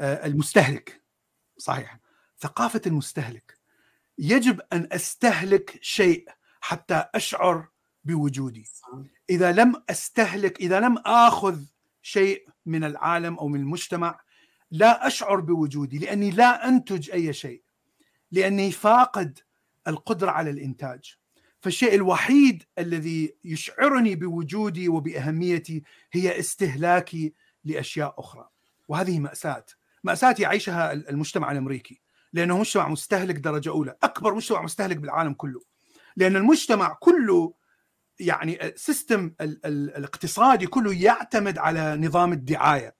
[0.00, 1.02] آه، المستهلك
[1.58, 1.98] صحيح.
[2.38, 3.58] ثقافة المستهلك.
[4.18, 6.28] يجب أن أستهلك شيء
[6.60, 7.68] حتى أشعر
[8.04, 8.64] بوجودي.
[9.30, 11.60] إذا لم أستهلك إذا لم آخذ
[12.02, 14.20] شيء من العالم أو من المجتمع
[14.70, 17.62] لا أشعر بوجودي لأني لا أنتج أي شيء
[18.32, 19.38] لأني فاقد
[19.88, 21.14] القدرة على الإنتاج.
[21.60, 25.82] فالشيء الوحيد الذي يشعرني بوجودي وبأهميتي
[26.12, 27.34] هي استهلاكي
[27.64, 28.48] لأشياء أخرى.
[28.88, 29.64] وهذه مأساة.
[30.04, 32.00] مأساة يعيشها المجتمع الأمريكي.
[32.32, 35.60] لأنه مجتمع مستهلك درجة أولى أكبر مجتمع مستهلك بالعالم كله.
[36.16, 37.54] لأن المجتمع كله
[38.20, 42.98] يعني السيستم الاقتصادي كله يعتمد على نظام الدعاية.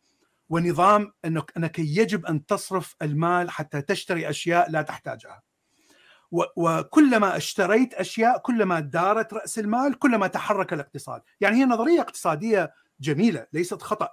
[0.49, 5.43] ونظام انك إنك يجب أن تصرف المال حتى تشتري أشياء لا تحتاجها.
[6.57, 13.47] وكلما اشتريت أشياء كلما دارت رأس المال كلما تحرك الاقتصاد، يعني هي نظرية اقتصادية جميلة
[13.53, 14.09] ليست خطأ.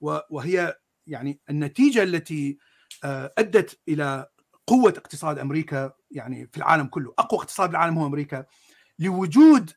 [0.00, 2.58] وهي يعني النتيجة التي
[3.04, 4.26] آه، أدت إلى
[4.66, 8.44] قوة اقتصاد أمريكا يعني في العالم كله، أقوى اقتصاد العالم هو أمريكا.
[8.98, 9.70] لوجود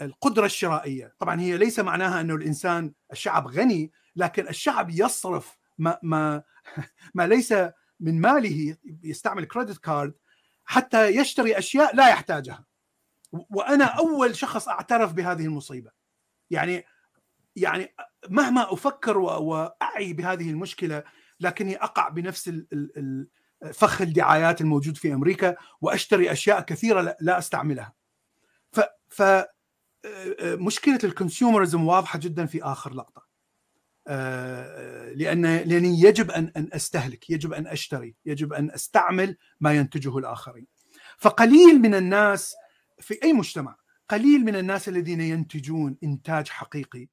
[0.00, 6.42] القدرة الشرائية، طبعا هي ليس معناها أنه الإنسان الشعب غني لكن الشعب يصرف ما ما
[7.14, 7.54] ما ليس
[8.00, 10.14] من ماله يستعمل كريدت كارد
[10.64, 12.64] حتى يشتري أشياء لا يحتاجها.
[13.32, 15.90] وأنا أول شخص أعترف بهذه المصيبة.
[16.50, 16.84] يعني
[17.56, 17.94] يعني
[18.28, 21.04] مهما أفكر وأعي بهذه المشكلة
[21.40, 22.50] لكني أقع بنفس
[23.72, 27.97] فخ الدعايات الموجود في أمريكا وأشتري أشياء كثيرة لا أستعملها.
[29.08, 29.46] ف ف
[30.42, 33.28] مشكلة الكونسيومرزم واضحة جدا في آخر لقطة.
[35.14, 40.66] لأن لاني يجب أن أن أستهلك، يجب أن أشتري، يجب أن أستعمل ما ينتجه الآخرين.
[41.18, 42.54] فقليل من الناس
[43.00, 43.76] في أي مجتمع،
[44.08, 47.08] قليل من الناس الذين ينتجون إنتاج حقيقي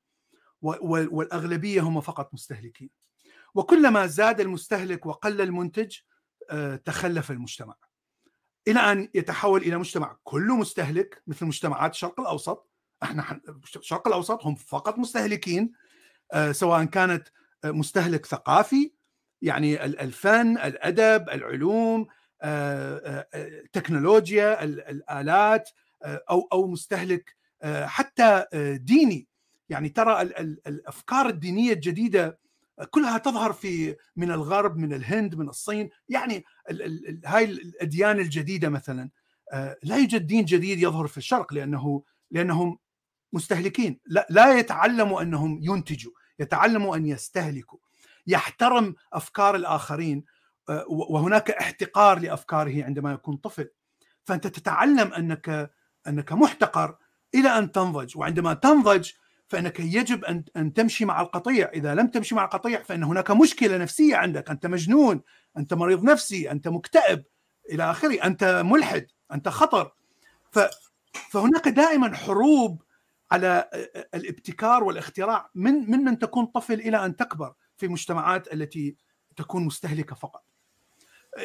[0.62, 2.90] والأغلبية هم فقط مستهلكين.
[3.56, 5.98] وكلما زاد المستهلك وقل المنتج
[6.86, 7.76] تخلف المجتمع
[8.68, 12.70] إلى أن يتحول إلى مجتمع كله مستهلك مثل مجتمعات الشرق الأوسط.
[13.04, 13.42] إحنا
[13.76, 15.72] الشرق الأوسط هم فقط مستهلكين
[16.52, 17.28] سواء كانت
[17.66, 18.92] مستهلك ثقافي
[19.42, 22.08] يعني الفن الأدب العلوم
[23.74, 25.70] تكنولوجيا الآلات
[26.04, 27.36] أو أو مستهلك
[27.84, 28.46] حتى
[28.82, 29.28] ديني.
[29.70, 32.40] يعني ترى الأفكار الدينية الجديدة
[32.90, 35.90] كلها تظهر في من الغرب من الهند من الصين.
[36.10, 39.10] يعني ال ال هاي الأديان الجديدة مثلا
[39.84, 42.80] لا يوجد دين جديد يظهر في الشرق لأنه لأنهم
[43.34, 44.00] مستهلكين.
[44.06, 47.80] لا, لا يتعلموا أنهم ينتجوا يتعلموا أن يستهلكوا.
[48.28, 50.26] يحترم أفكار الآخرين
[50.88, 53.70] وهناك احتقار لأفكاره عندما يكون طفل.
[54.24, 55.72] فأنت تتعلم أنك
[56.08, 56.98] أنك محتقر
[57.36, 58.18] إلى أن تنضج.
[58.18, 59.12] وعندما تنضج
[59.48, 63.78] فإنك يجب ان أن تمشي مع القطيع، إذا لم تمشي مع القطيع فإن هناك مشكلة
[63.78, 65.22] نفسية عندك، أنت مجنون،
[65.58, 67.24] أنت مريض نفسي، أنت مكتئب
[67.72, 69.92] إلى آخره، أنت ملحد، أنت خطر.
[70.52, 70.60] ف
[71.32, 72.82] فهناك دائما حروب
[73.32, 73.70] على
[74.14, 75.50] الابتكار والاختراع.
[75.56, 78.96] من من من تكون طفل إلى أن تكبر في مجتمعات التي
[79.36, 80.44] تكون مستهلكة فقط.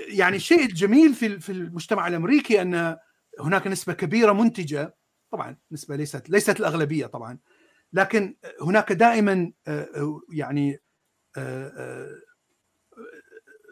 [0.09, 2.97] يعني الشيء الجميل في في المجتمع الأمريكي أن
[3.41, 4.97] هناك نسبة كبيرة منتجة.
[5.31, 7.39] طبعا نسبة ليست ليست الأغلبية طبعا.
[7.93, 9.53] لكن هناك دائما
[10.33, 10.81] يعني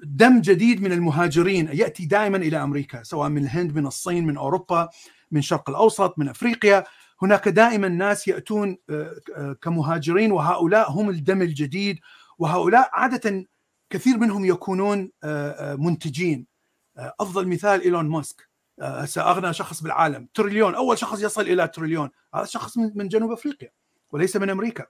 [0.05, 1.69] دم جديد من المهاجرين.
[1.73, 4.89] يأتي دائما إلى أمريكا سواء من الهند من الصين من أوروبا
[5.31, 6.85] من الشرق الأوسط من أفريقيا.
[7.23, 8.77] هناك دائما ناس يأتون
[9.63, 11.99] كمهاجرين وهؤلاء هم الدم الجديد.
[12.39, 13.47] وهؤلاء عاده
[13.91, 15.11] كثير منهم يكونون
[15.79, 16.47] منتجين.
[16.97, 18.49] أفضل مثال إيلون ماسك.
[18.81, 20.29] هسه أغنى شخص بالعالم.
[20.35, 20.75] تريليون.
[20.75, 22.11] أول شخص يصل إلى تريليون.
[22.35, 23.71] هذا شخص من جنوب أفريقيا.
[24.13, 24.87] وليس من أمريكا.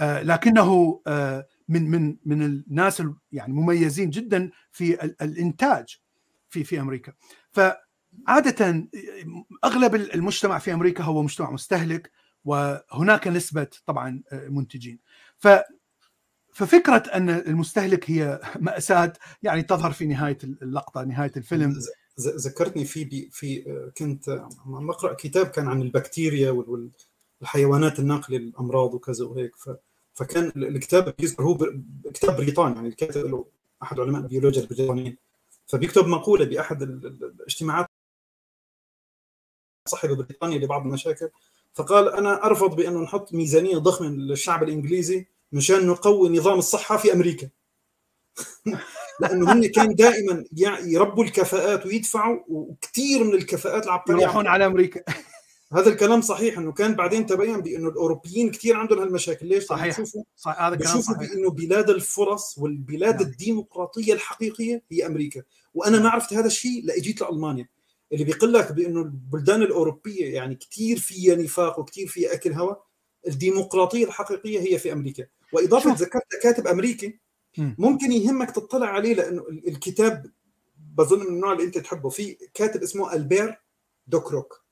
[0.00, 3.02] آه لكنه آه من من من الناس
[3.32, 5.98] يعني مميزين جدا في الإنتاج
[6.48, 7.12] في في أمريكا.
[7.52, 8.88] فعادة
[9.64, 12.10] أغلب المجتمع في أمريكا هو مجتمع مستهلك
[12.44, 14.98] وهناك نسبة طبعا منتجين.
[15.38, 15.48] ف
[16.54, 19.12] ففكرة أن المستهلك هي مأساة
[19.42, 21.74] يعني تظهر في نهاية اللقطة نهاية الفيلم.
[22.20, 23.64] ذكرتني في في
[23.98, 24.28] كنت
[24.66, 26.90] عم بقرا كتاب كان عن البكتيريا وال
[27.44, 29.56] الحيوانات الناقلة للامراض وكذا وهيك.
[29.56, 29.70] ف...
[30.14, 31.82] فكان الكتاب بيذكر هو ب...
[32.14, 33.46] كتاب بريطاني يعني الكاتب له
[33.82, 35.16] أحد علماء البيولوجيا البريطانيين.
[35.66, 37.86] فبيكتب مقولة بأحد الاجتماعات
[39.88, 41.28] صحي ببريطانيا لبعض المشاكل.
[41.74, 47.48] فقال أنا أرفض بانه نحط ميزانية ضخمة للشعب الإنجليزي مشان نقوي نظام الصحة في أمريكا.
[49.20, 50.44] لأنه هن كان دائما
[50.82, 55.02] يربوا الكفاءات ويدفعوا وكثير من الكفاءات العبقرية يروحون على أمريكا.
[55.74, 59.46] هذا الكلام صحيح إنه كان بعدين تبين بأنه الأوروبيين كثير عندهم هالمشاكل.
[59.46, 60.00] ليش؟ صحيح.
[60.00, 61.18] بشوفوا صحيح هذا بشوفوا صحيح.
[61.18, 63.30] بأنه بلاد الفرص والبلاد نعم.
[63.30, 65.42] الديمقراطية الحقيقية هي أمريكا.
[65.74, 67.68] وأنا ما عرفت هذا الشيء لاجيت لألمانيا.
[68.12, 72.84] اللي بيقول لك بأنه البلدان الأوروبية يعني كثير فيها نفاق وكثير فيها أكل هواء
[73.28, 75.26] الديمقراطية الحقيقية هي في أمريكا.
[75.52, 77.18] وإضافة ذكرت كاتب أمريكي
[77.58, 80.30] ممكن يهمك تطلع عليه لأنه الكتاب
[80.94, 82.08] بظن من النوع اللي أنت تحبه.
[82.08, 83.60] في كاتب اسمه ألبير
[84.06, 84.63] دوكروك.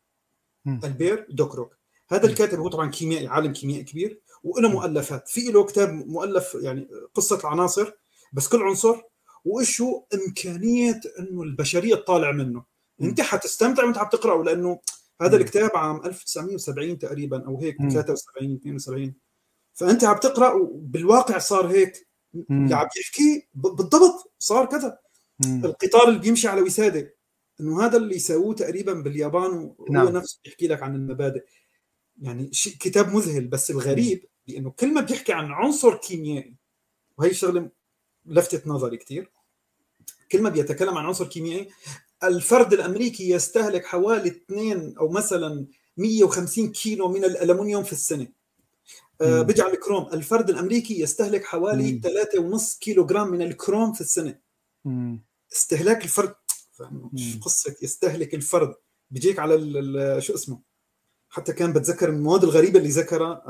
[0.67, 1.77] البير دوكروك
[2.11, 6.89] هذا الكاتب هو طبعا كيميائي عالم كيميائي كبير وله مؤلفات في له كتاب مؤلف يعني
[7.15, 7.93] قصة العناصر
[8.33, 9.03] بس كل عنصر.
[9.45, 12.65] وإيشه إمكانية إنه البشرية تطالع منه.
[13.03, 14.81] أنت حتستمتع وأنت عم تقرأه لأنه
[15.21, 19.15] هذا الكتاب عام 1970 تقريبا أو هيك 73 72
[19.75, 22.09] فأنت عم تقرأ وبالواقع صار هيك.
[22.51, 24.99] عم يحكي بالضبط صار كذا.
[25.47, 27.15] القطار اللي بيمشي على وسادة.
[27.63, 30.09] إنه هذا اللي يسووه تقريبا باليابان وهو نعم.
[30.09, 31.45] نفسه يحكي لك عن المبادئ.
[32.23, 36.57] يعني شيء كتاب مذهل بس الغريب بأنه كل ما بيحكي عن عنصر كيميائي
[37.19, 37.71] وهي الشغلة
[38.27, 39.31] لفتت نظري كثير
[40.33, 41.69] كل ما بيتكلم عن عنصر كيميائي
[42.25, 45.67] الفرد الأمريكي يستهلك حوالي 2 أو مثلا
[45.97, 48.29] 150 كيلو من الالومنيوم في السنة.
[49.21, 50.09] آه بيجي على الكروم.
[50.13, 54.39] الفرد الأمريكي يستهلك حوالي 3.5 كيلو جرام من الكروم في السنة.
[54.85, 55.23] مم.
[55.53, 56.35] استهلاك الفرد
[57.43, 58.75] قصة؟ يستهلك الفرد.
[59.11, 59.59] بيجيك على
[60.21, 60.61] شو اسمه؟
[61.29, 63.43] حتى كان بتذكر المواد الغريبة اللي ذكرها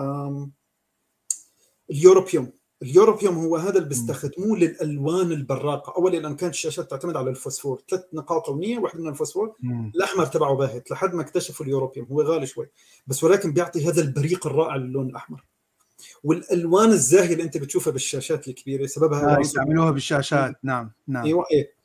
[1.90, 2.52] اليوروبيوم.
[2.82, 5.96] اليوروبيوم هو هذا اللي بيستخدموه للألوان البراقة.
[5.96, 7.82] اولا لأن كانت الشاشات تعتمد على الفوسفور.
[7.90, 9.54] ثلاث نقاط لونيه واحدة من الفوسفور.
[9.60, 9.92] مم.
[9.94, 10.90] الأحمر تبعه باهت.
[10.90, 12.06] لحد ما اكتشفوا اليوروبيوم.
[12.06, 12.68] هو غالي شوي.
[13.06, 15.44] بس ولكن بيعطي هذا البريق الرائع للون الأحمر.
[16.24, 20.54] والألوان الزاهية اللي أنت بتشوفها بالشاشات الكبيرة سببها آه يستعملوها بالشاشات.
[20.62, 21.24] نعم نعم.
[21.24, 21.81] أيوه إيه.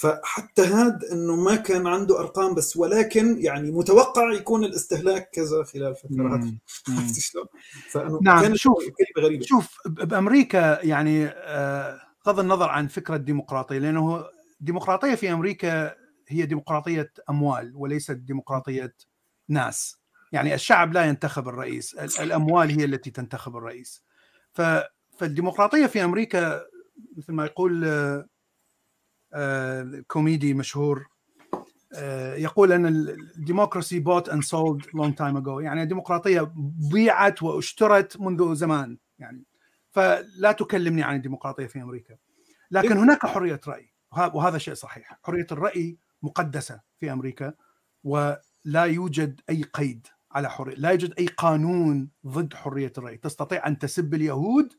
[0.00, 5.94] فحتى هذا إنه ما كان عنده أرقام بس ولكن يعني متوقع يكون الاستهلاك كذا خلال
[5.96, 6.52] فترة.
[6.88, 7.46] عرفت شلون؟
[7.90, 9.44] فإنه نعم كان شوف كلمه غريبة.
[9.44, 14.24] شوف بأمريكا يعني آه بغض النظر عن فكرة الديمقراطية لأنه
[14.60, 15.94] الديمقراطية في أمريكا
[16.28, 18.94] هي ديمقراطية أموال وليست ديمقراطية
[19.48, 19.96] ناس.
[20.32, 24.04] يعني الشعب لا ينتخب الرئيس الأموال هي التي تنتخب الرئيس.
[25.18, 26.62] فالديمقراطية في أمريكا
[27.16, 28.26] مثل ما يقول آه، آه،
[30.08, 31.06] كوميدي مشهور.
[31.94, 36.52] آه، يقول أن ال democracy bought and sold long time ago يعني الديمقراطيه
[36.92, 38.98] بيعت واشترت منذ زمان.
[39.18, 39.44] يعني
[39.90, 42.16] فلا تكلمني عن الديمقراطية في أمريكا.
[42.70, 43.92] لكن هناك حرية رأي.
[44.34, 45.18] وهذا شيء صحيح.
[45.24, 47.54] حرية الرأي مقدسة في أمريكا.
[48.04, 50.74] ولا يوجد أي قيد على حرية.
[50.74, 53.16] لا يوجد أي قانون ضد حرية الرأي.
[53.16, 54.72] تستطيع أن تسب اليهود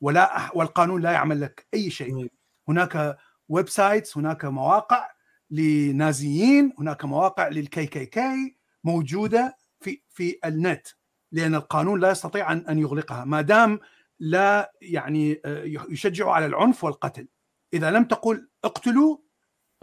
[0.00, 2.30] ولا والقانون لا يعمل لك أي شيء.
[2.68, 3.18] هناك
[3.48, 5.10] websites هناك مواقع
[5.50, 10.88] لنازيين هناك مواقع لل KKK موجودة في في النت
[11.32, 13.24] لأن القانون لا يستطيع أن أن يغلقها.
[13.24, 13.80] ما دام
[14.20, 17.28] لا يعني آه، يشجع على العنف والقتل.
[17.74, 19.16] إذا لم تقل اقتلوا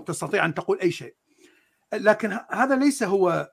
[0.06, 1.16] تستطيع أن تقول أي شيء.
[1.94, 3.52] لكن هذا ليس هو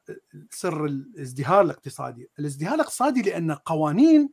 [0.51, 2.31] سر الازدهار الاقتصادي.
[2.39, 4.31] الازدهار الاقتصادي لأن قوانين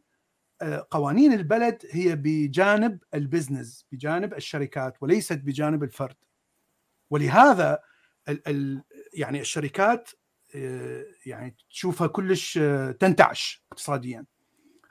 [0.91, 6.15] قوانين البلد هي بجانب ال business بجانب الشركات وليست بجانب الفرد.
[7.09, 7.79] ولهذا
[8.29, 8.83] ال ال
[9.13, 10.09] يعني الشركات
[10.55, 14.25] آه، يعني تشوفها كلش آه، تنتعش اقتصاديا.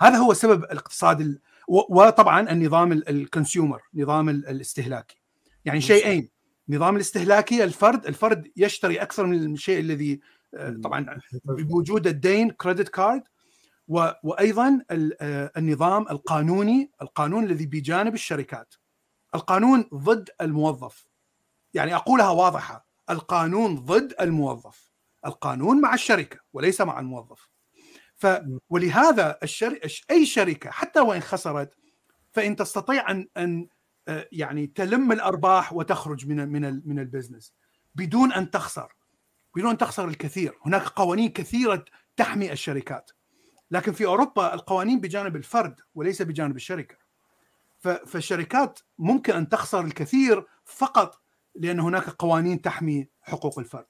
[0.00, 5.22] هذا هو سبب الاقتصاد وطبعا النظام ال consumer نظام الاستهلاكي.
[5.64, 6.28] يعني شيئين
[6.68, 10.20] نظام الاستهلاكي الفرد الفرد يشتري أكثر من الشيء الذي
[10.54, 13.22] آه، طبعا بوجود الدين كريدت كارد
[13.88, 18.74] وأيضا آه، النظام القانوني القانون الذي بجانب الشركات.
[19.34, 21.06] القانون ضد الموظف.
[21.74, 22.86] يعني أقولها واضحة.
[23.10, 24.92] القانون ضد الموظف.
[25.26, 27.48] القانون مع الشركة وليس مع الموظف.
[28.16, 28.26] ف
[28.70, 29.78] ولهذا الشر...
[30.10, 31.74] أي شركة حتى وإن خسرت
[32.32, 33.68] فإن تستطيع ان ان
[34.08, 37.54] آه، يعني تلم الأرباح وتخرج من من من البزنس.
[37.94, 38.92] بدون أن تخسر.
[39.56, 40.58] بدون أن تخسر الكثير.
[40.66, 41.84] هناك قوانين كثيرة
[42.16, 43.10] تحمي الشركات.
[43.70, 46.96] لكن في أوروبا القوانين بجانب الفرد وليس بجانب الشركة.
[48.06, 51.20] فالشركات ممكن أن تخسر الكثير فقط
[51.54, 53.86] لأن هناك قوانين تحمي حقوق الفرد.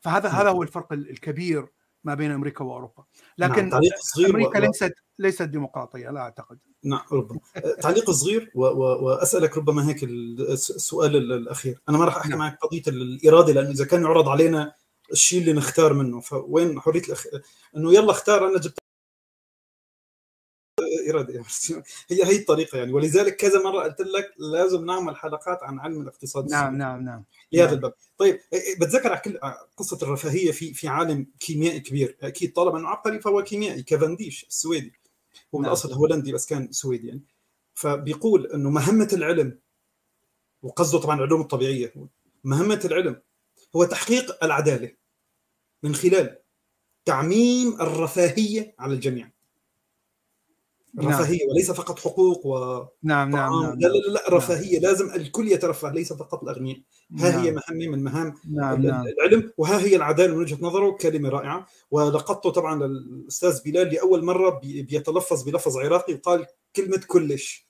[0.00, 1.66] فهذا هذا هو الفرق الكبير
[2.04, 3.04] ما بين أمريكا وأوروبا.
[3.38, 3.80] لكن نعم.
[4.28, 4.62] أمريكا و...
[4.62, 6.58] ليست ليست ديمقراطية لا أعتقد.
[6.84, 7.40] نعم ربما.
[7.80, 8.64] تعليق صغير و...
[8.64, 9.04] و...
[9.04, 11.80] وأسألك ربما هيك السؤال الأخير.
[11.88, 12.38] أنا ما راح أحكي نعم.
[12.38, 14.74] معك قضية الإرادة لأنه إذا كان يعرض علينا
[15.12, 17.26] الشيء اللي نختار منه فوين حرية الأخ...
[17.76, 18.78] إنه يلا اختار أنا جبت
[21.10, 21.44] إرادة.
[22.10, 22.92] هي هي الطريقة يعني.
[22.92, 27.24] ولذلك كذا مرة قلت لك لازم نعمل حلقات عن علم الاقتصاد نعم نعم نعم.
[27.52, 27.74] لهذا نعم.
[27.74, 27.94] الباب.
[28.18, 28.40] طيب
[28.80, 32.16] بتذكر على قصة الرفاهية في في عالم كيميائي كبير.
[32.22, 34.92] أكيد طالما إنه عبقري فهو كيميائي كافنديش السويدي.
[35.54, 35.98] هو من الاصل نعم.
[35.98, 37.22] هولندي بس كان سويدي يعني.
[37.74, 39.58] فبيقول إنه مهمة العلم
[40.62, 41.92] وقصده طبعا العلوم الطبيعية
[42.44, 43.22] مهمة العلم
[43.76, 44.92] هو تحقيق العدالة
[45.82, 46.38] من خلال
[47.04, 49.30] تعميم الرفاهية على الجميع.
[50.98, 51.50] رفاهية نعم.
[51.50, 54.34] وليس فقط حقوق و نعم نعم, نعم لا لا لا نعم.
[54.34, 54.90] رفاهية نعم.
[54.90, 56.78] لازم الكل يترفه ليس فقط الأغنياء
[57.18, 57.40] ها نعم.
[57.40, 58.82] هي مهمة من مهام نعم.
[58.82, 59.06] نعم.
[59.06, 64.60] العلم وها هي العدالة من وجهة نظره كلمة رائعة ولقطته طبعا الأستاذ بلال لأول مرة
[64.62, 66.46] بيتلفظ بلفظ عراقي وقال
[66.76, 67.66] كلمة كلش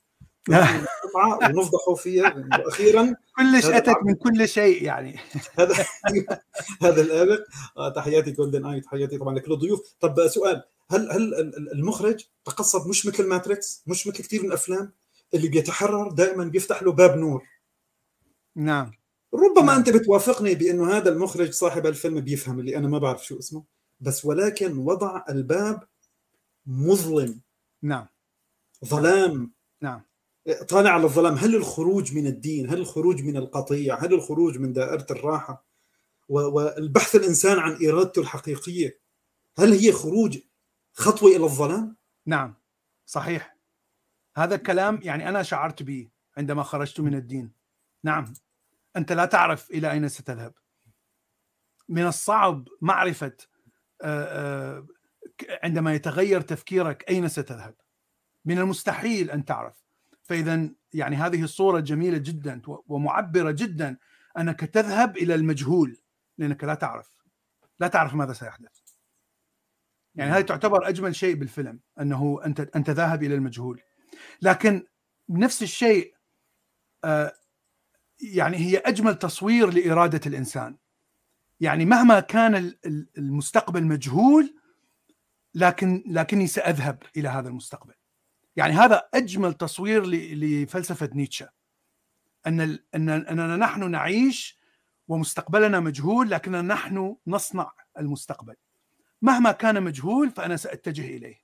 [1.43, 2.35] ونفضحوا فيها
[2.65, 5.19] وأخيرا كلش أتت من كل شيء يعني
[5.59, 5.75] هذا
[6.83, 7.43] هذا الآبق
[7.77, 11.33] آه، تحياتي جولدن اي تحياتي طبعا لكل الضيوف طب سؤال هل هل
[11.73, 14.93] المخرج تقصد مش مثل ماتريكس مش مثل كثير من الأفلام
[15.33, 17.43] اللي بيتحرر دائما بيفتح له باب نور؟
[18.55, 18.91] نعم.
[19.33, 19.77] ربما نعم.
[19.77, 23.63] أنت بتوافقني بأنه هذا المخرج صاحب الفيلم بيفهم اللي أنا ما بعرف شو اسمه
[23.99, 25.87] بس ولكن وضع الباب
[26.65, 27.41] مظلم.
[27.81, 28.07] نعم.
[28.85, 29.51] ظلام.
[29.81, 30.01] نعم.
[30.69, 31.33] طالع على الظلام.
[31.33, 35.67] هل الخروج من الدين هل الخروج من القطيع هل الخروج من دائرة الراحة
[36.29, 38.99] والبحث الإنسان عن إرادته الحقيقية
[39.57, 40.39] هل هي خروج
[40.97, 41.95] خطوة إلى الظلام؟
[42.25, 42.55] نعم
[43.05, 43.57] صحيح.
[44.35, 47.51] هذا الكلام يعني أنا شعرت به عندما خرجت من الدين.
[48.03, 48.33] نعم
[48.95, 50.53] أنت لا تعرف إلى أين ستذهب.
[51.89, 53.37] من الصعب معرفة
[54.01, 54.87] آه، آه،
[55.63, 57.75] عندما يتغير تفكيرك أين ستذهب.
[58.45, 59.83] من المستحيل أن تعرف.
[60.23, 63.97] فإذا يعني هذه الصورة جميلة جدا ومعبرة جدا
[64.37, 65.97] أنك تذهب إلى المجهول
[66.37, 67.23] لأنك لا تعرف.
[67.79, 68.76] لا تعرف ماذا سيحدث.
[70.17, 73.81] يعني هذه تعتبر أجمل شيء بالفيلم أنه أنت أنت ذاهب إلى المجهول.
[74.41, 74.85] لكن
[75.29, 76.13] نفس الشيء
[77.03, 77.33] آه،
[78.21, 80.77] يعني هي أجمل تصوير لإرادة الإنسان.
[81.59, 82.73] يعني مهما كان
[83.17, 84.55] المستقبل مجهول
[85.55, 87.93] لكن لكني سأذهب إلى هذا المستقبل.
[88.55, 91.49] يعني هذا أجمل تصوير لفلسفة نيتشه.
[92.47, 92.61] أن
[92.95, 94.59] أن أننا نحن نعيش
[95.07, 98.55] ومستقبلنا مجهول لكننا نحن نصنع المستقبل.
[99.21, 101.41] مهما كان مجهول فأنا سأتجه إليه.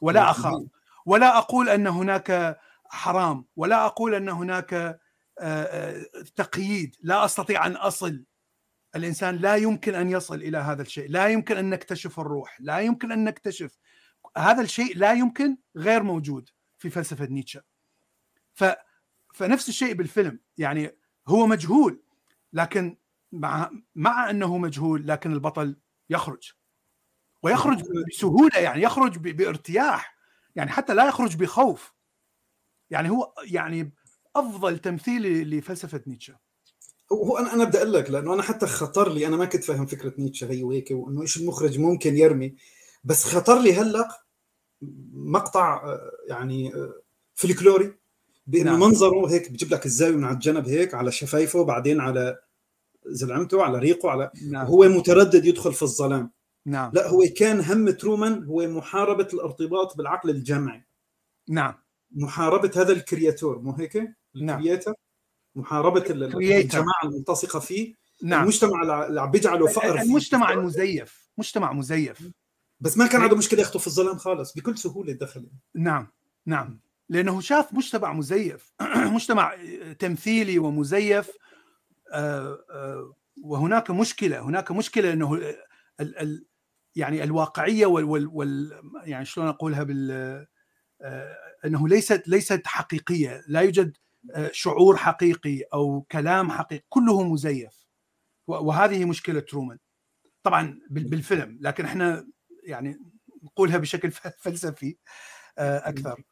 [0.00, 0.62] ولا أخاف.
[1.06, 3.46] ولا أقول أن هناك حرام.
[3.56, 5.00] ولا أقول أن هناك
[6.36, 6.96] تقييد.
[7.00, 8.24] لا أستطيع أن أصل.
[8.96, 11.10] الإنسان لا يمكن أن يصل إلى هذا الشيء.
[11.10, 12.56] لا يمكن أن نكتشف الروح.
[12.60, 13.78] لا يمكن أن نكتشف.
[14.36, 17.62] هذا الشيء لا يمكن غير موجود في فلسفة نيتشه.
[18.54, 18.64] ف
[19.34, 20.40] فنفس الشيء بالفيلم.
[20.58, 20.96] يعني
[21.28, 22.02] هو مجهول
[22.52, 22.96] لكن
[23.32, 25.76] مع مع أنه مجهول لكن البطل
[26.10, 26.52] يخرج.
[27.44, 30.16] ويخرج بسهولة يعني يخرج بارتياح
[30.56, 31.92] يعني حتى لا يخرج بخوف
[32.90, 33.92] يعني هو يعني
[34.36, 36.38] أفضل تمثيل لفلسفة نيتشه
[37.12, 39.86] هو أنا أنا بدي أقول لك لأنه أنا حتى خطر لي أنا ما كنت فاهم
[39.86, 42.54] فكرة نيتشه هي وهيك وإنه إيش المخرج ممكن يرمي
[43.04, 44.24] بس خطر لي هلأ
[45.12, 45.98] مقطع
[46.28, 46.72] يعني
[47.34, 47.94] فلكلوري
[48.46, 48.80] بإنه نعم.
[48.80, 52.38] منظره هيك بجيب لك الزاوية من على الجنب هيك على شفايفه بعدين على
[53.06, 54.66] زلعمته على ريقه على نعم.
[54.66, 56.30] هو متردد يدخل في الظلام
[56.66, 56.90] نعم.
[56.94, 60.84] لا هو كان هم ترومان هو محاربة الارتباط بالعقل الجمعي.
[61.48, 61.74] نعم.
[62.10, 64.78] محاربة هذا ال creator مو هيك؟ نعم.
[65.54, 67.94] محاربة الجماعة الملتصقة فيه.
[68.22, 68.42] نعم.
[68.42, 71.30] المجتمع اللي عم بيجعله فقر المجتمع المزيف.
[71.38, 72.30] مجتمع مزيف.
[72.80, 75.46] بس ما كان عنده مشكلة يخطف الظلام خالص بكل سهولة دخل.
[75.74, 76.08] نعم
[76.46, 76.80] نعم.
[77.08, 78.72] لأنه شاف مجتمع مزيف.
[79.14, 79.56] مجتمع
[79.98, 81.30] تمثيلي ومزيف.
[82.12, 84.40] آه، آه، وهناك مشكلة.
[84.40, 85.34] هناك مشكلة إنه
[86.00, 86.46] ال ال
[86.96, 90.10] يعني الواقعية وال, وال, وال يعني شلون أقولها بال
[91.02, 93.44] آه، أنه ليست ليست حقيقية.
[93.48, 93.96] لا يوجد
[94.50, 96.84] شعور حقيقي أو كلام حقيقي.
[96.88, 97.86] كله مزيف.
[98.46, 99.78] وهذه مشكلة ترومان.
[100.42, 101.58] طبعا بالفيلم.
[101.60, 102.28] لكن إحنا
[102.62, 102.98] يعني
[103.42, 104.96] نقولها بشكل فلسفي
[105.58, 106.22] أكثر.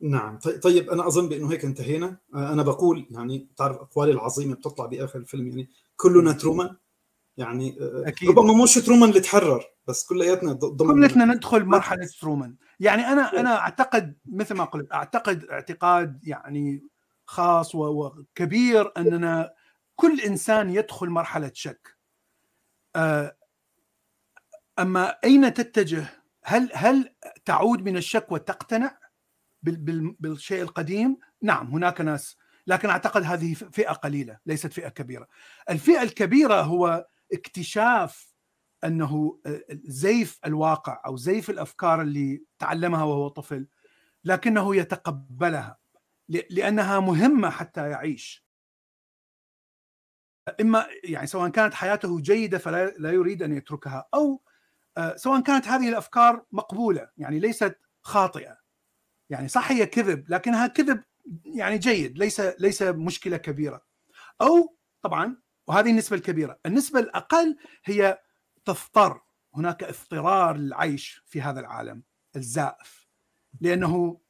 [0.00, 0.38] نعم.
[0.38, 2.16] طيب أنا أظن بأنه هيك انتهينا.
[2.34, 6.76] أنا بقول يعني تعرف أقوالي العظيمة بتطلع بآخر الفيلم يعني كلنا ترومان.
[7.36, 8.28] يعني أكيد.
[8.28, 13.58] ربما مش ترومان اللي تحرر بس كلياتنا ضمن كلنا ندخل مرحلة ترومان يعني أنا أنا
[13.58, 16.82] أعتقد مثل ما قلت أعتقد اعتقاد يعني
[17.26, 19.54] خاص وكبير أننا
[19.96, 21.96] كل إنسان يدخل مرحلة شك.
[24.78, 26.06] أما أين تتجه؟
[26.44, 27.14] هل هل
[27.44, 28.98] تعود من الشك وتقتنع
[29.62, 32.36] بالشيء القديم؟ نعم هناك ناس
[32.66, 35.28] لكن أعتقد هذه فئة قليلة ليست فئة كبيرة.
[35.70, 38.32] الفئة الكبيرة هو اكتشاف
[38.84, 39.40] أنه
[39.84, 43.68] زيف الواقع أو زيف الأفكار اللي تعلمها وهو طفل
[44.24, 45.78] لكنه يتقبلها
[46.28, 48.46] لأنها مهمة حتى يعيش.
[50.60, 54.42] إما يعني سواء كانت حياته جيدة فلا لا يريد أن يتركها أو
[55.16, 58.58] سواء كانت هذه الأفكار مقبولة يعني ليست خاطئة.
[59.30, 61.02] يعني صح هي كذب لكنها كذب
[61.44, 63.84] يعني جيد ليس ليس مشكلة كبيرة.
[64.40, 66.58] أو طبعا وهذه النسبة الكبيرة.
[66.66, 68.18] النسبة الأقل هي
[68.64, 69.20] تضطر.
[69.54, 72.02] هناك اضطرار للعيش في هذا العالم
[72.36, 73.08] الزائف.
[73.60, 74.20] لأنه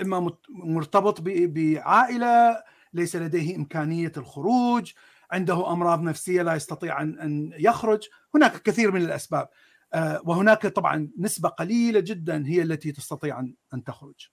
[0.00, 4.92] إما مرتبط بعائلة ليس لديه إمكانية الخروج
[5.30, 8.08] عنده أمراض نفسية لا يستطيع ان يخرج.
[8.34, 9.48] هناك كثير من الأسباب.
[9.94, 13.40] آه، وهناك طبعا نسبة قليلة جدا هي التي تستطيع
[13.74, 14.28] أن تخرج.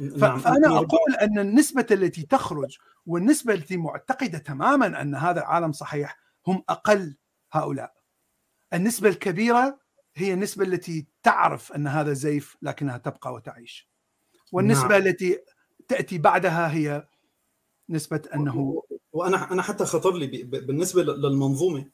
[0.00, 0.38] نعم.
[0.38, 6.62] فأنا أقول أن النسبة التي تخرج والنسبة التي معتقدة تماما أن هذا العالم صحيح هم
[6.68, 7.16] أقل
[7.52, 7.94] هؤلاء
[8.72, 9.78] النسبة الكبيرة
[10.14, 13.88] هي النسبة التي تعرف أن هذا زيف لكنها تبقى وتعيش
[14.52, 15.06] والنسبة نعم.
[15.06, 15.38] التي
[15.88, 17.06] تأتي بعدها هي
[17.88, 18.82] نسبة أنه
[19.12, 21.88] وأنا أنا حتى خطر لي بالنسبة للمنظومة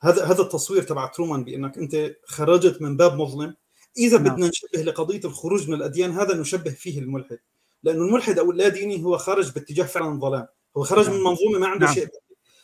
[0.00, 3.54] هذا هذا التصوير تبع ترومان بأنك أنت خرجت من باب مظلم
[3.98, 4.34] إذا نعم.
[4.34, 7.38] بدنا نشبه لقضية الخروج من الأديان هذا نشبه فيه الملحد.
[7.82, 10.46] لأنه الملحد أو اللاديني هو خارج باتجاه فعلا ظلام.
[10.76, 11.16] هو خرج نعم.
[11.16, 11.94] من منظومة ما عنده نعم.
[11.94, 12.08] شيء.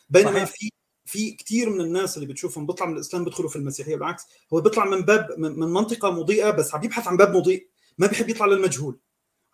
[0.09, 0.51] بينما صحيح.
[0.51, 0.69] في
[1.05, 4.23] في كثير من الناس اللي بتشوفهم بيطلع من الإسلام بيدخلوا في المسيحية بالعكس
[4.53, 7.67] هو بيطلع من باب من منطقة مضيئة بس عم يبحث عن باب مضيء.
[7.97, 8.99] ما بيحب يطلع للمجهول.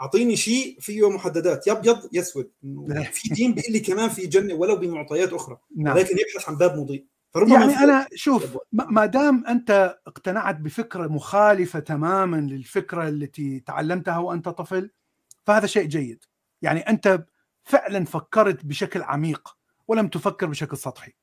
[0.01, 1.67] أعطيني شيء فيه محددات.
[1.67, 5.57] يا ابيض يا اسود إنه في دين بيقول لي كمان في جنة ولو بمعطيات أخرى.
[5.77, 5.97] نعم.
[5.97, 7.05] لكن يبحث عن باب مضيء.
[7.33, 14.49] فربما يعني أنا شوف ما دام أنت اقتنعت بفكرة مخالفة تماما للفكرة التي تعلمتها وأنت
[14.49, 14.91] طفل
[15.43, 16.23] فهذا شيء جيد.
[16.61, 17.25] يعني أنت
[17.63, 19.57] فعلا فكرت بشكل عميق
[19.87, 21.13] ولم تفكر بشكل سطحي.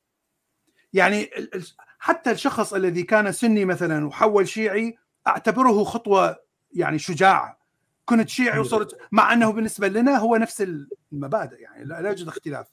[0.92, 1.30] يعني
[1.98, 4.96] حتى الشخص الذي كان سني مثلا وحول شيعي
[5.26, 6.36] أعتبره خطوة
[6.72, 7.60] يعني شجاعة.
[8.04, 10.66] كنت شيعي وصرت مع أنه بالنسبة لنا هو نفس
[11.12, 12.66] المبادئ يعني لا يوجد اختلاف.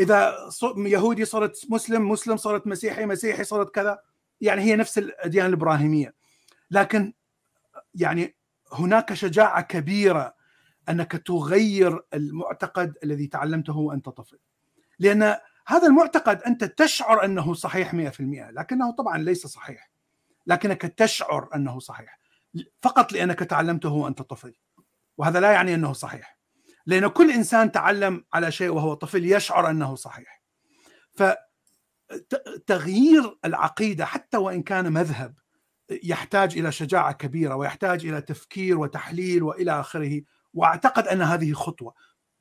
[0.00, 3.98] إذا يهودي صرت مسلم مسلم صرت مسيحي مسيحي صرت كذا.
[4.40, 6.14] يعني هي نفس الأديان الإبراهيمية.
[6.70, 7.12] لكن
[7.94, 8.36] يعني
[8.72, 10.34] هناك شجاعة كبيرة
[10.88, 14.38] أنك تغير المعتقد الذي تعلمته وأنت طفل.
[14.98, 15.36] لأن
[15.66, 18.20] هذا المعتقد أنت تشعر أنه صحيح 100%
[18.50, 19.90] لكنه طبعا ليس صحيح.
[20.46, 22.20] لكنك تشعر أنه صحيح
[22.82, 24.54] فقط لأنك تعلمته وأنت طفل.
[25.18, 26.39] وهذا لا يعني أنه صحيح.
[26.86, 30.42] لأن كل إنسان تعلم على شيء وهو طفل يشعر أنه صحيح.
[32.40, 35.34] فتغيير العقيدة حتى وإن كان مذهب
[35.90, 40.22] يحتاج إلى شجاعة كبيرة ويحتاج إلى تفكير وتحليل وإلى آخره
[40.54, 41.94] وأعتقد أن هذه خطوة.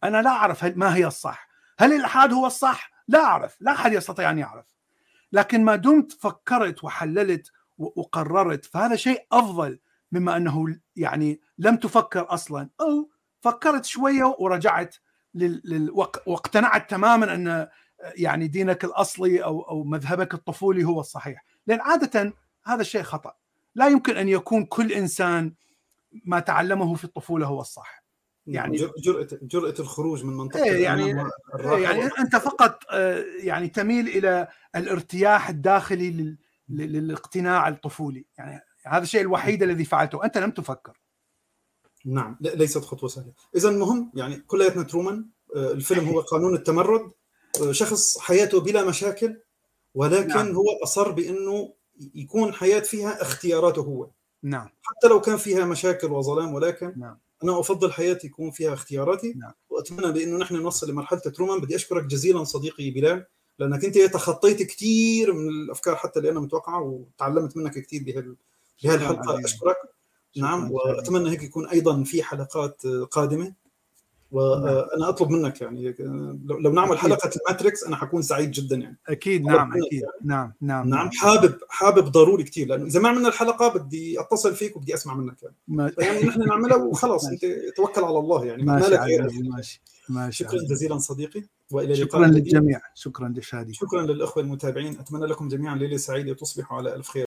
[0.04, 1.50] أنا لا أعرف هل ما هي الصح.
[1.80, 3.58] هل الإلحاد هو الصح؟ لا أعرف.
[3.60, 4.66] لا أحد يستطيع أن يعرف.
[5.32, 9.80] لكن ما دمت فكرت وحللت وقررت فهذا شيء أفضل
[10.12, 13.10] مما أنه يعني لم تفكر أصلا أو
[13.42, 14.96] فكرت شوية ورجعت
[15.34, 15.62] لل...
[15.66, 15.92] لل...
[16.26, 17.68] واقتنعت تماما أن
[18.16, 21.46] يعني دينك الأصلي أو أو مذهبك الطفولي هو الصحيح.
[21.68, 22.34] لأن عادة
[22.64, 23.34] هذا الشيء خطأ.
[23.76, 25.54] لا يمكن أن يكون كل إنسان
[26.26, 28.04] ما تعلمه في الطفولة هو الصح.
[28.48, 31.14] يعني- جر- جرأة جرأة الخروج من منطقة إيه يعني-
[31.54, 36.38] والراحة يعني أنت فقط آه، يعني تميل إلى الارتياح الداخلي لل...
[36.70, 38.26] لل- للاقتناع الطفولي.
[38.38, 40.26] يعني هذا الشيء الوحيد الذي فعلته.
[40.26, 41.00] أنت لم تفكر.
[42.06, 42.38] نعم.
[42.42, 43.32] لا- ليست خطوة سهلة.
[43.56, 45.26] إذا المهم يعني كلياتنا ترومان.
[45.56, 47.12] آه، الفيلم هو قانون التمرد.
[47.62, 49.40] آه، شخص حياته بلا مشاكل
[49.96, 50.56] ولكن نعم.
[50.56, 51.74] هو أصر بأنه
[52.16, 54.10] يكون حياة فيها اختياراته هو.
[54.44, 54.70] نعم.
[54.82, 57.18] حتى لو كان فيها مشاكل وظلام ولكن نعم.
[57.44, 59.34] أنا أفضل حياتي يكون فيها اختياراتي.
[59.34, 59.52] نعم.
[59.70, 61.60] وأتمنى بأنه نحن نوصل لمرحلة ترومان.
[61.60, 63.26] بدي أشكرك جزيلا صديقي بلال
[63.60, 68.36] لأنك أنت تخطيت كثير من الأفكار حتى اللي أنا متوقعة وتعلمت منك كثير بهال
[68.84, 69.34] بهالحلقة.
[69.34, 69.48] حبيبي.
[70.36, 70.48] شكراً.
[70.50, 70.72] نعم.
[70.72, 72.82] وأتمنى هيك يكون أيضا في حلقات
[73.12, 73.54] قادمة.
[74.32, 75.96] وأنا أطلب منك يعني
[76.46, 77.02] لو لو نعمل أكيد.
[77.04, 78.98] حلقة الماتريكس أنا حكون سعيد جدا يعني.
[79.08, 79.44] أكيد.
[79.46, 80.04] نعم أكيد.
[80.24, 81.10] نعم نعم نعم.
[81.12, 85.44] حابب حابب ضروري كثير لأنه إذا ما عملنا الحلقة بدي أتصل فيك وبدي أسمع منك
[85.44, 85.56] يعني.
[85.68, 87.46] ما- يعني نحن نعملها وخلاص أنت
[87.78, 88.64] توكل على الله يعني.
[88.64, 89.30] ما ماشي لك غير.
[89.44, 90.60] ماشي ماشي شكرا.
[90.70, 92.44] جزيلا صديقي وإلى شكرا لقاء جديد.
[92.54, 95.00] للجميع شكرا لشادي شكرا للأخوة المتابعين.
[95.00, 97.28] أتمنى لكم جميعا ليلة سعيدة وتصبحوا على ألف خير.